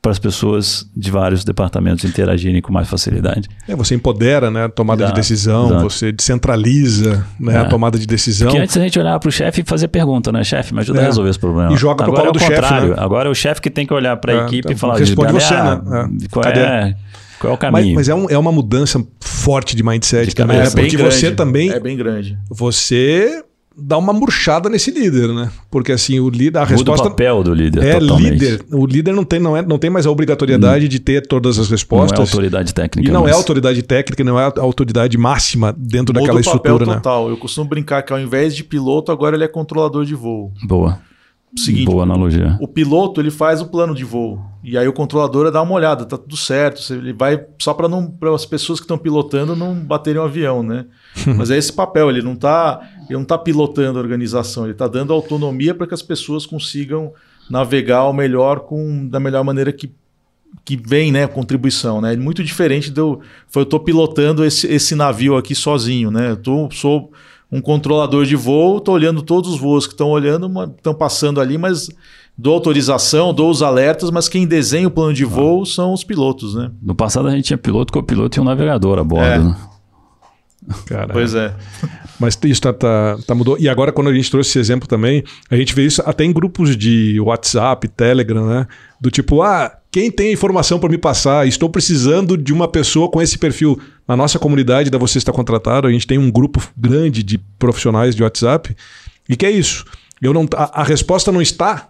para 0.00 0.12
as 0.12 0.18
pessoas 0.18 0.88
de 0.96 1.10
vários 1.10 1.44
departamentos 1.44 2.04
interagirem 2.04 2.62
com 2.62 2.72
mais 2.72 2.88
facilidade. 2.88 3.48
É, 3.66 3.74
você 3.74 3.94
empodera 3.96 4.48
né, 4.50 4.64
a 4.64 4.68
tomada 4.68 5.02
Exato, 5.02 5.14
de 5.14 5.20
decisão, 5.20 5.66
exato. 5.66 5.82
você 5.82 6.12
descentraliza 6.12 7.26
né, 7.38 7.54
É. 7.54 7.58
a 7.58 7.64
tomada 7.64 7.98
de 7.98 8.06
decisão. 8.06 8.48
Porque 8.48 8.62
antes 8.62 8.76
a 8.76 8.80
gente 8.80 8.98
olhava 8.98 9.18
para 9.18 9.28
o 9.28 9.32
chefe 9.32 9.60
e 9.60 9.64
fazia 9.66 9.88
pergunta, 9.88 10.30
né? 10.30 10.44
Chefe, 10.44 10.72
me 10.72 10.80
ajuda 10.80 11.00
É. 11.00 11.02
a 11.02 11.06
resolver 11.06 11.30
esse 11.30 11.38
problema. 11.38 11.72
E 11.72 11.76
joga 11.76 12.04
colo 12.04 12.16
é 12.18 12.28
o 12.28 12.32
do 12.32 12.38
chefe, 12.38 12.52
contrário. 12.54 12.88
né? 12.90 12.94
Agora 12.98 13.28
é 13.28 13.32
o 13.32 13.34
chefe 13.34 13.60
que 13.60 13.70
tem 13.70 13.86
que 13.86 13.92
olhar 13.92 14.16
para 14.18 14.32
a 14.32 14.36
É, 14.36 14.46
equipe 14.46 14.58
então, 14.58 14.72
e 14.72 14.76
falar: 14.76 14.96
responde 14.98 15.32
você, 15.32 15.54
"Galera, 15.54 15.82
né? 15.82 16.10
É. 16.24 16.28
Qual, 16.28 16.42
Cadê?" 16.44 16.60
é, 16.60 16.94
qual 17.40 17.52
é 17.52 17.56
o 17.56 17.58
Mas, 17.58 17.58
caminho? 17.60 17.94
mas 17.96 18.08
é, 18.08 18.14
um- 18.14 18.30
é 18.30 18.38
uma 18.38 18.52
mudança 18.52 19.04
forte 19.20 19.74
de 19.74 19.82
mindset 19.82 20.28
De 20.28 20.34
também. 20.34 20.58
cabeça. 20.58 20.74
né? 20.76 20.80
É 20.80 20.82
bem 20.82 20.90
Porque 20.90 20.96
grande. 21.02 21.14
você 21.16 21.30
também. 21.32 21.70
É 21.70 21.80
bem 21.80 21.96
grande. 21.96 22.38
Você 22.50 23.42
dá 23.80 23.96
uma 23.96 24.12
murchada 24.12 24.68
nesse 24.68 24.90
líder, 24.90 25.28
né? 25.28 25.50
Porque 25.70 25.92
assim, 25.92 26.18
o 26.20 26.28
líder, 26.28 26.58
a 26.58 26.62
Muda 26.62 26.74
resposta. 26.74 27.06
o 27.06 27.10
papel 27.10 27.42
do 27.42 27.54
líder 27.54 27.82
É 27.84 27.98
totalmente. 27.98 28.30
líder. 28.32 28.64
O 28.72 28.86
líder 28.86 29.12
não 29.12 29.24
tem, 29.24 29.38
não, 29.38 29.56
é, 29.56 29.62
não 29.62 29.78
tem 29.78 29.88
mais 29.90 30.06
a 30.06 30.10
obrigatoriedade 30.10 30.88
de 30.88 30.98
ter 30.98 31.26
todas 31.26 31.58
as 31.58 31.66
Não 31.68 31.72
é 31.72 31.74
respostas. 31.74 32.18
autoridade 32.20 32.74
técnica. 32.74 33.08
e 33.08 33.12
não 33.12 33.20
é 33.22 33.28
mas- 33.28 33.36
autoridade 33.36 33.82
técnica, 33.82 34.24
não 34.24 34.38
é 34.38 34.44
a 34.44 34.52
autoridade 34.60 35.16
máxima 35.16 35.72
dentro 35.76 36.12
Muda 36.14 36.20
daquela 36.26 36.40
o 36.40 36.44
papel 36.44 36.56
estrutura, 36.56 36.86
né? 36.86 36.94
total. 36.96 37.28
Eu 37.30 37.36
costumo 37.36 37.68
brincar 37.68 38.02
que 38.02 38.12
ao 38.12 38.18
invés 38.20 38.54
de 38.54 38.64
piloto, 38.64 39.12
agora 39.12 39.36
ele 39.36 39.44
é 39.44 39.48
controlador 39.48 40.04
de 40.04 40.14
voo. 40.14 40.52
Boa. 40.64 40.98
Seguinte, 41.56 41.86
Boa 41.86 42.02
analogia. 42.02 42.56
O 42.60 42.68
piloto 42.68 43.20
ele 43.20 43.30
faz 43.30 43.60
o 43.60 43.66
plano 43.66 43.94
de 43.94 44.04
voo 44.04 44.44
e 44.62 44.76
aí 44.76 44.86
o 44.86 44.92
controlador 44.92 45.50
dá 45.50 45.62
uma 45.62 45.74
olhada, 45.74 46.04
tá 46.04 46.18
tudo 46.18 46.36
certo. 46.36 46.92
Ele 46.92 47.12
vai 47.12 47.42
só 47.58 47.72
para 47.72 47.88
não 47.88 48.06
para 48.10 48.34
as 48.34 48.44
pessoas 48.44 48.78
que 48.78 48.84
estão 48.84 48.98
pilotando 48.98 49.56
não 49.56 49.74
baterem 49.74 50.20
o 50.20 50.24
avião, 50.24 50.62
né? 50.62 50.84
Mas 51.36 51.50
é 51.50 51.56
esse 51.56 51.72
papel. 51.72 52.10
Ele 52.10 52.22
não 52.22 52.36
tá 52.36 52.80
ele 53.08 53.18
não 53.18 53.24
tá 53.24 53.38
pilotando 53.38 53.98
a 53.98 54.02
organização. 54.02 54.64
Ele 54.64 54.72
está 54.72 54.86
dando 54.86 55.12
autonomia 55.12 55.74
para 55.74 55.86
que 55.86 55.94
as 55.94 56.02
pessoas 56.02 56.44
consigam 56.44 57.12
navegar 57.48 57.98
ao 57.98 58.12
melhor 58.12 58.60
com 58.60 59.08
da 59.08 59.18
melhor 59.18 59.42
maneira 59.42 59.72
que 59.72 59.90
que 60.64 60.76
vem, 60.76 61.12
né, 61.12 61.26
contribuição, 61.26 62.00
né? 62.00 62.16
Muito 62.16 62.42
diferente 62.42 62.90
do 62.90 63.20
foi 63.48 63.62
eu 63.62 63.66
tô 63.66 63.78
pilotando 63.78 64.44
esse, 64.44 64.66
esse 64.66 64.94
navio 64.94 65.36
aqui 65.36 65.54
sozinho, 65.54 66.10
né? 66.10 66.30
Eu 66.30 66.36
tô, 66.36 66.70
sou 66.70 67.12
um 67.50 67.60
controlador 67.60 68.24
de 68.24 68.36
voo, 68.36 68.80
tô 68.80 68.92
olhando 68.92 69.22
todos 69.22 69.54
os 69.54 69.60
voos 69.60 69.86
que 69.86 69.94
estão 69.94 70.10
olhando, 70.10 70.50
estão 70.76 70.94
passando 70.94 71.40
ali, 71.40 71.56
mas 71.56 71.88
dou 72.36 72.54
autorização, 72.54 73.32
dou 73.32 73.50
os 73.50 73.62
alertas, 73.62 74.10
mas 74.10 74.28
quem 74.28 74.46
desenha 74.46 74.86
o 74.86 74.90
plano 74.90 75.14
de 75.14 75.24
voo 75.24 75.64
são 75.64 75.92
os 75.92 76.04
pilotos, 76.04 76.54
né? 76.54 76.70
No 76.82 76.94
passado 76.94 77.28
a 77.28 77.30
gente 77.30 77.46
tinha 77.46 77.58
piloto, 77.58 77.92
copiloto 77.92 78.38
e 78.38 78.40
um 78.40 78.44
navegador 78.44 78.98
a 78.98 79.04
bordo. 79.04 79.24
É. 79.24 79.38
né? 79.38 79.56
Cara, 80.86 81.12
Pois 81.12 81.34
é. 81.34 81.54
Mas 82.20 82.38
isso 82.44 82.60
tá, 82.60 82.72
tá, 82.72 83.16
tá 83.26 83.34
mudou. 83.34 83.56
E 83.58 83.68
agora, 83.68 83.92
quando 83.92 84.08
a 84.08 84.14
gente 84.14 84.30
trouxe 84.30 84.50
esse 84.50 84.58
exemplo 84.58 84.88
também, 84.88 85.22
a 85.50 85.56
gente 85.56 85.74
vê 85.74 85.86
isso 85.86 86.02
até 86.04 86.24
em 86.24 86.32
grupos 86.32 86.76
de 86.76 87.18
WhatsApp, 87.20 87.86
Telegram, 87.88 88.46
né? 88.46 88.66
Do 89.00 89.10
tipo, 89.10 89.40
ah, 89.40 89.77
quem 89.90 90.10
tem 90.10 90.32
informação 90.32 90.78
para 90.78 90.90
me 90.90 90.98
passar? 90.98 91.46
Estou 91.46 91.68
precisando 91.70 92.36
de 92.36 92.52
uma 92.52 92.68
pessoa 92.68 93.10
com 93.10 93.22
esse 93.22 93.38
perfil. 93.38 93.80
Na 94.06 94.16
nossa 94.16 94.38
comunidade 94.38 94.90
da 94.90 94.98
Você 94.98 95.18
Está 95.18 95.32
Contratado, 95.32 95.86
a 95.86 95.92
gente 95.92 96.06
tem 96.06 96.18
um 96.18 96.30
grupo 96.30 96.62
grande 96.76 97.22
de 97.22 97.38
profissionais 97.58 98.14
de 98.14 98.22
WhatsApp. 98.22 98.76
E 99.28 99.36
que 99.36 99.46
é 99.46 99.50
isso? 99.50 99.84
Eu 100.20 100.34
não, 100.34 100.46
a, 100.54 100.82
a 100.82 100.84
resposta 100.84 101.32
não 101.32 101.40
está 101.40 101.88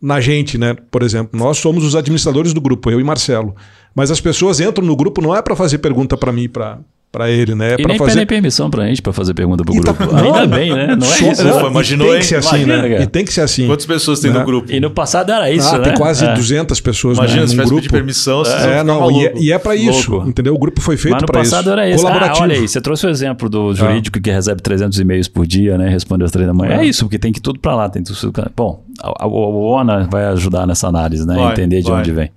na 0.00 0.20
gente, 0.20 0.56
né? 0.58 0.74
Por 0.90 1.02
exemplo, 1.02 1.38
nós 1.38 1.58
somos 1.58 1.84
os 1.84 1.94
administradores 1.94 2.52
do 2.52 2.60
grupo, 2.60 2.90
eu 2.90 3.00
e 3.00 3.04
Marcelo. 3.04 3.54
Mas 3.94 4.10
as 4.10 4.20
pessoas 4.20 4.60
entram 4.60 4.86
no 4.86 4.96
grupo 4.96 5.20
não 5.20 5.34
é 5.34 5.40
para 5.40 5.56
fazer 5.56 5.78
pergunta 5.78 6.16
para 6.16 6.32
mim, 6.32 6.48
para 6.48 6.78
para 7.14 7.30
ele, 7.30 7.54
né? 7.54 7.70
É 7.70 7.74
E 7.74 7.76
para 7.78 7.88
nem 7.88 7.98
fazer 7.98 8.10
pedem 8.12 8.26
permissão 8.26 8.68
pra 8.68 8.86
gente 8.86 9.00
pra 9.00 9.12
fazer 9.12 9.32
pergunta 9.34 9.62
pro 9.64 9.72
E 9.74 9.80
tá- 9.80 9.92
grupo. 9.92 10.12
não, 10.14 10.34
Ainda 10.34 10.46
bem, 10.56 10.74
né? 10.74 10.96
Não 10.96 11.06
é 11.06 11.10
Só- 11.10 11.30
isso. 11.32 11.44
não, 11.44 11.56
né? 11.60 11.64
e 11.64 11.70
Imaginou, 11.70 12.06
tem 12.08 12.14
hein? 12.16 12.20
que 12.20 12.26
ser 12.26 12.36
assim, 12.36 12.48
Imagina, 12.56 12.82
né? 12.82 12.88
cara. 12.90 13.02
E 13.02 13.06
tem 13.06 13.24
que 13.24 13.32
ser 13.32 13.40
assim. 13.42 13.66
Quantas 13.66 13.86
pessoas 13.86 14.18
tem 14.20 14.32
Né? 14.32 14.38
no 14.40 14.44
grupo? 14.44 14.72
E 14.72 14.80
no 14.80 14.90
passado 14.90 15.30
era 15.30 15.50
isso, 15.50 15.68
ah, 15.68 15.78
né? 15.78 15.84
tem 15.84 15.94
quase 15.94 16.24
É. 16.24 16.34
200 16.34 16.80
pessoas 16.80 17.16
Imagina, 17.18 17.42
né, 17.42 17.46
se 17.46 17.52
num 17.52 17.62
tivesse 17.62 17.68
grupo. 17.70 17.82
pedir 17.82 17.92
permissão, 17.92 18.42
É, 18.42 18.44
ficar 18.44 18.84
não, 18.84 19.10
e 19.12 19.26
é, 19.26 19.32
e 19.36 19.52
é 19.52 19.58
para 19.58 19.76
isso, 19.76 20.10
Louco. 20.10 20.28
entendeu? 20.28 20.54
O 20.54 20.58
grupo 20.58 20.80
foi 20.80 20.96
feito 20.96 21.12
Mas 21.14 21.22
no 21.22 21.26
para 21.26 21.42
isso. 21.42 21.50
passado 21.52 21.70
era 21.70 21.88
isso. 21.88 22.00
Ah, 22.06 22.10
Colaborativo. 22.10 22.42
olha 22.44 22.54
aí, 22.56 22.66
você 22.68 22.80
trouxe 22.80 23.06
o 23.06 23.08
exemplo 23.08 23.48
do 23.48 23.72
jurídico 23.74 24.20
que 24.20 24.30
recebe 24.30 24.60
300 24.60 24.98
e-mails 24.98 25.28
por 25.28 25.46
dia, 25.46 25.78
né? 25.78 25.88
Responde 25.88 26.24
às 26.24 26.30
três 26.32 26.46
da 26.48 26.52
manhã. 26.52 26.78
É, 26.78 26.84
isso, 26.84 27.04
porque 27.04 27.18
tem 27.18 27.32
que 27.32 27.40
tudo 27.40 27.58
pra 27.60 27.74
lá. 27.76 27.88
Tem 27.88 28.02
tudo... 28.02 28.32
Bom, 28.56 28.82
a- 29.00 29.24
a- 29.24 29.26
o 29.26 29.60
ONA 29.62 30.08
vai 30.10 30.24
ajudar 30.26 30.66
nessa 30.66 30.88
análise, 30.88 31.26
né? 31.26 31.36
Vai, 31.36 31.52
Entender 31.52 31.80
de 31.82 31.90
vai. 31.90 32.00
onde 32.00 32.10
vem. 32.12 32.30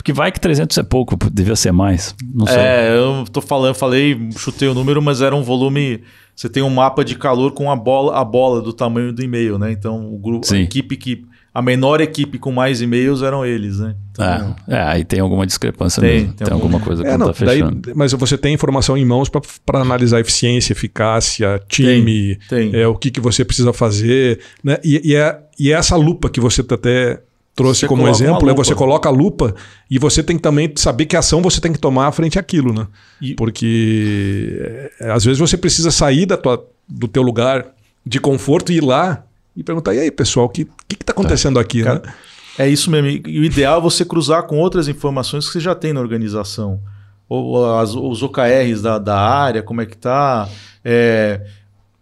Porque 0.00 0.14
vai 0.14 0.32
que 0.32 0.40
300 0.40 0.78
é 0.78 0.82
pouco, 0.82 1.14
devia 1.30 1.54
ser 1.54 1.72
mais. 1.72 2.14
Não 2.34 2.46
sei. 2.46 2.56
É, 2.56 2.96
eu 2.96 3.22
tô 3.30 3.42
falando, 3.42 3.74
falei, 3.74 4.18
chutei 4.34 4.66
o 4.66 4.72
número, 4.72 5.02
mas 5.02 5.20
era 5.20 5.36
um 5.36 5.42
volume. 5.42 6.00
Você 6.34 6.48
tem 6.48 6.62
um 6.62 6.70
mapa 6.70 7.04
de 7.04 7.16
calor 7.16 7.52
com 7.52 7.70
a 7.70 7.76
bola, 7.76 8.18
a 8.18 8.24
bola 8.24 8.62
do 8.62 8.72
tamanho 8.72 9.12
do 9.12 9.22
e-mail, 9.22 9.58
né? 9.58 9.70
Então, 9.70 10.10
o 10.10 10.18
grupo, 10.18 10.46
a 10.46 10.48
Sim. 10.48 10.62
equipe 10.62 10.96
que. 10.96 11.22
A 11.52 11.60
menor 11.60 12.00
equipe 12.00 12.38
com 12.38 12.50
mais 12.52 12.80
e-mails 12.80 13.22
eram 13.22 13.44
eles, 13.44 13.78
né? 13.80 13.94
Então, 14.12 14.56
É, 14.68 14.74
é, 14.76 14.82
aí 14.84 15.04
tem 15.04 15.18
alguma 15.20 15.44
discrepância 15.44 16.00
Tem, 16.00 16.20
mesmo. 16.20 16.32
tem 16.34 16.46
Tem, 16.46 16.54
algum- 16.54 16.64
alguma 16.66 16.80
coisa 16.82 17.02
que 17.02 17.08
É, 17.08 17.18
não, 17.18 17.26
não, 17.26 17.32
tá 17.34 17.44
daí, 17.44 17.58
fechando. 17.58 17.92
mas 17.94 18.12
você 18.12 18.38
tem 18.38 18.54
informação 18.54 18.96
em 18.96 19.04
mãos 19.04 19.28
para 19.28 19.80
analisar 19.80 20.20
eficiência, 20.20 20.72
eficácia, 20.72 21.60
time, 21.68 22.38
tem. 22.48 22.74
É, 22.74 22.86
o 22.86 22.94
que, 22.94 23.10
que 23.10 23.20
você 23.20 23.44
precisa 23.44 23.72
fazer. 23.72 24.38
Né? 24.62 24.78
E, 24.84 25.10
e 25.10 25.14
é, 25.16 25.38
e 25.58 25.72
é 25.72 25.74
essa 25.74 25.96
lupa 25.96 26.30
que 26.30 26.40
você 26.40 26.60
até 26.62 27.20
trouxe 27.62 27.80
Você 27.80 27.86
como 27.86 28.08
exemplo, 28.08 28.48
é 28.50 28.54
você 28.54 28.74
coloca 28.74 29.08
a 29.08 29.12
lupa 29.12 29.54
e 29.90 29.98
você 29.98 30.22
tem 30.22 30.36
que 30.36 30.42
também 30.42 30.72
saber 30.76 31.06
que 31.06 31.16
ação 31.16 31.42
você 31.42 31.60
tem 31.60 31.72
que 31.72 31.78
tomar 31.78 32.10
frente 32.12 32.38
àquilo, 32.38 32.72
né? 32.72 32.86
E- 33.20 33.34
Porque 33.34 34.90
é, 35.00 35.10
às 35.12 35.24
vezes 35.24 35.38
você 35.38 35.56
precisa 35.56 35.90
sair 35.90 36.26
da 36.26 36.36
tua, 36.36 36.64
do 36.88 37.06
teu 37.08 37.22
lugar 37.22 37.66
de 38.04 38.18
conforto 38.18 38.72
e 38.72 38.76
ir 38.76 38.84
lá 38.84 39.22
e 39.56 39.62
perguntar, 39.62 39.94
e 39.94 40.00
aí, 40.00 40.10
pessoal, 40.10 40.46
o 40.46 40.48
que 40.48 40.62
está 40.62 40.74
que 40.88 40.96
tá 41.04 41.12
acontecendo 41.12 41.58
aqui? 41.58 41.82
Cara, 41.82 42.02
né? 42.04 42.12
É 42.58 42.68
isso 42.68 42.90
mesmo. 42.90 43.08
E 43.26 43.40
o 43.40 43.44
ideal 43.44 43.78
é 43.78 43.82
você 43.82 44.04
cruzar 44.04 44.42
com 44.44 44.58
outras 44.58 44.88
informações 44.88 45.46
que 45.46 45.52
você 45.52 45.60
já 45.60 45.74
tem 45.74 45.92
na 45.92 46.00
organização. 46.00 46.80
Ou 47.28 47.78
as- 47.78 47.94
os 47.94 48.22
OKRs 48.22 48.82
da, 48.82 48.98
da 48.98 49.18
área, 49.18 49.62
como 49.62 49.80
é 49.80 49.86
que 49.86 49.96
tá. 49.96 50.48
É, 50.84 51.40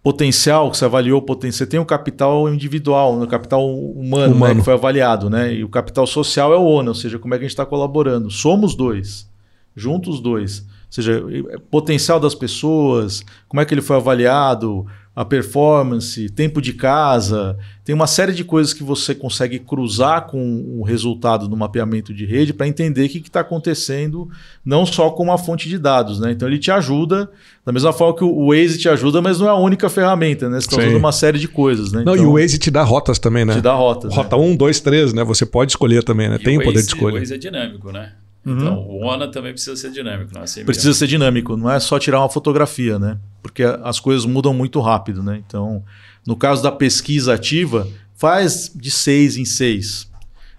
potencial, 0.02 0.70
que 0.70 0.76
você 0.76 0.84
avaliou 0.84 1.18
o 1.18 1.22
potencial. 1.22 1.58
Você 1.58 1.66
tem 1.66 1.80
o 1.80 1.84
capital 1.84 2.48
individual, 2.48 3.20
o 3.20 3.26
capital 3.26 3.68
humano, 3.68 4.34
Humano. 4.34 4.54
Né, 4.54 4.60
que 4.60 4.64
foi 4.64 4.74
avaliado, 4.74 5.28
né? 5.28 5.52
E 5.52 5.64
o 5.64 5.68
capital 5.68 6.06
social 6.06 6.52
é 6.52 6.56
o 6.56 6.64
ONU, 6.64 6.88
ou 6.88 6.94
seja, 6.94 7.18
como 7.18 7.34
é 7.34 7.38
que 7.38 7.44
a 7.44 7.46
gente 7.46 7.52
está 7.52 7.66
colaborando. 7.66 8.30
Somos 8.30 8.74
dois, 8.74 9.28
juntos 9.74 10.16
os 10.16 10.20
dois. 10.20 10.60
Ou 10.60 10.92
seja, 10.92 11.22
potencial 11.70 12.18
das 12.18 12.34
pessoas, 12.34 13.22
como 13.46 13.60
é 13.60 13.64
que 13.64 13.74
ele 13.74 13.82
foi 13.82 13.96
avaliado, 13.96 14.86
a 15.18 15.24
performance, 15.24 16.30
tempo 16.30 16.62
de 16.62 16.72
casa. 16.72 17.58
Tem 17.84 17.92
uma 17.92 18.06
série 18.06 18.32
de 18.32 18.44
coisas 18.44 18.72
que 18.72 18.84
você 18.84 19.16
consegue 19.16 19.58
cruzar 19.58 20.28
com 20.28 20.78
o 20.78 20.84
resultado 20.84 21.48
do 21.48 21.56
mapeamento 21.56 22.14
de 22.14 22.24
rede 22.24 22.52
para 22.52 22.68
entender 22.68 23.06
o 23.06 23.08
que 23.08 23.18
está 23.18 23.40
acontecendo, 23.40 24.28
não 24.64 24.86
só 24.86 25.10
com 25.10 25.24
uma 25.24 25.36
fonte 25.36 25.68
de 25.68 25.76
dados. 25.76 26.20
Né? 26.20 26.30
Então 26.30 26.46
ele 26.46 26.56
te 26.56 26.70
ajuda, 26.70 27.28
da 27.66 27.72
mesma 27.72 27.92
forma 27.92 28.16
que 28.16 28.22
o 28.22 28.50
Waze 28.50 28.78
te 28.78 28.88
ajuda, 28.88 29.20
mas 29.20 29.40
não 29.40 29.48
é 29.48 29.50
a 29.50 29.56
única 29.56 29.88
ferramenta, 29.88 30.48
né? 30.48 30.60
Você 30.60 30.68
está 30.68 30.78
usando 30.78 30.96
uma 30.96 31.10
série 31.10 31.40
de 31.40 31.48
coisas. 31.48 31.90
Né? 31.90 32.04
Não, 32.06 32.14
e 32.14 32.20
Então, 32.20 32.30
o 32.30 32.34
Waze 32.34 32.56
te 32.56 32.70
dá 32.70 32.84
rotas 32.84 33.18
também, 33.18 33.44
né? 33.44 33.54
te 33.54 33.60
dá 33.60 33.74
rotas. 33.74 34.14
Rota 34.14 34.36
né? 34.36 34.42
1, 34.44 34.54
2, 34.54 34.80
3, 34.80 35.14
né? 35.14 35.24
Você 35.24 35.44
pode 35.44 35.72
escolher 35.72 36.04
também, 36.04 36.28
né? 36.28 36.38
Tem 36.38 36.58
o 36.58 36.62
poder 36.62 36.80
de 36.80 36.86
escolha. 36.86 37.18
é 37.18 37.36
dinâmico, 37.36 37.90
né? 37.90 38.12
Então, 38.46 38.78
o 38.78 39.04
ONA 39.04 39.28
também 39.28 39.52
precisa 39.52 39.76
ser 39.76 39.90
dinâmico, 39.90 40.32
não 40.32 40.40
é 40.40 40.44
assim? 40.44 40.64
Precisa 40.64 40.94
ser 40.94 41.06
dinâmico, 41.06 41.56
não 41.56 41.70
é 41.70 41.78
só 41.78 41.98
tirar 41.98 42.20
uma 42.20 42.28
fotografia, 42.28 42.98
né? 42.98 43.18
Porque 43.42 43.62
as 43.62 44.00
coisas 44.00 44.24
mudam 44.24 44.54
muito 44.54 44.80
rápido, 44.80 45.22
né? 45.22 45.42
Então, 45.46 45.82
no 46.26 46.34
caso 46.34 46.62
da 46.62 46.72
pesquisa 46.72 47.34
ativa, 47.34 47.86
faz 48.14 48.72
de 48.74 48.90
seis 48.90 49.36
em 49.36 49.44
seis. 49.44 50.10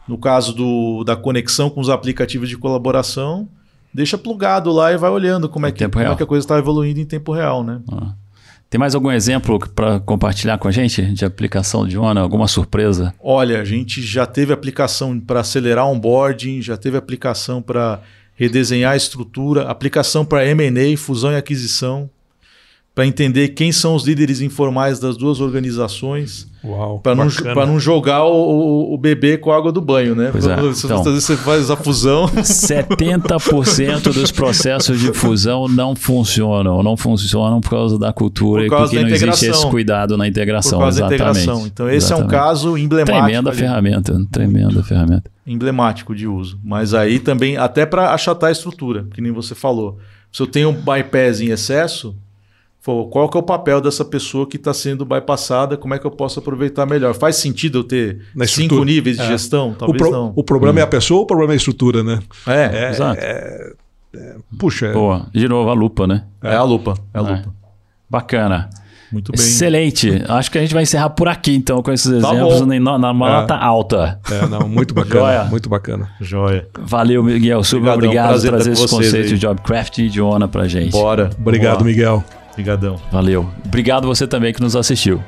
No 0.07 0.17
caso 0.17 0.53
do, 0.53 1.03
da 1.03 1.15
conexão 1.15 1.69
com 1.69 1.82
os 1.82 1.89
aplicativos 1.89 2.49
de 2.49 2.57
colaboração, 2.57 3.47
deixa 3.93 4.17
plugado 4.17 4.71
lá 4.71 4.91
e 4.91 4.97
vai 4.97 5.09
olhando 5.09 5.49
como 5.49 5.65
é 5.65 5.71
que, 5.71 5.88
como 5.88 6.03
é 6.03 6.15
que 6.15 6.23
a 6.23 6.25
coisa 6.25 6.43
está 6.43 6.57
evoluindo 6.57 6.99
em 6.99 7.05
tempo 7.05 7.32
real, 7.32 7.63
né? 7.63 7.82
Ah. 7.91 8.13
Tem 8.70 8.78
mais 8.78 8.93
algum 8.93 9.11
exemplo 9.11 9.57
para 9.74 9.99
compartilhar 9.99 10.59
com 10.59 10.67
a 10.67 10.72
gente 10.72 11.01
de 11.01 11.26
aplicação 11.26 11.88
de 11.88 11.97
ONA? 11.97 12.22
Alguma 12.22 12.47
surpresa? 12.47 13.15
Olha, 13.20 13.59
a 13.59 13.65
gente 13.65 13.99
já 13.99 14.28
teve 14.28 14.53
aplicação 14.53 15.20
para 15.20 15.39
acelerar 15.39 15.88
onboarding, 15.88 16.61
já 16.61 16.78
teve 16.78 16.95
aplicação 16.95 17.63
para 17.63 17.99
redesenhar 18.36 18.93
a 18.93 18.95
estrutura, 18.95 19.63
aplicação 19.63 20.24
para 20.24 20.45
M&A, 20.45 20.95
fusão 20.95 21.32
e 21.32 21.36
aquisição 21.36 22.09
para 22.94 23.06
entender 23.06 23.50
quem 23.50 23.72
são 23.72 23.96
os 23.96 24.06
líderes 24.06 24.42
informais 24.42 25.00
das 25.00 25.16
duas 25.16 25.40
organizações. 25.40 26.50
Para 27.02 27.16
não, 27.16 27.28
não 27.66 27.80
jogar 27.80 28.26
o, 28.26 28.94
o, 28.94 28.98
bebê 28.98 29.38
com 29.38 29.50
a 29.50 29.56
água 29.56 29.72
do 29.72 29.80
banho, 29.80 30.14
né? 30.14 30.28
Pois 30.30 30.46
é. 30.46 30.54
Então, 30.54 31.04
você 31.04 31.38
faz 31.38 31.72
a 31.72 31.78
fusão. 31.78 32.26
70% 32.28 34.12
dos 34.12 34.30
processos 34.30 35.00
de 35.00 35.14
fusão 35.14 35.70
não 35.70 35.96
funcionam. 35.96 36.84
Não 36.84 36.98
funcionam 36.98 37.62
por 37.62 37.70
causa 37.70 37.98
da 37.98 38.12
cultura 38.12 38.64
por 38.64 38.70
causa 38.72 38.94
e 38.94 38.98
porque 38.98 39.10
não 39.10 39.16
existe 39.30 39.46
esse 39.46 39.68
cuidado 39.68 40.18
na 40.18 40.28
integração. 40.28 40.80
Por 40.80 40.84
causa 40.86 41.00
exatamente. 41.00 41.24
da 41.24 41.32
integração. 41.32 41.68
Então, 41.68 41.88
esse 41.88 42.08
exatamente. 42.08 42.22
é 42.22 42.26
um 42.26 42.30
caso 42.30 42.78
emblemático. 42.78 43.24
Tremenda 43.24 43.52
ferramenta. 43.54 44.26
Tremenda 44.30 44.84
ferramenta. 44.84 45.32
Emblemático 45.48 46.14
de 46.14 46.28
uso. 46.28 46.60
Mas 46.62 46.94
aí 46.94 47.20
também, 47.20 47.56
até 47.56 47.86
para 47.86 48.14
achatar 48.14 48.50
a 48.50 48.52
estrutura, 48.52 49.08
que 49.14 49.22
nem 49.22 49.32
você 49.32 49.56
falou. 49.56 49.98
Se 50.32 50.42
eu 50.42 50.48
tenho 50.48 50.70
um 50.70 50.74
bypass 50.74 51.40
em 51.40 51.48
excesso, 51.48 52.14
qual 52.84 53.30
que 53.30 53.38
é 53.38 53.39
o 53.39 53.43
papel 53.43 53.82
dessa 53.82 54.05
pessoa 54.05 54.47
que 54.47 54.55
está 54.55 54.73
sendo 54.73 55.05
bypassada? 55.05 55.75
Como 55.77 55.93
é 55.93 55.99
que 55.99 56.05
eu 56.05 56.11
posso 56.11 56.39
aproveitar 56.39 56.86
melhor? 56.86 57.13
Faz 57.13 57.36
sentido 57.36 57.80
eu 57.80 57.84
ter 57.84 58.21
cinco 58.47 58.84
níveis 58.84 59.17
de 59.17 59.23
é. 59.23 59.27
gestão? 59.27 59.75
Talvez 59.77 60.01
o 60.01 60.05
pro, 60.05 60.11
não. 60.11 60.34
O 60.36 60.43
problema 60.43 60.77
hum. 60.77 60.82
é 60.82 60.84
a 60.84 60.88
pessoa 60.88 61.19
ou 61.19 61.23
o 61.23 61.27
problema 61.27 61.53
é 61.53 61.55
a 61.55 61.57
estrutura, 61.57 62.03
né? 62.03 62.19
É, 62.47 62.86
é 62.86 62.89
exato. 62.89 63.21
É, 63.21 63.73
é, 64.15 64.36
puxa. 64.57 64.91
Boa. 64.93 65.27
De 65.34 65.47
novo, 65.47 65.69
a 65.69 65.73
lupa, 65.73 66.07
né? 66.07 66.23
É, 66.41 66.55
a 66.55 66.63
lupa. 66.63 66.95
É 67.13 67.17
a 67.17 67.21
lupa. 67.21 67.53
Bacana. 68.09 68.69
Muito 69.11 69.32
bem. 69.32 69.43
Excelente. 69.43 70.23
Acho 70.27 70.51
que 70.51 70.57
a 70.57 70.61
gente 70.61 70.73
vai 70.73 70.84
encerrar 70.84 71.09
por 71.09 71.27
aqui, 71.27 71.55
então, 71.55 71.82
com 71.82 71.91
esses 71.91 72.21
tá 72.21 72.34
exemplos 72.34 72.61
na, 72.61 72.97
na 72.97 73.13
nota 73.13 73.55
alta. 73.55 74.19
É, 74.32 74.47
não, 74.47 74.69
muito 74.69 74.93
bacana. 74.93 75.19
Joia. 75.19 75.43
Muito 75.45 75.67
bacana. 75.67 76.09
Joia. 76.21 76.67
Valeu, 76.80 77.23
Miguel. 77.23 77.63
Super 77.63 77.89
obrigado 77.89 78.39
por 78.39 78.49
trazer 78.49 78.71
esse 78.71 78.88
conceito 78.88 79.30
de 79.30 79.38
Jobcraft 79.38 79.97
e 79.97 80.09
de 80.09 80.21
ONA 80.21 80.47
pra 80.47 80.67
gente. 80.67 80.91
Bora. 80.91 81.30
Obrigado, 81.39 81.84
Miguel. 81.84 82.23
Obrigadão. 82.60 82.99
Valeu. 83.10 83.49
Obrigado 83.66 84.05
você 84.05 84.28
também 84.28 84.53
que 84.53 84.60
nos 84.60 84.76
assistiu. 84.76 85.24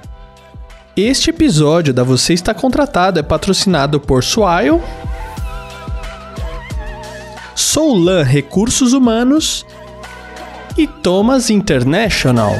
Este 0.97 1.29
episódio 1.29 1.93
da 1.93 2.03
Você 2.03 2.33
Está 2.33 2.53
Contratado 2.53 3.21
é 3.21 3.23
patrocinado 3.23 4.01
por 4.01 4.21
Swile, 4.21 4.81
Soulan 7.55 8.23
Recursos 8.23 8.91
Humanos 8.91 9.65
e 10.77 10.85
Thomas 10.85 11.49
International. 11.49 12.51